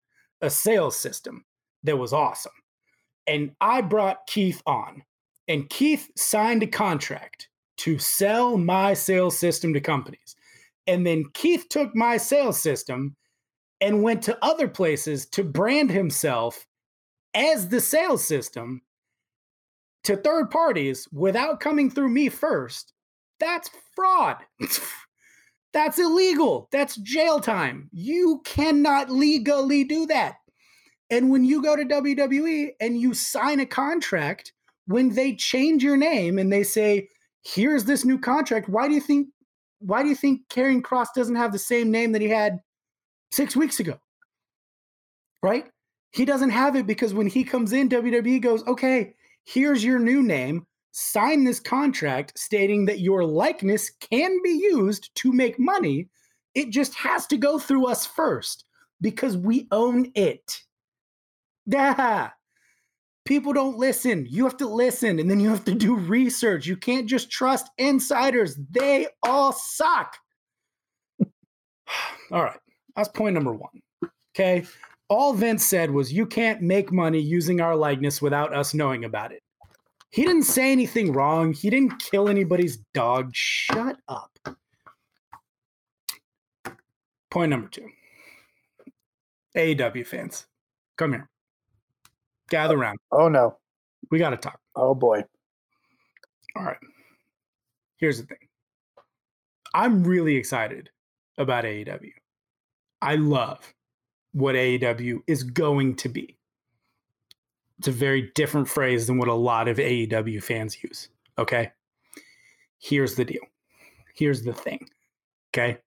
a 0.40 0.50
sales 0.50 0.96
system 0.96 1.44
that 1.86 1.96
was 1.96 2.12
awesome. 2.12 2.52
And 3.26 3.52
I 3.60 3.80
brought 3.80 4.26
Keith 4.26 4.62
on, 4.66 5.02
and 5.48 5.68
Keith 5.70 6.10
signed 6.16 6.62
a 6.62 6.66
contract 6.66 7.48
to 7.78 7.98
sell 7.98 8.56
my 8.56 8.94
sales 8.94 9.38
system 9.38 9.72
to 9.74 9.80
companies. 9.80 10.36
And 10.86 11.06
then 11.06 11.24
Keith 11.34 11.66
took 11.68 11.94
my 11.94 12.16
sales 12.16 12.60
system 12.60 13.16
and 13.80 14.02
went 14.02 14.22
to 14.22 14.38
other 14.42 14.68
places 14.68 15.26
to 15.30 15.44
brand 15.44 15.90
himself 15.90 16.66
as 17.37 17.68
the 17.68 17.81
sales 17.81 18.25
system 18.25 18.81
to 20.05 20.16
third 20.16 20.51
parties 20.51 21.07
without 21.12 21.61
coming 21.61 21.90
through 21.90 22.09
me 22.09 22.29
first. 22.29 22.92
That's 23.38 23.70
fraud. 23.94 24.38
That's 25.72 25.99
illegal. 25.99 26.68
That's 26.72 26.96
jail 26.96 27.38
time. 27.38 27.90
You 27.92 28.40
cannot 28.44 29.11
legally 29.11 29.85
do 29.85 30.07
that. 30.07 30.37
And 31.11 31.31
when 31.31 31.44
you 31.44 31.62
go 31.62 31.77
to 31.77 31.85
WWE 31.85 32.70
and 32.81 32.99
you 32.99 33.12
sign 33.12 33.61
a 33.61 33.66
contract, 33.66 34.53
when 34.87 35.14
they 35.14 35.35
change 35.35 35.85
your 35.85 35.96
name 35.96 36.38
and 36.38 36.51
they 36.51 36.62
say, 36.62 37.09
"Here's 37.42 37.85
this 37.85 38.05
new 38.05 38.18
contract," 38.18 38.68
why 38.68 38.88
do 38.88 38.94
you 38.94 39.01
think 39.01 39.29
why 39.81 40.03
do 40.03 40.09
you 40.09 40.14
think 40.14 40.49
Karrion 40.49 40.81
Kross 40.81 41.09
doesn't 41.14 41.37
have 41.37 41.53
the 41.53 41.59
same 41.59 41.90
name 41.90 42.12
that 42.12 42.22
he 42.22 42.29
had 42.29 42.61
6 43.33 43.55
weeks 43.55 43.79
ago? 43.79 43.99
Right? 45.42 45.66
He 46.16 46.24
doesn't 46.24 46.48
have 46.48 46.76
it 46.76 46.87
because 46.87 47.12
when 47.12 47.26
he 47.26 47.44
comes 47.44 47.74
in 47.74 47.90
WWE 47.90 48.40
goes, 48.40 48.66
"Okay, 48.66 49.14
here's 49.44 49.85
your 49.85 49.98
new 49.98 50.22
name. 50.22 50.66
Sign 50.92 51.44
this 51.44 51.61
contract 51.61 52.38
stating 52.38 52.87
that 52.87 53.00
your 53.00 53.22
likeness 53.22 53.90
can 53.90 54.40
be 54.42 54.59
used 54.72 55.14
to 55.16 55.31
make 55.31 55.59
money. 55.59 56.09
It 56.55 56.70
just 56.70 56.94
has 56.94 57.26
to 57.26 57.37
go 57.37 57.59
through 57.59 57.87
us 57.88 58.07
first 58.07 58.64
because 59.02 59.37
we 59.37 59.68
own 59.70 60.11
it." 60.14 60.62
Yeah. 61.66 62.31
People 63.26 63.52
don't 63.52 63.76
listen. 63.76 64.24
You 64.26 64.44
have 64.44 64.57
to 64.59 64.68
listen 64.68 65.18
and 65.18 65.29
then 65.31 65.38
you 65.38 65.50
have 65.50 65.64
to 65.66 65.74
do 65.74 65.96
research. 65.96 66.64
You 66.66 66.79
can't 66.79 67.07
just 67.07 67.31
trust 67.31 67.68
insiders. 67.76 68.57
They 68.70 69.09
all 69.22 69.52
suck. 69.52 70.16
all 72.31 72.42
right. 72.42 72.61
That's 72.94 73.09
point 73.11 73.35
number 73.35 73.52
one. 73.52 73.83
Okay. 74.35 74.64
All 75.08 75.32
Vince 75.32 75.64
said 75.64 75.90
was, 75.90 76.12
you 76.12 76.26
can't 76.26 76.62
make 76.62 76.90
money 76.90 77.20
using 77.20 77.60
our 77.60 77.76
likeness 77.76 78.20
without 78.20 78.52
us 78.52 78.74
knowing 78.74 79.04
about 79.04 79.32
it. 79.32 79.42
He 80.10 80.24
didn't 80.24 80.44
say 80.44 80.72
anything 80.72 81.12
wrong. 81.12 81.52
He 81.52 81.70
didn't 81.70 81.98
kill 81.98 82.28
anybody's 82.28 82.78
dog. 82.94 83.30
Shut 83.32 83.96
up. 84.08 84.30
Point 87.30 87.50
number 87.50 87.68
two 87.68 87.88
AEW 89.56 90.06
fans, 90.06 90.46
come 90.96 91.12
here. 91.12 91.28
Gather 92.48 92.76
oh, 92.76 92.80
around. 92.80 92.98
Oh 93.12 93.28
no. 93.28 93.58
We 94.10 94.18
got 94.18 94.30
to 94.30 94.36
talk. 94.36 94.58
Oh 94.74 94.94
boy. 94.94 95.24
All 96.56 96.64
right. 96.64 96.76
Here's 97.98 98.20
the 98.20 98.26
thing. 98.26 98.38
I'm 99.74 100.04
really 100.04 100.36
excited 100.36 100.90
about 101.38 101.64
AEW. 101.64 102.12
I 103.02 103.16
love 103.16 103.74
what 104.37 104.55
AEW 104.55 105.20
is 105.26 105.43
going 105.43 105.97
to 105.97 106.11
be. 106.11 106.37
It's 107.78 107.89
a 107.89 107.93
very 107.93 108.30
different 108.34 108.68
phrase 108.68 109.07
than 109.07 109.16
what 109.16 109.28
a 109.28 109.34
lot 109.34 109.66
of 109.66 109.78
AEW 109.78 110.43
fans 110.43 110.82
use. 110.82 111.09
Okay. 111.39 111.72
Here's 112.78 113.14
the 113.14 113.24
deal. 113.24 113.41
Here's 114.14 114.43
the 114.43 114.53
thing. 114.53 114.91
Okay. 115.55 115.78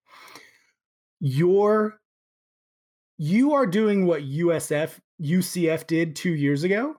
You're 1.20 2.00
you 3.20 3.54
are 3.54 3.68
doing 3.68 4.08
what 4.08 4.24
USF 4.24 4.97
UCF 5.22 5.86
did 5.86 6.16
two 6.16 6.34
years 6.34 6.64
ago 6.64 6.95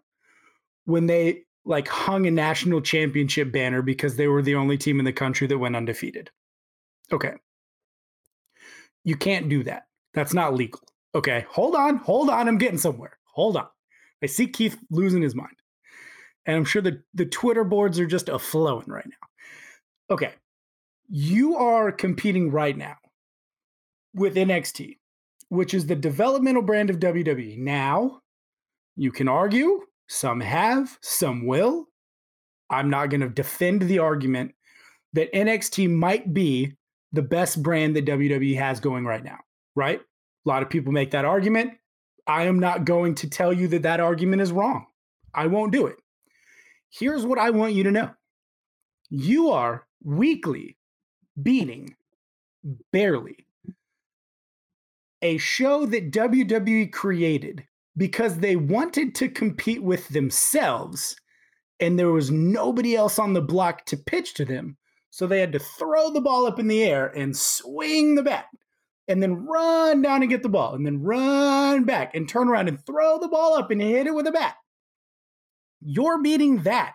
when 0.85 1.07
they 1.07 1.43
like 1.65 1.89
hung 1.89 2.27
a 2.27 2.31
national 2.31 2.81
championship 2.81 3.51
banner 3.51 3.83
because 3.83 4.15
they 4.15 4.29
were 4.29 4.43
the 4.43 4.55
only 4.55 4.79
team 4.79 5.01
in 5.01 5.05
the 5.05 5.13
country 5.13 5.49
that 5.49 5.59
went 5.59 5.75
undefeated. 5.75 6.31
Okay. 7.13 7.33
You 9.03 9.17
can't 9.17 9.49
do 9.49 9.65
that. 9.65 9.89
That's 10.15 10.35
not 10.35 10.55
legal. 10.55 10.81
Okay. 11.15 11.45
Hold 11.51 11.75
on. 11.75 11.97
Hold 11.97 12.31
on. 12.31 12.49
I'm 12.49 12.59
getting 12.59 12.79
somewhere. 12.79 13.19
Hold 13.35 13.57
on. 13.57 13.67
I 14.23 14.27
see 14.27 14.47
Keith 14.47 14.79
losing 14.91 15.23
his 15.23 15.35
mind. 15.35 15.57
And 16.47 16.57
I'm 16.57 16.65
sure 16.65 16.83
the, 16.83 17.03
the 17.15 17.27
Twitter 17.27 17.65
boards 17.65 17.99
are 17.99 18.07
just 18.07 18.29
aflowing 18.29 18.89
right 18.89 19.07
now. 19.07 20.15
Okay. 20.15 20.33
You 21.09 21.57
are 21.57 21.93
competing 21.93 22.51
right 22.51 22.77
now 22.77 22.97
with 24.15 24.37
NXT, 24.37 24.99
which 25.49 25.75
is 25.75 25.87
the 25.87 25.97
developmental 25.97 26.63
brand 26.63 26.91
of 26.91 26.99
WWE. 26.99 27.59
Now, 27.59 28.21
you 28.97 29.13
can 29.13 29.29
argue, 29.29 29.81
some 30.09 30.41
have, 30.41 30.99
some 31.03 31.47
will. 31.47 31.87
I'm 32.69 32.91
not 32.91 33.11
going 33.11 33.21
to 33.21 33.29
defend 33.29 33.83
the 33.83 33.99
argument 33.99 34.53
that 35.13 35.33
NXT 35.33 35.91
might 35.91 36.33
be 36.33 36.77
the 37.13 37.23
best 37.23 37.63
brand 37.63 37.97
that 37.97 38.07
WWE 38.07 38.57
has 38.57 38.79
going 38.79 39.05
right 39.05 39.25
now, 39.25 39.39
right? 39.75 40.01
A 40.45 40.49
lot 40.49 40.63
of 40.63 40.71
people 40.71 40.93
make 40.93 41.11
that 41.11 41.25
argument. 41.25 41.73
I 42.27 42.45
am 42.45 42.59
not 42.59 42.85
going 42.85 43.15
to 43.17 43.29
tell 43.29 43.53
you 43.53 43.69
that 43.69 43.83
that 43.83 44.01
argument 44.01 44.43
is 44.43 44.53
wrong. 44.53 44.87
I 45.35 45.47
won't 45.47 45.73
do 45.73 45.87
it. 45.87 45.97
Here's 46.91 47.27
what 47.27 47.39
I 47.39 47.51
want 47.51 47.75
you 47.75 47.85
to 47.85 47.91
know 47.91 48.11
you 49.11 49.51
are 49.51 49.87
weekly 50.03 50.77
beating 51.41 51.97
barely 52.93 53.47
a 55.23 55.37
show 55.39 55.87
that 55.87 56.13
WWE 56.13 56.93
created 56.93 57.67
because 57.97 58.39
they 58.39 58.57
wanted 58.57 59.15
to 59.17 59.29
compete 59.29 59.83
with 59.83 60.09
themselves 60.09 61.17
and 61.81 61.99
there 61.99 62.13
was 62.13 62.31
nobody 62.31 62.95
else 62.95 63.19
on 63.19 63.33
the 63.33 63.41
block 63.41 63.85
to 63.87 63.97
pitch 63.97 64.35
to 64.35 64.45
them. 64.45 64.77
So 65.11 65.27
they 65.27 65.41
had 65.41 65.53
to 65.53 65.59
throw 65.59 66.11
the 66.11 66.21
ball 66.21 66.47
up 66.47 66.59
in 66.59 66.69
the 66.69 66.83
air 66.83 67.09
and 67.09 67.37
swing 67.37 68.15
the 68.15 68.23
bat 68.23 68.47
and 69.11 69.21
then 69.21 69.45
run 69.45 70.03
down 70.03 70.23
and 70.23 70.31
get 70.31 70.43
the 70.43 70.49
ball 70.49 70.75
and 70.75 70.87
then 70.87 71.03
run 71.03 71.85
back 71.85 72.15
and 72.15 72.29
turn 72.29 72.49
around 72.49 72.69
and 72.69 72.85
throw 72.87 73.19
the 73.19 73.29
ball 73.29 73.55
up 73.55 73.71
and 73.73 73.83
hit 73.83 74.07
it 74.07 74.15
with 74.15 74.27
a 74.29 74.33
bat. 74.33 74.55
You're 75.81 76.23
beating 76.23 76.63
that. 76.63 76.95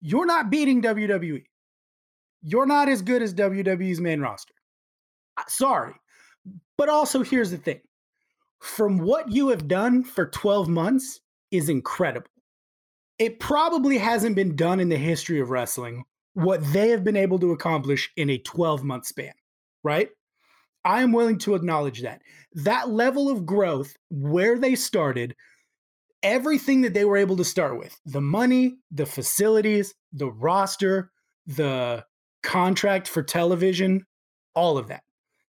You're 0.00 0.26
not 0.26 0.48
beating 0.48 0.80
WWE. 0.80 1.42
You're 2.42 2.66
not 2.66 2.88
as 2.88 3.02
good 3.02 3.20
as 3.20 3.34
WWE's 3.34 4.00
main 4.00 4.20
roster. 4.20 4.54
Uh, 5.36 5.42
sorry. 5.48 5.94
But 6.76 6.88
also, 6.88 7.24
here's 7.24 7.50
the 7.50 7.56
thing 7.56 7.80
from 8.60 8.98
what 8.98 9.30
you 9.32 9.48
have 9.48 9.66
done 9.66 10.04
for 10.04 10.26
12 10.26 10.68
months 10.68 11.20
is 11.50 11.68
incredible. 11.68 12.30
It 13.18 13.40
probably 13.40 13.98
hasn't 13.98 14.36
been 14.36 14.54
done 14.54 14.78
in 14.78 14.88
the 14.88 14.96
history 14.96 15.40
of 15.40 15.50
wrestling 15.50 16.04
what 16.34 16.62
they 16.72 16.90
have 16.90 17.02
been 17.02 17.16
able 17.16 17.40
to 17.40 17.50
accomplish 17.50 18.12
in 18.16 18.30
a 18.30 18.38
12 18.38 18.84
month 18.84 19.06
span, 19.06 19.32
right? 19.82 20.10
I 20.88 21.02
am 21.02 21.12
willing 21.12 21.36
to 21.40 21.54
acknowledge 21.54 22.00
that. 22.00 22.22
That 22.54 22.88
level 22.88 23.28
of 23.28 23.44
growth, 23.44 23.94
where 24.08 24.58
they 24.58 24.74
started, 24.74 25.36
everything 26.22 26.80
that 26.80 26.94
they 26.94 27.04
were 27.04 27.18
able 27.18 27.36
to 27.36 27.44
start 27.44 27.78
with 27.78 28.00
the 28.06 28.22
money, 28.22 28.78
the 28.90 29.04
facilities, 29.04 29.94
the 30.14 30.30
roster, 30.30 31.10
the 31.46 32.06
contract 32.42 33.06
for 33.06 33.22
television, 33.22 34.06
all 34.54 34.78
of 34.78 34.88
that. 34.88 35.02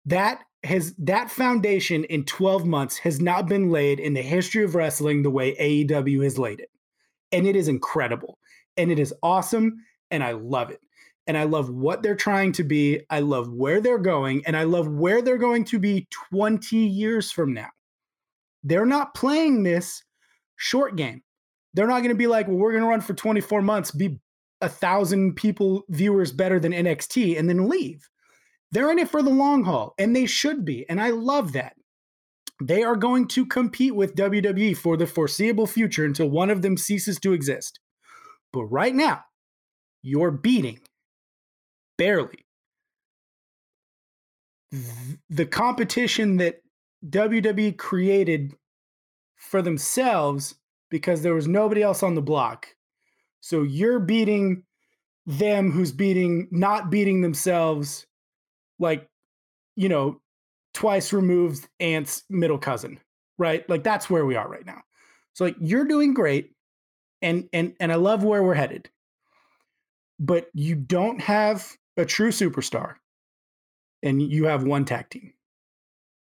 That 0.04 0.42
has 0.64 0.94
that 0.98 1.30
foundation 1.30 2.02
in 2.04 2.24
12 2.24 2.66
months 2.66 2.98
has 2.98 3.20
not 3.20 3.46
been 3.46 3.70
laid 3.70 4.00
in 4.00 4.14
the 4.14 4.22
history 4.22 4.64
of 4.64 4.74
wrestling 4.74 5.22
the 5.22 5.30
way 5.30 5.54
AEW 5.54 6.24
has 6.24 6.38
laid 6.40 6.58
it. 6.58 6.70
And 7.30 7.46
it 7.46 7.54
is 7.54 7.68
incredible. 7.68 8.36
And 8.76 8.90
it 8.90 8.98
is 8.98 9.14
awesome. 9.22 9.84
And 10.10 10.24
I 10.24 10.32
love 10.32 10.70
it. 10.70 10.80
And 11.26 11.36
I 11.36 11.44
love 11.44 11.70
what 11.70 12.02
they're 12.02 12.16
trying 12.16 12.52
to 12.52 12.64
be. 12.64 13.02
I 13.10 13.20
love 13.20 13.52
where 13.52 13.80
they're 13.80 13.98
going. 13.98 14.42
And 14.46 14.56
I 14.56 14.64
love 14.64 14.88
where 14.88 15.22
they're 15.22 15.38
going 15.38 15.64
to 15.66 15.78
be 15.78 16.08
20 16.30 16.76
years 16.76 17.30
from 17.30 17.54
now. 17.54 17.68
They're 18.62 18.86
not 18.86 19.14
playing 19.14 19.62
this 19.62 20.02
short 20.56 20.96
game. 20.96 21.22
They're 21.74 21.86
not 21.86 22.00
going 22.00 22.10
to 22.10 22.16
be 22.16 22.26
like, 22.26 22.48
well, 22.48 22.56
we're 22.56 22.72
going 22.72 22.82
to 22.82 22.88
run 22.88 23.00
for 23.00 23.14
24 23.14 23.62
months, 23.62 23.90
be 23.90 24.18
a 24.60 24.68
thousand 24.68 25.36
people, 25.36 25.84
viewers 25.88 26.32
better 26.32 26.58
than 26.58 26.72
NXT, 26.72 27.38
and 27.38 27.48
then 27.48 27.68
leave. 27.68 28.08
They're 28.72 28.90
in 28.90 28.98
it 28.98 29.08
for 29.08 29.22
the 29.22 29.30
long 29.30 29.64
haul, 29.64 29.94
and 29.98 30.14
they 30.14 30.26
should 30.26 30.64
be. 30.64 30.88
And 30.88 31.00
I 31.00 31.10
love 31.10 31.52
that. 31.52 31.74
They 32.62 32.82
are 32.82 32.96
going 32.96 33.26
to 33.28 33.46
compete 33.46 33.94
with 33.94 34.14
WWE 34.14 34.76
for 34.76 34.96
the 34.96 35.06
foreseeable 35.06 35.66
future 35.66 36.04
until 36.04 36.28
one 36.28 36.50
of 36.50 36.62
them 36.62 36.76
ceases 36.76 37.18
to 37.20 37.32
exist. 37.32 37.80
But 38.52 38.64
right 38.64 38.94
now, 38.94 39.24
you're 40.02 40.30
beating 40.30 40.80
barely. 42.00 42.46
The 45.28 45.46
competition 45.46 46.38
that 46.38 46.62
WWE 47.06 47.76
created 47.76 48.54
for 49.36 49.60
themselves 49.62 50.54
because 50.90 51.22
there 51.22 51.34
was 51.34 51.46
nobody 51.46 51.82
else 51.82 52.02
on 52.02 52.14
the 52.14 52.22
block. 52.22 52.68
So 53.40 53.62
you're 53.62 54.00
beating 54.00 54.62
them 55.26 55.70
who's 55.70 55.92
beating 55.92 56.48
not 56.50 56.90
beating 56.90 57.20
themselves 57.20 58.06
like 58.78 59.06
you 59.76 59.88
know 59.88 60.20
twice 60.72 61.12
removed 61.12 61.68
aunt's 61.78 62.24
middle 62.30 62.58
cousin 62.58 62.98
right? 63.40 63.68
Like 63.70 63.82
that's 63.82 64.10
where 64.10 64.26
we 64.26 64.36
are 64.36 64.46
right 64.48 64.66
now. 64.66 64.82
So 65.32 65.44
like 65.44 65.56
you're 65.60 65.86
doing 65.86 66.14
great 66.14 66.52
and 67.22 67.48
and 67.52 67.74
and 67.80 67.90
i 67.90 67.96
love 67.96 68.22
where 68.22 68.42
we're 68.42 68.54
headed. 68.54 68.88
But 70.20 70.48
you 70.52 70.74
don't 70.74 71.20
have 71.20 71.76
a 71.96 72.04
true 72.04 72.30
superstar 72.30 72.94
and 74.02 74.22
you 74.22 74.44
have 74.44 74.64
one 74.64 74.84
tag 74.84 75.08
team 75.10 75.32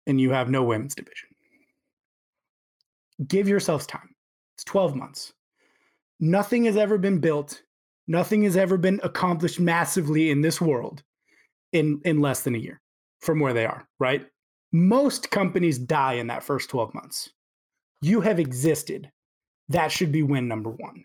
and 0.07 0.21
you 0.21 0.31
have 0.31 0.51
no 0.51 0.65
women's 0.65 0.95
division 0.95 1.29
give 3.27 3.49
yourselves 3.49 3.87
time. 3.87 4.15
It's 4.57 4.65
12 4.65 4.95
months. 4.95 5.33
Nothing 6.21 6.65
has 6.65 6.77
ever 6.77 6.99
been 6.99 7.21
built, 7.21 7.63
nothing 8.07 8.43
has 8.43 8.57
ever 8.57 8.77
been 8.77 9.01
accomplished 9.03 9.61
massively 9.61 10.31
in 10.31 10.41
this 10.41 10.61
world 10.61 11.03
in, 11.73 12.01
in 12.05 12.21
less 12.21 12.43
than 12.43 12.55
a 12.55 12.59
year 12.59 12.81
from 13.21 13.41
where 13.41 13.53
they 13.53 13.67
are, 13.67 13.87
right? 13.99 14.27
Most 14.73 15.31
companies 15.31 15.79
die 15.79 16.15
in 16.15 16.27
that 16.29 16.43
first 16.43 16.71
12 16.71 16.95
months. 16.95 17.31
You 18.01 18.21
have 18.21 18.39
existed. 18.39 19.11
That 19.69 19.93
should 19.93 20.13
be 20.13 20.23
win 20.23 20.49
number 20.49 20.71
one. 20.71 21.05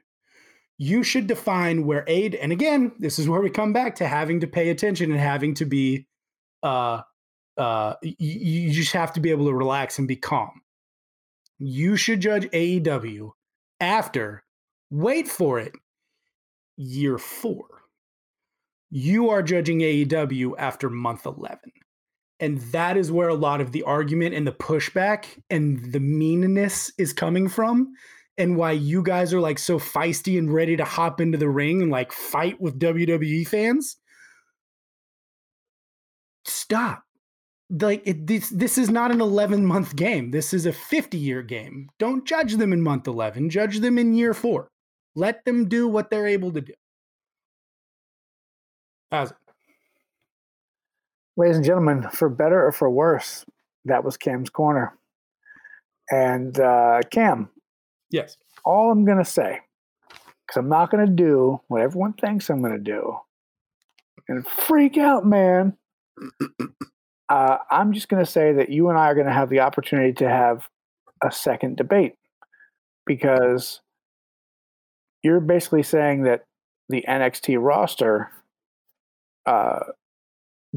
You 0.84 1.04
should 1.04 1.28
define 1.28 1.86
where 1.86 2.04
aid, 2.08 2.36
and 2.36 2.52
again, 2.52 2.92
this 3.00 3.20
is 3.20 3.30
where 3.30 3.42
we 3.42 3.50
come 3.50 3.74
back 3.74 3.96
to 3.96 4.08
having 4.08 4.40
to 4.42 4.48
pay 4.48 4.70
attention 4.70 5.12
and 5.12 5.20
having 5.20 5.54
to 5.56 5.66
be, 5.66 6.08
uh, 6.62 7.02
uh, 7.58 7.94
you, 8.02 8.16
you 8.18 8.72
just 8.72 8.94
have 8.94 9.14
to 9.14 9.20
be 9.20 9.32
able 9.32 9.46
to 9.46 9.54
relax 9.54 10.00
and 10.00 10.08
be 10.08 10.16
calm 10.16 10.64
you 11.66 11.96
should 11.96 12.20
judge 12.20 12.46
AEW 12.50 13.32
after, 13.80 14.44
wait 14.90 15.28
for 15.28 15.60
it, 15.60 15.74
year 16.76 17.18
four. 17.18 17.66
You 18.90 19.30
are 19.30 19.42
judging 19.42 19.80
AEW 19.80 20.54
after 20.58 20.90
month 20.90 21.26
11. 21.26 21.58
And 22.40 22.60
that 22.74 22.98
is 22.98 23.12
where 23.12 23.30
a 23.30 23.36
lot 23.36 23.62
of 23.62 23.72
the 23.72 23.84
argument 23.84 24.36
and 24.36 24.46
the 24.46 24.52
pushback 24.52 25.26
and 25.50 25.92
the 25.92 26.00
meanness 26.00 26.92
is 26.98 27.14
coming 27.14 27.48
from. 27.48 27.94
And 28.38 28.58
why 28.58 28.72
you 28.72 29.04
guys 29.04 29.34
are 29.34 29.40
like 29.40 29.60
so 29.60 29.78
feisty 29.78 30.40
and 30.40 30.52
ready 30.52 30.76
to 30.76 30.86
hop 30.86 31.22
into 31.22 31.38
the 31.38 31.50
ring 31.50 31.82
and 31.82 31.92
like 31.92 32.12
fight 32.12 32.60
with 32.60 32.80
WWE 32.80 33.48
fans. 33.48 33.98
Stop. 36.46 37.04
Like 37.70 38.02
it, 38.06 38.28
this 38.28 38.50
this 38.50 38.78
is 38.78 38.90
not 38.90 39.12
an 39.12 39.22
11 39.22 39.66
month 39.66 39.96
game. 39.96 40.32
This 40.32 40.54
is 40.54 40.66
a 40.66 40.74
50 40.74 41.18
year 41.18 41.42
game. 41.42 41.90
Don't 42.00 42.26
judge 42.26 42.56
them 42.56 42.74
in 42.74 42.82
month 42.82 43.08
11 43.08 43.50
judge 43.50 43.80
them 43.80 43.98
in 43.98 44.14
year 44.14 44.34
4 44.34 44.68
let 45.16 45.46
them 45.46 45.70
do 45.70 45.88
what 45.88 46.10
they're 46.10 46.28
able 46.28 46.52
to 46.52 46.62
do. 46.62 46.74
How's 49.12 49.32
it? 49.32 49.38
ladies 51.36 51.56
and 51.56 51.66
gentlemen 51.66 52.08
for 52.12 52.30
better 52.30 52.68
or 52.68 52.72
for 52.72 52.90
worse 52.90 53.44
that 53.86 54.04
was 54.04 54.18
cam's 54.18 54.50
corner. 54.50 54.98
And 56.12 56.58
uh, 56.60 57.02
cam 57.12 57.50
yes 58.14 58.38
all 58.64 58.90
i'm 58.90 59.04
going 59.04 59.18
to 59.18 59.26
say 59.26 59.60
because 60.10 60.58
i'm 60.58 60.70
not 60.70 60.90
going 60.90 61.06
to 61.06 61.12
do 61.12 61.60
what 61.68 61.82
everyone 61.82 62.14
thinks 62.14 62.50
i'm 62.50 62.62
going 62.62 62.72
to 62.72 62.80
do 62.80 63.18
and 64.30 64.48
freak 64.48 64.98
out 64.98 65.26
man 65.26 65.76
uh, 67.30 67.58
I'm 67.72 67.94
just 67.94 68.10
going 68.10 68.24
to 68.24 68.30
say 68.30 68.54
that 68.54 68.70
you 68.70 68.90
and 68.90 68.98
I 68.98 69.08
are 69.08 69.16
going 69.16 69.28
to 69.28 69.34
have 69.34 69.50
the 69.50 69.62
opportunity 69.62 70.14
to 70.14 70.30
have 70.30 70.68
a 71.24 71.32
second 71.32 71.78
debate 71.78 72.14
because 73.06 73.82
you're 75.24 75.40
basically 75.40 75.84
saying 75.84 76.24
that 76.24 76.46
the 76.90 77.04
NXT 77.08 77.58
roster, 77.60 78.30
uh, 79.46 79.80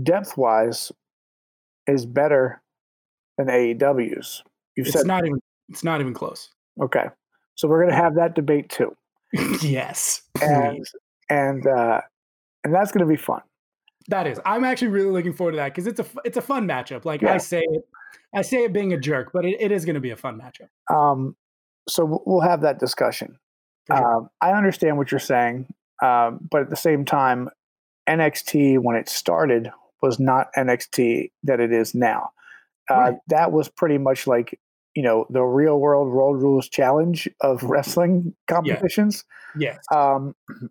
depth 0.02 0.36
wise, 0.36 0.92
is 1.86 2.06
better 2.06 2.62
than 3.36 3.48
AEW's. 3.48 4.42
You've 4.76 4.86
it's 4.86 4.96
said 4.96 5.06
not 5.06 5.26
even 5.26 5.40
it's 5.68 5.84
not 5.84 6.00
even 6.00 6.14
close. 6.14 6.50
Okay, 6.80 7.06
so 7.56 7.68
we're 7.68 7.82
going 7.82 7.94
to 7.94 8.02
have 8.02 8.14
that 8.14 8.34
debate 8.34 8.68
too. 8.68 8.94
yes, 9.62 10.22
and 10.40 10.86
and 11.28 11.66
uh, 11.66 12.00
and 12.64 12.72
that's 12.72 12.92
going 12.92 13.06
to 13.06 13.10
be 13.10 13.16
fun. 13.16 13.42
That 14.08 14.26
is. 14.26 14.40
I'm 14.46 14.64
actually 14.64 14.88
really 14.88 15.10
looking 15.10 15.32
forward 15.32 15.52
to 15.52 15.56
that 15.56 15.74
because 15.74 15.86
it's 15.86 16.00
a 16.00 16.06
it's 16.24 16.36
a 16.36 16.42
fun 16.42 16.68
matchup. 16.68 17.04
Like 17.04 17.22
yeah. 17.22 17.34
I 17.34 17.38
say 17.38 17.62
it, 17.68 17.88
I 18.34 18.42
say 18.42 18.64
it 18.64 18.72
being 18.72 18.92
a 18.92 18.98
jerk, 18.98 19.30
but 19.32 19.44
it, 19.44 19.60
it 19.60 19.72
is 19.72 19.84
going 19.84 19.94
to 19.94 20.00
be 20.00 20.10
a 20.10 20.16
fun 20.16 20.40
matchup. 20.40 20.94
Um, 20.94 21.34
so 21.88 22.22
we'll 22.24 22.40
have 22.40 22.60
that 22.60 22.78
discussion. 22.78 23.38
Sure. 23.88 24.16
Um, 24.16 24.28
I 24.40 24.52
understand 24.52 24.96
what 24.96 25.10
you're 25.10 25.18
saying, 25.20 25.66
um, 26.02 26.40
but 26.50 26.62
at 26.62 26.70
the 26.70 26.76
same 26.76 27.04
time, 27.04 27.48
NXT 28.08 28.78
when 28.78 28.96
it 28.96 29.08
started 29.08 29.70
was 30.02 30.20
not 30.20 30.52
NXT 30.56 31.30
that 31.44 31.60
it 31.60 31.72
is 31.72 31.94
now. 31.94 32.30
Uh, 32.90 32.94
Right. 32.94 33.14
That 33.28 33.50
was 33.50 33.68
pretty 33.68 33.98
much 33.98 34.26
like 34.26 34.60
you 34.96 35.02
know 35.02 35.26
the 35.30 35.42
real 35.42 35.78
world 35.78 36.12
road 36.12 36.42
rules 36.42 36.68
challenge 36.68 37.28
of 37.42 37.62
wrestling 37.62 38.34
competitions. 38.48 39.24
Yeah. 39.58 39.74
Yes. 39.74 39.78
Um, 39.94 40.34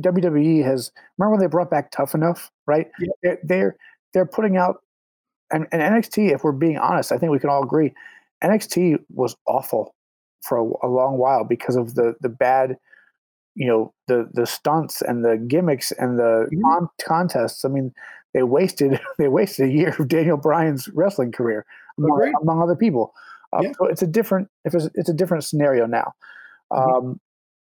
WWE 0.00 0.64
has 0.64 0.90
remember 1.16 1.32
when 1.36 1.40
they 1.40 1.46
brought 1.46 1.70
back 1.70 1.90
Tough 1.90 2.14
Enough, 2.14 2.50
right? 2.66 2.88
Yeah. 3.00 3.08
They're, 3.22 3.38
they're 3.44 3.76
they're 4.12 4.26
putting 4.26 4.56
out 4.56 4.82
and, 5.50 5.66
and 5.72 5.80
NXT. 5.80 6.32
If 6.34 6.44
we're 6.44 6.52
being 6.52 6.78
honest, 6.78 7.12
I 7.12 7.18
think 7.18 7.32
we 7.32 7.38
can 7.38 7.50
all 7.50 7.62
agree 7.62 7.92
NXT 8.42 8.98
was 9.14 9.36
awful 9.46 9.94
for 10.42 10.58
a, 10.58 10.86
a 10.86 10.88
long 10.88 11.18
while 11.18 11.44
because 11.44 11.76
of 11.76 11.94
the 11.94 12.14
the 12.20 12.28
bad, 12.28 12.76
you 13.54 13.66
know, 13.66 13.92
the 14.08 14.28
the 14.32 14.46
stunts 14.46 15.02
and 15.02 15.24
the 15.24 15.36
gimmicks 15.36 15.90
and 15.92 16.18
the 16.18 16.48
Mhm. 16.52 16.62
con- 16.62 16.88
contests. 17.06 17.64
I 17.64 17.68
mean, 17.68 17.92
they 18.34 18.42
wasted 18.42 19.00
they 19.18 19.28
wasted 19.28 19.68
a 19.68 19.72
year 19.72 19.94
of 19.98 20.08
Daniel 20.08 20.36
Bryan's 20.36 20.88
wrestling 20.88 21.32
career 21.32 21.64
among, 21.96 22.34
among 22.42 22.62
other 22.62 22.76
people. 22.76 23.14
Uh, 23.52 23.60
Yeah. 23.62 23.72
So 23.78 23.86
it's 23.86 24.02
a 24.02 24.06
different 24.06 24.48
if 24.64 24.74
it's, 24.74 24.88
it's 24.94 25.08
a 25.08 25.14
different 25.14 25.44
scenario 25.44 25.86
now. 25.86 26.12
Mhm. 26.72 26.96
Um, 26.98 27.20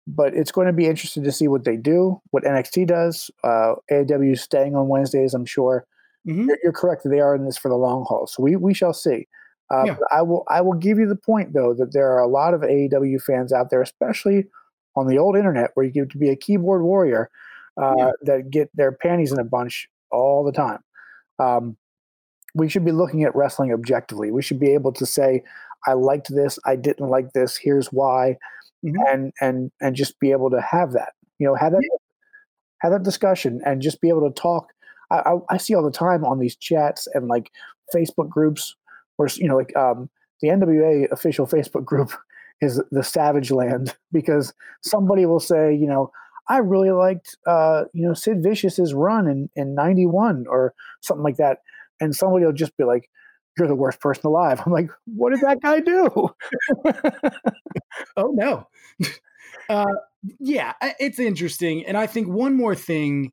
but 0.07 0.33
it's 0.33 0.51
going 0.51 0.65
to 0.67 0.73
be 0.73 0.87
interesting 0.87 1.23
to 1.23 1.31
see 1.31 1.47
what 1.47 1.65
they 1.65 1.77
do, 1.77 2.19
what 2.31 2.43
NXT 2.43 2.87
does. 2.87 3.29
Uh, 3.43 3.75
AEW 3.91 4.31
is 4.33 4.41
staying 4.41 4.75
on 4.75 4.87
Wednesdays, 4.87 5.33
I'm 5.35 5.45
sure. 5.45 5.85
Mhm. 6.27 6.47
You're, 6.47 6.57
you're 6.63 6.73
correct; 6.73 7.03
they 7.05 7.19
are 7.19 7.35
in 7.35 7.45
this 7.45 7.57
for 7.57 7.69
the 7.69 7.77
long 7.77 8.05
haul. 8.07 8.25
So 8.27 8.41
we 8.43 8.55
we 8.55 8.73
shall 8.73 8.93
see. 8.93 9.27
Uh, 9.71 9.83
Yeah. 9.85 9.97
I 10.11 10.21
will 10.23 10.43
I 10.47 10.61
will 10.61 10.73
give 10.73 10.97
you 10.97 11.07
the 11.07 11.15
point 11.15 11.53
though 11.53 11.73
that 11.75 11.93
there 11.93 12.09
are 12.11 12.19
a 12.19 12.27
lot 12.27 12.53
of 12.55 12.61
AEW 12.61 13.19
fans 13.21 13.53
out 13.53 13.69
there, 13.69 13.81
especially 13.83 14.47
on 14.95 15.05
the 15.07 15.17
old 15.19 15.37
internet, 15.37 15.71
where 15.75 15.85
you 15.85 15.91
get 15.91 16.09
to 16.09 16.17
be 16.17 16.29
a 16.29 16.35
keyboard 16.35 16.81
warrior 16.81 17.29
uh, 17.77 17.93
Yeah. 17.97 18.11
that 18.23 18.49
get 18.49 18.69
their 18.75 18.91
panties 18.91 19.31
in 19.31 19.39
a 19.39 19.43
bunch 19.43 19.87
all 20.11 20.43
the 20.43 20.51
time. 20.51 20.79
Um, 21.37 21.77
we 22.55 22.69
should 22.69 22.85
be 22.85 22.91
looking 22.91 23.23
at 23.23 23.35
wrestling 23.35 23.73
objectively. 23.73 24.31
We 24.31 24.41
should 24.41 24.59
be 24.59 24.73
able 24.73 24.91
to 24.93 25.05
say, 25.05 25.43
"I 25.87 25.93
liked 25.93 26.29
this. 26.33 26.59
I 26.65 26.75
didn't 26.75 27.09
like 27.09 27.33
this. 27.33 27.57
Here's 27.57 27.87
why." 27.91 28.37
Mhm. 28.85 28.95
and 29.11 29.33
and 29.41 29.71
and 29.81 29.95
just 29.95 30.19
be 30.21 30.31
able 30.31 30.49
to 30.51 30.61
have 30.61 30.93
that 30.93 31.11
you 31.37 31.45
know 31.47 31.53
have 31.55 31.73
that 31.73 31.83
have 32.81 32.91
that 32.91 33.03
discussion 33.03 33.61
and 33.65 33.81
just 33.81 34.01
be 34.01 34.09
able 34.09 34.27
to 34.29 34.41
talk 34.41 34.67
I, 35.11 35.17
I 35.19 35.35
i 35.51 35.57
see 35.57 35.75
all 35.75 35.83
the 35.83 35.91
time 35.91 36.23
on 36.25 36.39
these 36.39 36.55
chats 36.55 37.07
and 37.13 37.27
like 37.27 37.51
facebook 37.93 38.29
groups 38.29 38.75
where 39.17 39.27
you 39.35 39.47
know 39.47 39.57
like 39.57 39.75
um 39.75 40.09
the 40.41 40.49
nwa 40.49 41.11
official 41.11 41.45
facebook 41.47 41.85
group 41.85 42.11
is 42.61 42.81
the 42.91 43.03
savage 43.03 43.51
land 43.51 43.95
because 44.11 44.53
somebody 44.81 45.25
will 45.25 45.39
say 45.39 45.73
you 45.73 45.87
know 45.87 46.11
i 46.49 46.57
really 46.57 46.91
liked 46.91 47.37
uh 47.47 47.83
you 47.93 48.05
know 48.07 48.13
sid 48.13 48.41
vicious's 48.43 48.93
run 48.93 49.27
in 49.27 49.49
in 49.55 49.75
91 49.75 50.45
or 50.49 50.73
something 51.01 51.23
like 51.23 51.37
that 51.37 51.59
and 51.99 52.15
somebody 52.15 52.45
will 52.45 52.53
just 52.53 52.75
be 52.77 52.83
like 52.83 53.09
you're 53.57 53.67
the 53.67 53.75
worst 53.75 53.99
person 53.99 54.25
alive 54.25 54.61
i'm 54.65 54.71
like 54.71 54.89
what 55.05 55.31
did 55.31 55.41
that 55.41 55.61
guy 55.61 55.79
do 55.79 56.29
Oh 58.17 58.31
no. 58.33 58.67
uh, 59.69 59.85
yeah, 60.39 60.73
it's 60.81 61.19
interesting, 61.19 61.85
and 61.85 61.97
I 61.97 62.07
think 62.07 62.27
one 62.27 62.55
more 62.55 62.75
thing. 62.75 63.31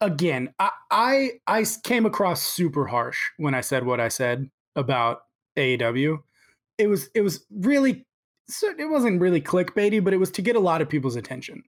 Again, 0.00 0.52
I 0.90 1.32
I 1.46 1.64
came 1.84 2.06
across 2.06 2.42
super 2.42 2.86
harsh 2.86 3.18
when 3.36 3.54
I 3.54 3.60
said 3.60 3.86
what 3.86 4.00
I 4.00 4.08
said 4.08 4.50
about 4.74 5.22
AEW. 5.56 6.18
It 6.78 6.88
was 6.88 7.08
it 7.14 7.20
was 7.20 7.44
really 7.50 8.04
it 8.78 8.90
wasn't 8.90 9.20
really 9.20 9.40
clickbaity, 9.40 10.02
but 10.02 10.12
it 10.12 10.18
was 10.18 10.32
to 10.32 10.42
get 10.42 10.56
a 10.56 10.60
lot 10.60 10.82
of 10.82 10.88
people's 10.88 11.16
attention. 11.16 11.62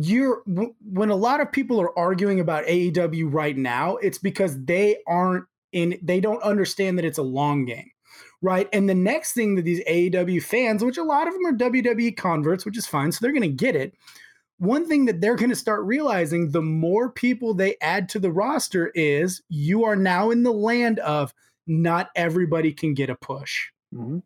You're 0.00 0.42
when 0.46 1.10
a 1.10 1.16
lot 1.16 1.40
of 1.40 1.50
people 1.50 1.80
are 1.80 1.98
arguing 1.98 2.40
about 2.40 2.64
AEW 2.66 3.32
right 3.32 3.56
now, 3.56 3.96
it's 3.96 4.18
because 4.18 4.62
they 4.64 4.98
aren't 5.06 5.44
in 5.72 5.98
they 6.02 6.20
don't 6.20 6.42
understand 6.42 6.98
that 6.98 7.04
it's 7.04 7.18
a 7.18 7.22
long 7.22 7.64
game 7.64 7.90
right? 8.42 8.68
And 8.72 8.88
the 8.88 8.94
next 8.94 9.32
thing 9.32 9.54
that 9.56 9.62
these 9.62 9.82
AEW 9.84 10.42
fans, 10.42 10.84
which 10.84 10.98
a 10.98 11.02
lot 11.02 11.26
of 11.26 11.34
them 11.34 11.46
are 11.46 11.52
WWE 11.52 12.16
converts, 12.16 12.64
which 12.64 12.78
is 12.78 12.86
fine, 12.86 13.12
so 13.12 13.18
they're 13.20 13.32
going 13.32 13.42
to 13.42 13.48
get 13.48 13.76
it. 13.76 13.94
One 14.58 14.86
thing 14.86 15.04
that 15.06 15.20
they're 15.20 15.36
going 15.36 15.50
to 15.50 15.56
start 15.56 15.84
realizing 15.84 16.50
the 16.50 16.62
more 16.62 17.10
people 17.10 17.54
they 17.54 17.76
add 17.80 18.08
to 18.10 18.18
the 18.18 18.32
roster 18.32 18.90
is 18.94 19.40
you 19.48 19.84
are 19.84 19.96
now 19.96 20.30
in 20.30 20.42
the 20.42 20.52
land 20.52 20.98
of 21.00 21.32
not 21.66 22.10
everybody 22.16 22.72
can 22.72 22.94
get 22.94 23.10
a 23.10 23.14
push. 23.14 23.68
Mhm. 23.94 24.22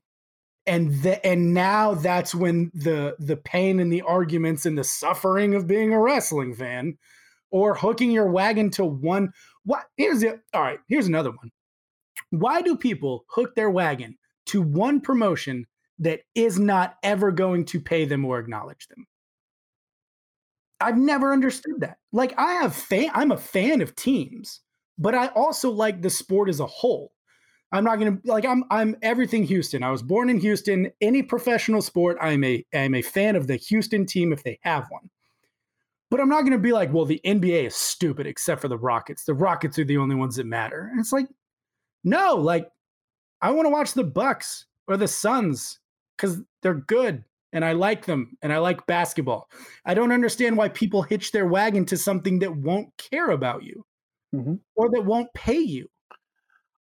And 0.65 1.03
the, 1.03 1.25
and 1.27 1.55
now 1.55 1.95
that's 1.95 2.35
when 2.35 2.71
the 2.73 3.17
the 3.19 3.37
pain 3.37 3.81
and 3.81 3.93
the 3.93 4.03
arguments 4.03 4.65
and 4.65 4.79
the 4.79 4.85
suffering 4.85 5.55
of 5.55 5.67
being 5.67 5.93
a 5.93 6.01
wrestling 6.01 6.55
fan 6.55 6.99
or 7.51 7.75
hooking 7.75 8.13
your 8.13 8.31
wagon 8.31 8.71
to 8.71 8.85
one 8.85 9.33
what 9.65 9.85
here's 9.97 10.23
it 10.23 10.41
all 10.55 10.63
right 10.63 10.79
here's 10.89 11.09
another 11.09 11.31
one 11.31 11.51
why 12.31 12.63
do 12.63 12.77
people 12.77 13.25
hook 13.29 13.55
their 13.55 13.71
wagon 13.71 14.17
to 14.47 14.63
one 14.63 15.01
promotion 15.01 15.67
that 15.99 16.21
is 16.35 16.59
not 16.59 16.97
ever 17.03 17.31
going 17.31 17.65
to 17.67 17.81
pay 17.81 18.07
them 18.07 18.25
or 18.25 18.39
acknowledge 18.39 18.89
them? 18.89 19.07
I've 20.81 20.97
never 20.97 21.33
understood 21.33 21.81
that. 21.81 21.99
Like 22.13 22.35
I 22.39 22.55
have 22.55 22.75
fan 22.75 23.11
I'm 23.15 23.31
a 23.31 23.37
fan 23.37 23.83
of 23.83 23.95
teams, 23.95 24.61
but 24.99 25.15
I 25.15 25.29
also 25.29 25.71
like 25.71 26.03
the 26.03 26.11
sport 26.11 26.49
as 26.49 26.59
a 26.59 26.67
whole. 26.67 27.13
I'm 27.73 27.85
not 27.85 27.99
going 27.99 28.16
to 28.20 28.31
like 28.31 28.45
I'm 28.45 28.64
I'm 28.70 28.97
everything 29.03 29.45
Houston. 29.45 29.83
I 29.83 29.91
was 29.91 30.03
born 30.03 30.29
in 30.29 30.39
Houston. 30.39 30.91
Any 31.01 31.23
professional 31.23 31.83
sport, 31.83 32.18
I'm 32.20 32.45
a 32.45 32.64
I'm 32.75 32.95
a 32.95 33.03
fan 33.03 33.35
of 33.35 33.47
the 33.47 33.57
Houston 33.57 34.07
team 34.07 34.33
if 34.33 34.43
they 34.45 34.59
have 34.62 34.87
one. 34.91 35.09
But 36.11 36.20
I'm 36.20 36.29
not 36.29 36.43
going 36.43 36.53
to 36.53 36.59
be 36.59 36.73
like, 36.75 36.93
well, 36.93 37.07
the 37.07 37.20
NBA 37.25 37.66
is 37.68 37.75
stupid 37.75 38.27
except 38.27 38.61
for 38.61 38.68
the 38.68 38.77
Rockets. 38.77 39.25
The 39.25 39.33
Rockets 39.33 39.79
are 39.79 39.85
the 39.85 39.97
only 39.97 40.14
ones 40.14 40.37
that 40.37 40.45
matter. 40.47 40.89
And 40.91 41.01
it's 41.01 41.12
like 41.12 41.27
no, 42.05 42.35
like 42.37 42.68
I 43.41 43.51
want 43.51 43.66
to 43.66 43.70
watch 43.70 43.95
the 43.95 44.05
Bucks 44.05 44.66
or 44.89 44.97
the 44.97 45.09
Suns 45.09 45.79
because 46.16 46.41
they're 46.62 46.75
good 46.75 47.25
and 47.55 47.64
I 47.64 47.73
like 47.73 48.05
them 48.07 48.37
and 48.43 48.53
I 48.53 48.59
like 48.59 48.87
basketball. 48.87 49.49
I 49.87 49.95
don't 49.95 50.12
understand 50.12 50.57
why 50.57 50.68
people 50.68 51.03
hitch 51.03 51.33
their 51.33 51.47
wagon 51.47 51.85
to 51.87 51.97
something 51.97 52.39
that 52.41 52.55
won't 52.57 52.89
care 52.99 53.31
about 53.31 53.62
you 53.62 53.85
Mhm. 54.35 54.61
or 54.75 54.91
that 54.91 55.05
won't 55.05 55.33
pay 55.35 55.59
you. 55.61 55.89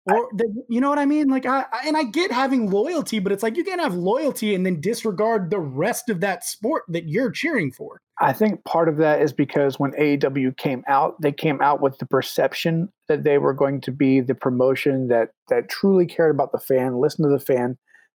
Or 0.04 0.28
that, 0.34 0.64
you 0.68 0.80
know 0.80 0.88
what 0.88 0.98
I 0.98 1.06
mean? 1.06 1.28
Like 1.28 1.46
I, 1.46 1.64
I 1.72 1.86
and 1.86 1.96
I 1.96 2.02
get 2.02 2.32
having 2.32 2.68
loyalty, 2.68 3.20
but 3.20 3.30
it's 3.30 3.42
like 3.42 3.56
you 3.56 3.62
can't 3.62 3.80
have 3.80 3.94
loyalty 3.94 4.52
and 4.52 4.66
then 4.66 4.80
disregard 4.80 5.50
the 5.50 5.60
rest 5.60 6.08
of 6.08 6.20
that 6.20 6.44
sport 6.44 6.82
that 6.88 7.08
you're 7.08 7.30
cheering 7.30 7.70
for. 7.70 8.00
I 8.20 8.32
think 8.32 8.64
part 8.64 8.88
of 8.88 8.96
that 8.96 9.22
is 9.22 9.32
because 9.32 9.78
when 9.78 9.92
AEW 9.92 10.56
came 10.56 10.82
out, 10.88 11.20
they 11.20 11.30
came 11.30 11.60
out 11.62 11.80
with 11.80 11.98
the 11.98 12.06
perception 12.06 12.88
that 13.08 13.22
they 13.22 13.38
were 13.38 13.54
going 13.54 13.80
to 13.82 13.92
be 13.92 14.20
the 14.20 14.34
promotion 14.34 15.06
that 15.08 15.30
that 15.48 15.68
truly 15.68 16.06
cared 16.06 16.34
about 16.34 16.50
the 16.50 16.58
fan, 16.58 17.00
listened 17.00 17.26
to 17.26 17.30
the 17.30 17.44
fan, 17.44 17.78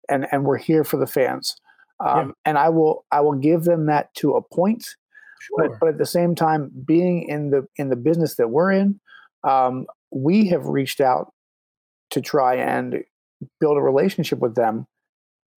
and 0.09 0.29
and 0.31 0.45
were 0.45 0.59
here 0.59 0.85
for 0.85 0.99
the 0.99 1.07
fans. 1.07 1.57
Um, 1.99 2.29
Yeah. 2.29 2.33
And 2.45 2.59
I 2.59 2.69
will 2.69 3.05
I 3.11 3.23
will 3.23 3.35
give 3.35 3.65
them 3.65 3.87
that 3.87 4.15
to 4.17 4.35
a 4.35 4.43
point, 4.43 4.85
Sure. 5.41 5.69
but 5.69 5.81
but 5.81 5.89
at 5.89 5.99
the 5.99 6.07
same 6.07 6.37
time, 6.37 6.71
being 6.87 7.27
in 7.29 7.51
the 7.51 7.67
in 7.77 7.89
the 7.89 7.97
business 7.97 8.37
that 8.37 8.51
we're 8.51 8.71
in, 8.71 9.01
um, 9.43 9.87
we 10.13 10.47
have 10.49 10.67
reached 10.67 11.01
out 11.01 11.33
to 12.13 12.21
try 12.23 12.57
and 12.57 13.05
build 13.61 13.77
a 13.77 13.83
relationship 13.83 14.39
with 14.41 14.55
them, 14.55 14.87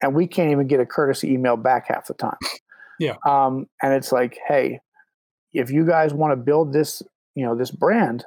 and 0.02 0.16
we 0.16 0.28
can't 0.28 0.52
even 0.52 0.68
get 0.68 0.80
a 0.80 0.86
courtesy 0.86 1.34
email 1.34 1.58
back 1.58 1.88
half 1.88 2.08
the 2.08 2.14
time. 2.16 2.38
Yeah. 3.00 3.16
Um, 3.26 3.68
and 3.84 3.94
it's 3.94 4.12
like, 4.12 4.40
hey, 4.48 4.80
if 5.54 5.70
you 5.72 5.86
guys 5.86 6.14
want 6.14 6.32
to 6.32 6.38
build 6.38 6.74
this, 6.74 7.04
you 7.36 7.46
know, 7.46 7.56
this 7.56 7.72
brand, 7.72 8.26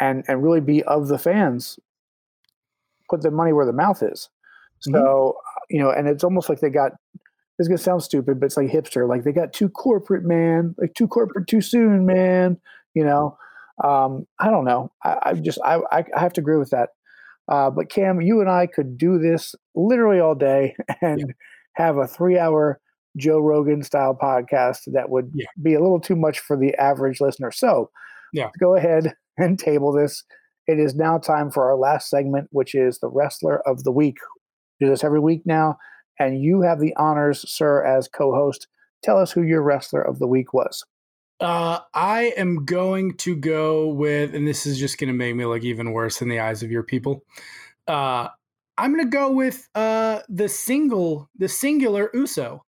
and 0.00 0.24
and 0.28 0.42
really 0.42 0.60
be 0.60 0.82
of 0.84 1.08
the 1.08 1.18
fans, 1.18 1.78
put 3.08 3.22
the 3.22 3.30
money 3.30 3.52
where 3.52 3.66
the 3.66 3.72
mouth 3.72 4.02
is. 4.02 4.28
So 4.80 4.90
Mhm. 4.92 5.34
you 5.70 5.78
know, 5.80 5.90
and 5.90 6.08
it's 6.08 6.24
almost 6.24 6.48
like 6.48 6.60
they 6.60 6.70
got. 6.70 6.92
This 7.58 7.66
is 7.66 7.68
gonna 7.68 7.78
sound 7.78 8.02
stupid, 8.02 8.40
but 8.40 8.46
it's 8.46 8.56
like 8.56 8.68
hipster. 8.68 9.06
Like 9.08 9.24
they 9.24 9.32
got 9.32 9.52
too 9.52 9.68
corporate, 9.68 10.24
man. 10.24 10.74
Like 10.78 10.94
too 10.94 11.06
corporate 11.06 11.46
too 11.46 11.60
soon, 11.60 12.06
man. 12.06 12.58
You 12.94 13.04
know, 13.04 13.36
um, 13.84 14.26
I 14.38 14.50
don't 14.50 14.64
know. 14.64 14.90
I, 15.04 15.18
I 15.22 15.34
just 15.34 15.58
I, 15.64 15.76
I 15.92 16.04
I 16.16 16.20
have 16.20 16.32
to 16.34 16.40
agree 16.40 16.56
with 16.58 16.70
that. 16.70 16.90
Uh, 17.50 17.70
but 17.70 17.90
Cam, 17.90 18.20
you 18.20 18.40
and 18.40 18.48
I 18.48 18.66
could 18.66 18.96
do 18.96 19.18
this 19.18 19.54
literally 19.74 20.20
all 20.20 20.34
day 20.34 20.74
and 21.02 21.34
have 21.76 21.96
a 21.98 22.06
three-hour 22.06 22.80
Joe 23.16 23.40
Rogan 23.40 23.82
style 23.82 24.16
podcast 24.20 24.80
that 24.92 25.10
would 25.10 25.30
Yeah. 25.34 25.46
be 25.62 25.74
a 25.74 25.80
little 25.80 26.00
too 26.00 26.16
much 26.16 26.38
for 26.38 26.56
the 26.56 26.74
average 26.76 27.20
listener. 27.20 27.50
So, 27.50 27.90
Yeah. 28.32 28.50
go 28.60 28.76
ahead 28.76 29.14
and 29.36 29.58
table 29.58 29.92
this. 29.92 30.24
It 30.66 30.78
is 30.78 30.94
now 30.94 31.18
time 31.18 31.50
for 31.50 31.64
our 31.68 31.76
last 31.76 32.08
segment, 32.08 32.48
which 32.52 32.74
is 32.74 32.98
the 33.00 33.08
wrestler 33.08 33.60
of 33.68 33.82
the 33.82 33.90
week. 33.92 34.16
We 34.80 34.86
do 34.86 34.90
this 34.90 35.02
every 35.02 35.20
week 35.20 35.42
now, 35.44 35.76
and 36.20 36.40
you 36.40 36.62
have 36.62 36.78
the 36.80 36.94
honors, 36.96 37.44
sir, 37.50 37.84
as 37.84 38.06
co-host. 38.08 38.68
Tell 39.02 39.18
us 39.18 39.32
who 39.32 39.42
your 39.42 39.62
wrestler 39.62 40.02
of 40.02 40.18
the 40.20 40.28
week 40.28 40.54
was. 40.54 40.84
Uh, 41.40 41.80
I 41.94 42.34
am 42.36 42.66
going 42.66 43.16
to 43.18 43.34
go 43.34 43.88
with, 43.88 44.34
and 44.34 44.46
this 44.46 44.66
is 44.66 44.78
just 44.78 44.98
going 44.98 45.08
to 45.08 45.14
make 45.14 45.34
me 45.34 45.46
look 45.46 45.64
even 45.64 45.92
worse 45.92 46.20
in 46.20 46.28
the 46.28 46.38
eyes 46.38 46.62
of 46.62 46.70
your 46.70 46.82
people. 46.82 47.24
Uh, 47.88 48.28
I'm 48.76 48.92
going 48.94 49.04
to 49.04 49.10
go 49.10 49.32
with 49.32 49.68
uh, 49.74 50.20
the 50.28 50.48
single, 50.48 51.30
the 51.38 51.48
singular 51.48 52.10
Uso, 52.12 52.64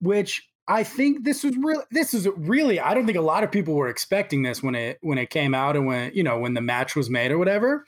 which 0.00 0.46
I 0.68 0.84
think 0.84 1.24
this 1.24 1.42
was 1.42 1.56
real. 1.56 1.82
This 1.90 2.12
is 2.12 2.28
really, 2.36 2.80
I 2.80 2.92
don't 2.92 3.06
think 3.06 3.18
a 3.18 3.22
lot 3.22 3.44
of 3.44 3.50
people 3.52 3.74
were 3.74 3.88
expecting 3.88 4.42
this 4.42 4.62
when 4.62 4.74
it 4.74 4.98
when 5.00 5.16
it 5.16 5.30
came 5.30 5.54
out 5.54 5.76
and 5.76 5.86
when 5.86 6.12
you 6.14 6.22
know 6.22 6.38
when 6.38 6.54
the 6.54 6.60
match 6.60 6.94
was 6.96 7.08
made 7.08 7.30
or 7.30 7.38
whatever. 7.38 7.84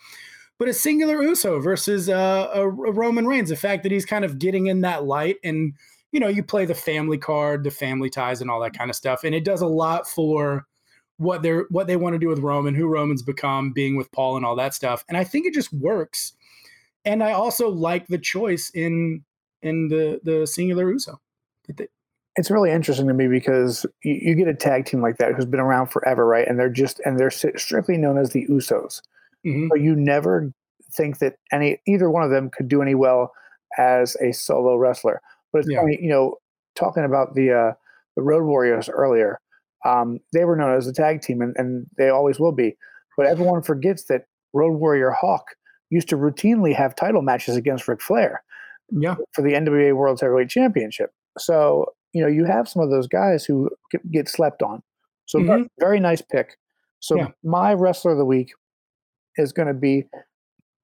but 0.59 0.68
a 0.68 0.74
singular 0.74 1.22
Uso 1.22 1.61
versus 1.61 2.09
uh, 2.09 2.51
a, 2.53 2.62
a 2.62 2.68
Roman 2.68 3.26
Reigns. 3.26 3.49
The 3.49 3.57
fact 3.57 3.85
that 3.85 3.93
he's 3.93 4.05
kind 4.05 4.24
of 4.24 4.39
getting 4.39 4.66
in 4.66 4.81
that 4.83 5.05
light, 5.05 5.37
and 5.45 5.74
you 6.12 6.20
know, 6.20 6.28
you 6.28 6.42
play 6.42 6.64
the 6.64 6.74
family 6.74 7.18
card, 7.18 7.64
the 7.64 7.70
family 7.70 8.11
ties, 8.11 8.40
and 8.40 8.50
all 8.50 8.61
that 8.61 8.76
kind 8.76 8.90
of 8.90 8.96
stuff, 8.96 9.24
and 9.24 9.34
it 9.34 9.44
does 9.44 9.61
a 9.61 9.66
lot 9.66 10.09
for 10.09 10.66
what 11.18 11.42
they're 11.42 11.66
what 11.70 11.86
they 11.86 11.96
want 11.96 12.14
to 12.14 12.18
do 12.18 12.28
with 12.28 12.38
Roman, 12.38 12.74
who 12.74 12.86
Roman's 12.86 13.22
become, 13.22 13.72
being 13.72 13.96
with 13.96 14.11
Paul, 14.12 14.36
and 14.36 14.46
all 14.46 14.56
that 14.56 14.74
stuff. 14.74 15.04
And 15.09 15.16
I 15.16 15.24
think 15.24 15.46
it 15.46 15.54
just 15.54 15.72
works. 15.72 16.32
And 17.04 17.22
I 17.22 17.32
also 17.32 17.68
like 17.68 18.06
the 18.06 18.18
choice 18.18 18.70
in 18.70 19.24
in 19.62 19.88
the 19.88 20.20
the 20.22 20.46
singular 20.46 20.90
Uso. 20.90 21.20
It's 22.36 22.50
really 22.50 22.70
interesting 22.70 23.09
to 23.09 23.14
me 23.14 23.26
because 23.26 23.84
you, 24.04 24.14
you, 24.22 24.34
get 24.36 24.46
a 24.46 24.54
tag 24.54 24.86
team 24.86 25.02
like 25.02 25.18
that 25.18 25.34
who's 25.34 25.44
been 25.44 25.59
around 25.59 25.88
forever, 25.88 26.24
right? 26.24 26.46
And 26.46 26.56
they're 26.56 26.70
just 26.70 27.00
and 27.04 27.18
they're 27.18 27.30
strictly 27.30 27.96
known 27.96 28.16
as 28.16 28.30
the 28.30 28.46
Usos. 28.46 29.02
Mm-hmm. 29.44 29.68
But 29.68 29.80
you 29.80 29.96
never 29.96 30.52
think 30.92 31.18
that 31.18 31.36
any 31.52 31.80
either 31.86 32.11
one 32.11 32.22
of 32.22 32.30
them 32.30 32.48
could 32.50 32.68
do 32.68 32.80
any 32.80 32.94
well 32.94 33.32
as 33.76 34.16
a 34.20 34.32
solo 34.32 34.76
wrestler. 34.76 35.20
But 35.53 35.61
it's 35.61 35.70
yeah. 35.70 35.80
funny, 35.80 35.99
you 36.01 36.11
know, 36.11 36.36
talking 36.76 37.05
about 37.05 37.34
the 37.34 37.53
uh, 37.53 37.72
the 38.16 38.22
Road 38.22 38.44
Warriors 38.44 38.88
earlier. 38.88 39.40
Um, 39.86 40.18
they 40.32 40.44
were 40.44 40.57
known 40.57 40.76
as 40.76 40.86
a 40.86 40.92
tag 40.92 41.22
team, 41.22 41.40
and, 41.40 41.55
and 41.57 41.86
they 41.96 42.09
always 42.09 42.40
will 42.40 42.53
be. 42.53 42.76
But 43.16 43.26
everyone 43.26 43.62
forgets 43.62 44.05
that 44.05 44.22
Road 44.53 44.76
Warrior 44.78 45.11
Hawk 45.11 45.44
used 45.90 46.09
to 46.09 46.16
routinely 46.16 46.74
have 46.74 46.94
title 46.94 47.22
matches 47.22 47.57
against 47.57 47.88
Ric 47.88 48.03
Flair. 48.03 48.42
Yeah. 48.90 49.16
For 49.34 49.42
the 49.42 49.53
NWA 49.53 49.94
World 49.94 50.20
Heavyweight 50.20 50.49
Championship. 50.49 51.11
So 51.38 51.86
you 52.12 52.22
know 52.22 52.28
you 52.28 52.44
have 52.44 52.68
some 52.68 52.82
of 52.82 52.90
those 52.90 53.07
guys 53.07 53.44
who 53.44 53.70
get 54.11 54.28
slept 54.28 54.62
on. 54.62 54.82
So 55.26 55.38
mm-hmm. 55.38 55.64
very 55.78 56.01
nice 56.01 56.22
pick. 56.22 56.57
So 57.01 57.16
yeah. 57.16 57.28
my 57.44 57.74
wrestler 57.74 58.12
of 58.12 58.18
the 58.18 58.24
week 58.24 58.51
is 59.36 59.53
going 59.53 59.68
to 59.68 59.74
be 59.74 60.05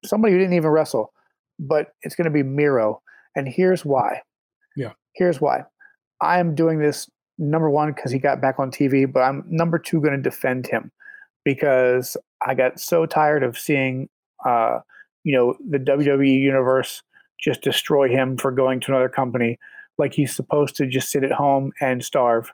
somebody 0.05 0.33
who 0.33 0.39
didn't 0.39 0.53
even 0.53 0.69
wrestle, 0.69 1.11
but 1.59 1.89
it's 2.03 2.15
going 2.15 2.25
to 2.25 2.31
be 2.31 2.43
Miro. 2.43 3.01
And 3.35 3.47
here's 3.47 3.83
why. 3.83 4.21
Yeah. 4.75 4.93
Here's 5.13 5.39
why. 5.39 5.63
I 6.21 6.39
am 6.39 6.55
doing 6.55 6.79
this 6.79 7.09
number 7.37 7.69
one 7.69 7.93
because 7.93 8.11
he 8.11 8.19
got 8.19 8.41
back 8.41 8.59
on 8.59 8.71
TV, 8.71 9.11
but 9.11 9.21
I'm 9.21 9.43
number 9.47 9.77
two 9.77 10.01
going 10.01 10.15
to 10.15 10.21
defend 10.21 10.67
him 10.67 10.91
because 11.43 12.17
I 12.45 12.55
got 12.55 12.79
so 12.79 13.05
tired 13.05 13.43
of 13.43 13.57
seeing, 13.57 14.09
uh, 14.45 14.79
you 15.23 15.35
know, 15.35 15.55
the 15.69 15.79
WWE 15.79 16.39
universe 16.39 17.03
just 17.39 17.61
destroy 17.61 18.09
him 18.09 18.37
for 18.37 18.51
going 18.51 18.79
to 18.81 18.91
another 18.91 19.09
company 19.09 19.59
like 19.97 20.13
he's 20.13 20.35
supposed 20.35 20.75
to 20.75 20.87
just 20.87 21.09
sit 21.09 21.23
at 21.23 21.31
home 21.31 21.71
and 21.81 22.03
starve. 22.03 22.51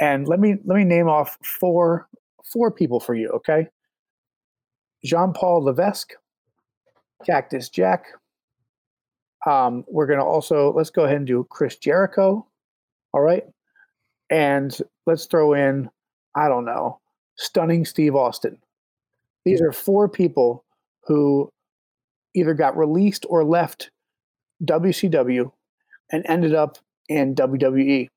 And 0.00 0.26
let 0.26 0.40
me 0.40 0.56
let 0.64 0.76
me 0.76 0.84
name 0.84 1.08
off 1.08 1.38
four 1.42 2.08
four 2.52 2.70
people 2.70 3.00
for 3.00 3.14
you, 3.14 3.28
okay? 3.30 3.68
Jean 5.04 5.32
Paul 5.32 5.64
Levesque, 5.64 6.12
Cactus 7.24 7.68
Jack. 7.68 8.06
Um, 9.46 9.84
we're 9.88 10.06
gonna 10.06 10.24
also 10.24 10.72
let's 10.72 10.90
go 10.90 11.04
ahead 11.04 11.18
and 11.18 11.26
do 11.26 11.46
Chris 11.50 11.76
Jericho. 11.76 12.46
All 13.12 13.20
right. 13.20 13.44
And 14.30 14.76
let's 15.06 15.26
throw 15.26 15.52
in, 15.52 15.90
I 16.34 16.48
don't 16.48 16.64
know, 16.64 16.98
stunning 17.36 17.84
Steve 17.84 18.16
Austin. 18.16 18.58
These 19.44 19.60
are 19.60 19.72
four 19.72 20.08
people 20.08 20.64
who 21.06 21.50
either 22.34 22.54
got 22.54 22.76
released 22.76 23.26
or 23.28 23.44
left 23.44 23.90
WCW 24.64 25.52
and 26.10 26.24
ended 26.28 26.54
up 26.54 26.78
in 27.08 27.34
WWE. 27.34 28.08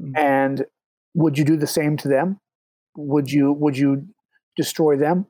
Mm-hmm. 0.00 0.16
And 0.16 0.64
would 1.14 1.38
you 1.38 1.44
do 1.44 1.56
the 1.56 1.66
same 1.66 1.96
to 1.98 2.08
them? 2.08 2.38
Would 2.96 3.30
you 3.30 3.52
would 3.52 3.76
you 3.76 4.06
destroy 4.56 4.96
them? 4.96 5.26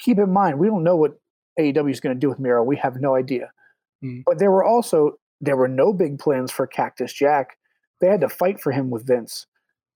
Keep 0.00 0.18
in 0.18 0.32
mind, 0.32 0.58
we 0.58 0.66
don't 0.66 0.84
know 0.84 0.96
what 0.96 1.18
AEW 1.58 1.90
is 1.90 2.00
going 2.00 2.14
to 2.14 2.20
do 2.20 2.28
with 2.28 2.40
Miro. 2.40 2.62
We 2.64 2.76
have 2.76 3.00
no 3.00 3.14
idea. 3.14 3.52
Mm-hmm. 4.04 4.20
But 4.26 4.38
there 4.38 4.50
were 4.50 4.64
also 4.64 5.18
there 5.40 5.56
were 5.56 5.68
no 5.68 5.92
big 5.92 6.18
plans 6.18 6.50
for 6.50 6.66
Cactus 6.66 7.12
Jack. 7.12 7.56
They 8.00 8.08
had 8.08 8.20
to 8.20 8.28
fight 8.28 8.60
for 8.60 8.72
him 8.72 8.90
with 8.90 9.06
Vince. 9.06 9.46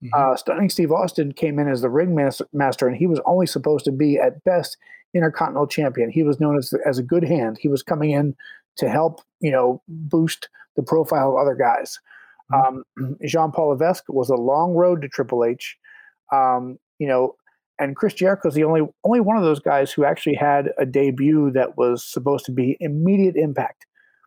Mm-hmm. 0.03 0.31
Uh, 0.31 0.35
Stunning 0.35 0.69
Steve 0.69 0.91
Austin 0.91 1.33
came 1.33 1.59
in 1.59 1.67
as 1.67 1.81
the 1.81 1.89
ring 1.89 2.15
master, 2.53 2.87
and 2.87 2.95
he 2.95 3.07
was 3.07 3.21
only 3.25 3.45
supposed 3.45 3.85
to 3.85 3.91
be 3.91 4.17
at 4.17 4.43
best 4.43 4.77
Intercontinental 5.13 5.67
Champion. 5.67 6.09
He 6.09 6.23
was 6.23 6.39
known 6.39 6.57
as 6.57 6.73
as 6.85 6.97
a 6.97 7.03
good 7.03 7.23
hand. 7.23 7.57
He 7.59 7.67
was 7.67 7.83
coming 7.83 8.11
in 8.11 8.35
to 8.77 8.89
help, 8.89 9.21
you 9.41 9.51
know, 9.51 9.81
boost 9.87 10.49
the 10.75 10.83
profile 10.83 11.31
of 11.31 11.37
other 11.37 11.55
guys. 11.55 11.99
Mm-hmm. 12.51 13.01
Um, 13.01 13.17
Jean 13.25 13.51
Paul 13.51 13.69
Levesque 13.69 14.05
was 14.09 14.29
a 14.29 14.35
long 14.35 14.73
road 14.73 15.01
to 15.01 15.07
Triple 15.07 15.43
H. 15.43 15.77
Um, 16.31 16.77
you 16.99 17.07
know, 17.07 17.35
and 17.79 17.95
Chris 17.95 18.13
Jericho 18.13 18.49
is 18.49 18.53
the 18.53 18.63
only 18.63 18.81
only 19.03 19.19
one 19.19 19.37
of 19.37 19.43
those 19.43 19.59
guys 19.59 19.91
who 19.91 20.05
actually 20.05 20.35
had 20.35 20.71
a 20.77 20.85
debut 20.85 21.51
that 21.51 21.77
was 21.77 22.03
supposed 22.03 22.45
to 22.45 22.51
be 22.51 22.77
immediate 22.79 23.35
impact. 23.35 23.85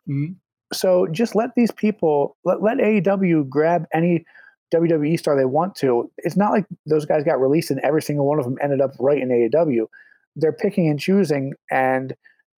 Mm-hmm. 0.09 0.33
So 0.73 1.07
just 1.11 1.35
let 1.35 1.51
these 1.55 1.71
people 1.71 2.37
let 2.45 2.61
let 2.61 2.77
AEW 2.77 3.47
grab 3.49 3.85
any 3.93 4.25
WWE 4.73 5.19
star 5.19 5.35
they 5.37 5.45
want 5.45 5.75
to. 5.75 6.11
It's 6.17 6.37
not 6.37 6.51
like 6.51 6.65
those 6.85 7.05
guys 7.05 7.23
got 7.23 7.39
released 7.39 7.71
and 7.71 7.79
every 7.81 8.01
single 8.01 8.25
one 8.25 8.39
of 8.39 8.45
them 8.45 8.57
ended 8.61 8.81
up 8.81 8.91
right 8.99 9.21
in 9.21 9.29
AEW. 9.29 9.85
They're 10.35 10.51
picking 10.53 10.89
and 10.89 10.99
choosing, 10.99 11.53
and 11.69 12.15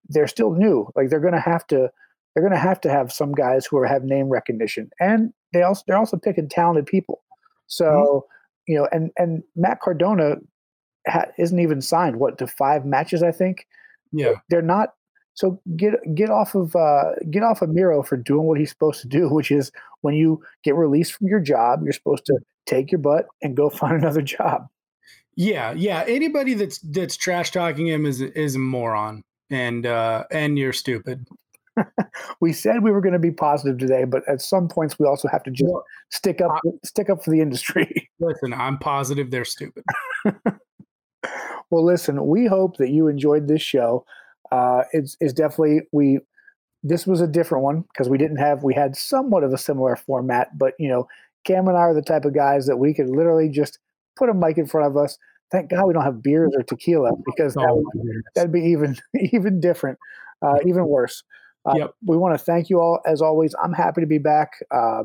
they're 0.08 0.28
still 0.28 0.52
new. 0.52 0.89
Like 0.96 1.10
they're 1.10 1.20
going 1.20 1.34
to 1.34 1.39
have 1.39 1.68
to 1.68 1.89
they're 2.34 2.43
going 2.43 2.54
to 2.54 2.60
have 2.60 2.82
to 2.82 2.89
have 2.89 3.12
some 3.12 3.32
guys 3.32 3.66
who 3.66 3.78
are, 3.78 3.86
have 3.86 4.04
name 4.04 4.30
recognition, 4.30 4.89
and 5.00 5.34
they 5.54 5.62
also 5.62 5.84
they're 5.88 5.98
also 5.98 6.18
picking 6.18 6.48
talented 6.48 6.86
people. 6.86 7.24
So 7.68 7.86
mm-hmm. 7.86 8.72
you 8.72 8.78
know, 8.78 8.88
and 8.91 9.12
and 9.18 9.43
Matt 9.56 9.82
Cardona 9.82 10.36
ha- 11.08 11.32
isn't 11.38 11.60
even 11.60 11.82
signed 11.82 12.18
what 12.18 12.38
to 12.38 12.48
five 12.48 12.86
matches, 12.86 13.24
I 13.24 13.32
think. 13.32 13.68
Yeah, 14.12 14.36
they're 14.50 14.62
not. 14.62 14.89
So 15.36 15.62
get 15.76 15.94
get 16.16 16.30
off 16.30 16.56
of 16.56 16.76
uh, 16.76 17.12
get 17.30 17.44
off 17.44 17.62
of 17.62 17.70
Miro 17.70 18.02
for 18.02 18.18
doing 18.18 18.48
what 18.48 18.58
he's 18.58 18.70
supposed 18.70 19.02
to 19.02 19.08
do, 19.08 19.30
which 19.30 19.52
is 19.52 19.72
when 20.02 20.16
you 20.16 20.42
get 20.64 20.76
released 20.76 21.14
from 21.14 21.28
your 21.28 21.42
job, 21.42 21.82
you're 21.84 21.94
supposed 21.94 22.26
to 22.26 22.40
take 22.66 22.92
your 22.92 23.00
butt 23.00 23.28
and 23.42 23.56
go 23.56 23.70
find 23.70 23.96
another 23.96 24.22
job. 24.22 24.68
Yeah, 25.36 25.74
yeah. 25.74 26.06
Anybody 26.08 26.54
that's 26.54 26.80
that's 26.80 27.18
trash 27.18 27.52
talking 27.52 27.88
him 27.88 28.06
is 28.06 28.22
is 28.22 28.56
a 28.56 28.60
moron, 28.60 29.24
and 29.50 29.86
uh, 29.86 30.24
and 30.32 30.58
you're 30.58 30.74
stupid. 30.74 31.28
we 32.40 32.54
said 32.54 32.84
we 32.84 32.92
were 32.92 33.02
going 33.02 33.14
to 33.14 33.20
be 33.20 33.32
positive 33.32 33.78
today, 33.78 34.06
but 34.06 34.28
at 34.30 34.42
some 34.42 34.70
points 34.70 34.98
we 34.98 35.06
also 35.06 35.28
have 35.28 35.44
to 35.44 35.52
just 35.52 35.70
well, 35.70 35.84
stick 36.10 36.40
up 36.40 36.52
I, 36.52 36.70
stick 36.86 37.10
up 37.10 37.24
for 37.24 37.32
the 37.32 37.42
industry. 37.42 38.10
Listen, 38.20 38.54
I'm 38.54 38.78
positive 38.78 39.32
they're 39.32 39.44
stupid. 39.44 39.84
well, 41.70 41.84
listen, 41.84 42.28
we 42.28 42.46
hope 42.46 42.78
that 42.78 42.90
you 42.90 43.10
enjoyed 43.10 43.50
this 43.50 43.62
show. 43.62 44.06
Uh, 44.52 44.84
it's, 44.91 45.18
it's 45.20 45.34
definitely 45.34 45.82
we. 45.91 46.20
This 46.88 47.08
was 47.08 47.20
a 47.20 47.26
different 47.28 47.64
one 47.64 47.84
because 47.91 48.10
we 48.10 48.20
didn't 48.20 48.38
have 48.38 48.64
we 48.64 48.76
had 48.76 48.96
somewhat 48.96 49.43
of 49.43 49.52
a 49.52 49.58
similar 49.58 49.96
format, 49.96 50.56
but 50.56 50.74
you 50.78 50.88
know, 50.88 51.08
Cam 51.43 51.68
and 51.68 51.76
I 51.76 51.82
are 51.82 51.93
the 51.96 52.02
type 52.02 52.26
of 52.26 52.36
guys 52.36 52.68
that 52.68 52.78
we 52.78 52.93
could 52.93 53.10
literally 53.10 53.50
just 53.50 53.80
put 54.16 54.30
a 54.30 54.34
mic 54.34 54.58
in 54.58 54.68
front 54.68 54.88
of 54.88 54.98
us. 54.98 55.18
Thank 55.52 55.70
God 55.70 55.86
we 55.86 55.93
don't 55.93 56.04
have 56.04 56.22
beers 56.22 56.52
or 56.56 56.64
tequila 56.64 57.12
because 57.26 57.54
that 57.54 57.68
oh, 57.70 57.84
would, 57.93 58.24
that'd 58.36 58.52
be 58.52 58.62
even 58.62 58.98
even 59.16 59.60
different, 59.60 59.98
uh, 60.41 60.58
even 60.66 60.86
worse. 60.88 61.24
Uh, 61.66 61.74
yep. 61.76 61.91
We 62.06 62.18
want 62.18 62.38
to 62.38 62.43
thank 62.43 62.70
you 62.70 62.80
all 62.80 63.00
as 63.06 63.22
always. 63.22 63.56
I'm 63.64 63.74
happy 63.74 64.02
to 64.02 64.08
be 64.08 64.18
back. 64.18 64.52
Uh, 64.72 65.04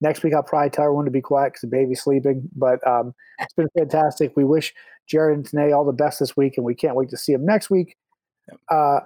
next 0.00 0.22
week, 0.22 0.34
I'll 0.34 0.42
probably 0.42 0.70
tell 0.70 0.84
everyone 0.84 1.04
to 1.04 1.10
be 1.10 1.20
quiet 1.20 1.52
because 1.52 1.62
the 1.62 1.68
baby's 1.68 2.02
sleeping. 2.02 2.48
But 2.54 2.84
um, 2.86 3.14
it's 3.38 3.54
been 3.54 3.68
fantastic. 3.76 4.32
We 4.36 4.44
wish 4.44 4.74
Jared 5.08 5.36
and 5.36 5.46
Tanae 5.46 5.76
all 5.76 5.84
the 5.84 5.92
best 5.92 6.18
this 6.18 6.36
week, 6.36 6.54
and 6.56 6.66
we 6.66 6.74
can't 6.74 6.96
wait 6.96 7.10
to 7.10 7.16
see 7.16 7.32
them 7.32 7.44
next 7.44 7.70
week. 7.70 7.96
Uh, 8.68 9.00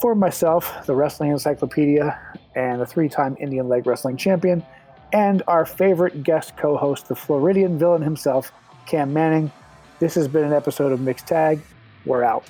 for 0.00 0.14
myself, 0.14 0.86
the 0.86 0.94
Wrestling 0.94 1.30
Encyclopedia, 1.30 2.18
and 2.54 2.80
the 2.80 2.86
three 2.86 3.08
time 3.08 3.36
Indian 3.38 3.68
Leg 3.68 3.86
Wrestling 3.86 4.16
Champion, 4.16 4.64
and 5.12 5.42
our 5.46 5.66
favorite 5.66 6.22
guest 6.22 6.56
co 6.56 6.76
host, 6.76 7.08
the 7.08 7.14
Floridian 7.14 7.78
villain 7.78 8.02
himself, 8.02 8.52
Cam 8.86 9.12
Manning. 9.12 9.52
This 9.98 10.14
has 10.14 10.28
been 10.28 10.44
an 10.44 10.52
episode 10.52 10.92
of 10.92 11.00
Mixed 11.00 11.26
Tag. 11.26 11.60
We're 12.06 12.24
out. 12.24 12.44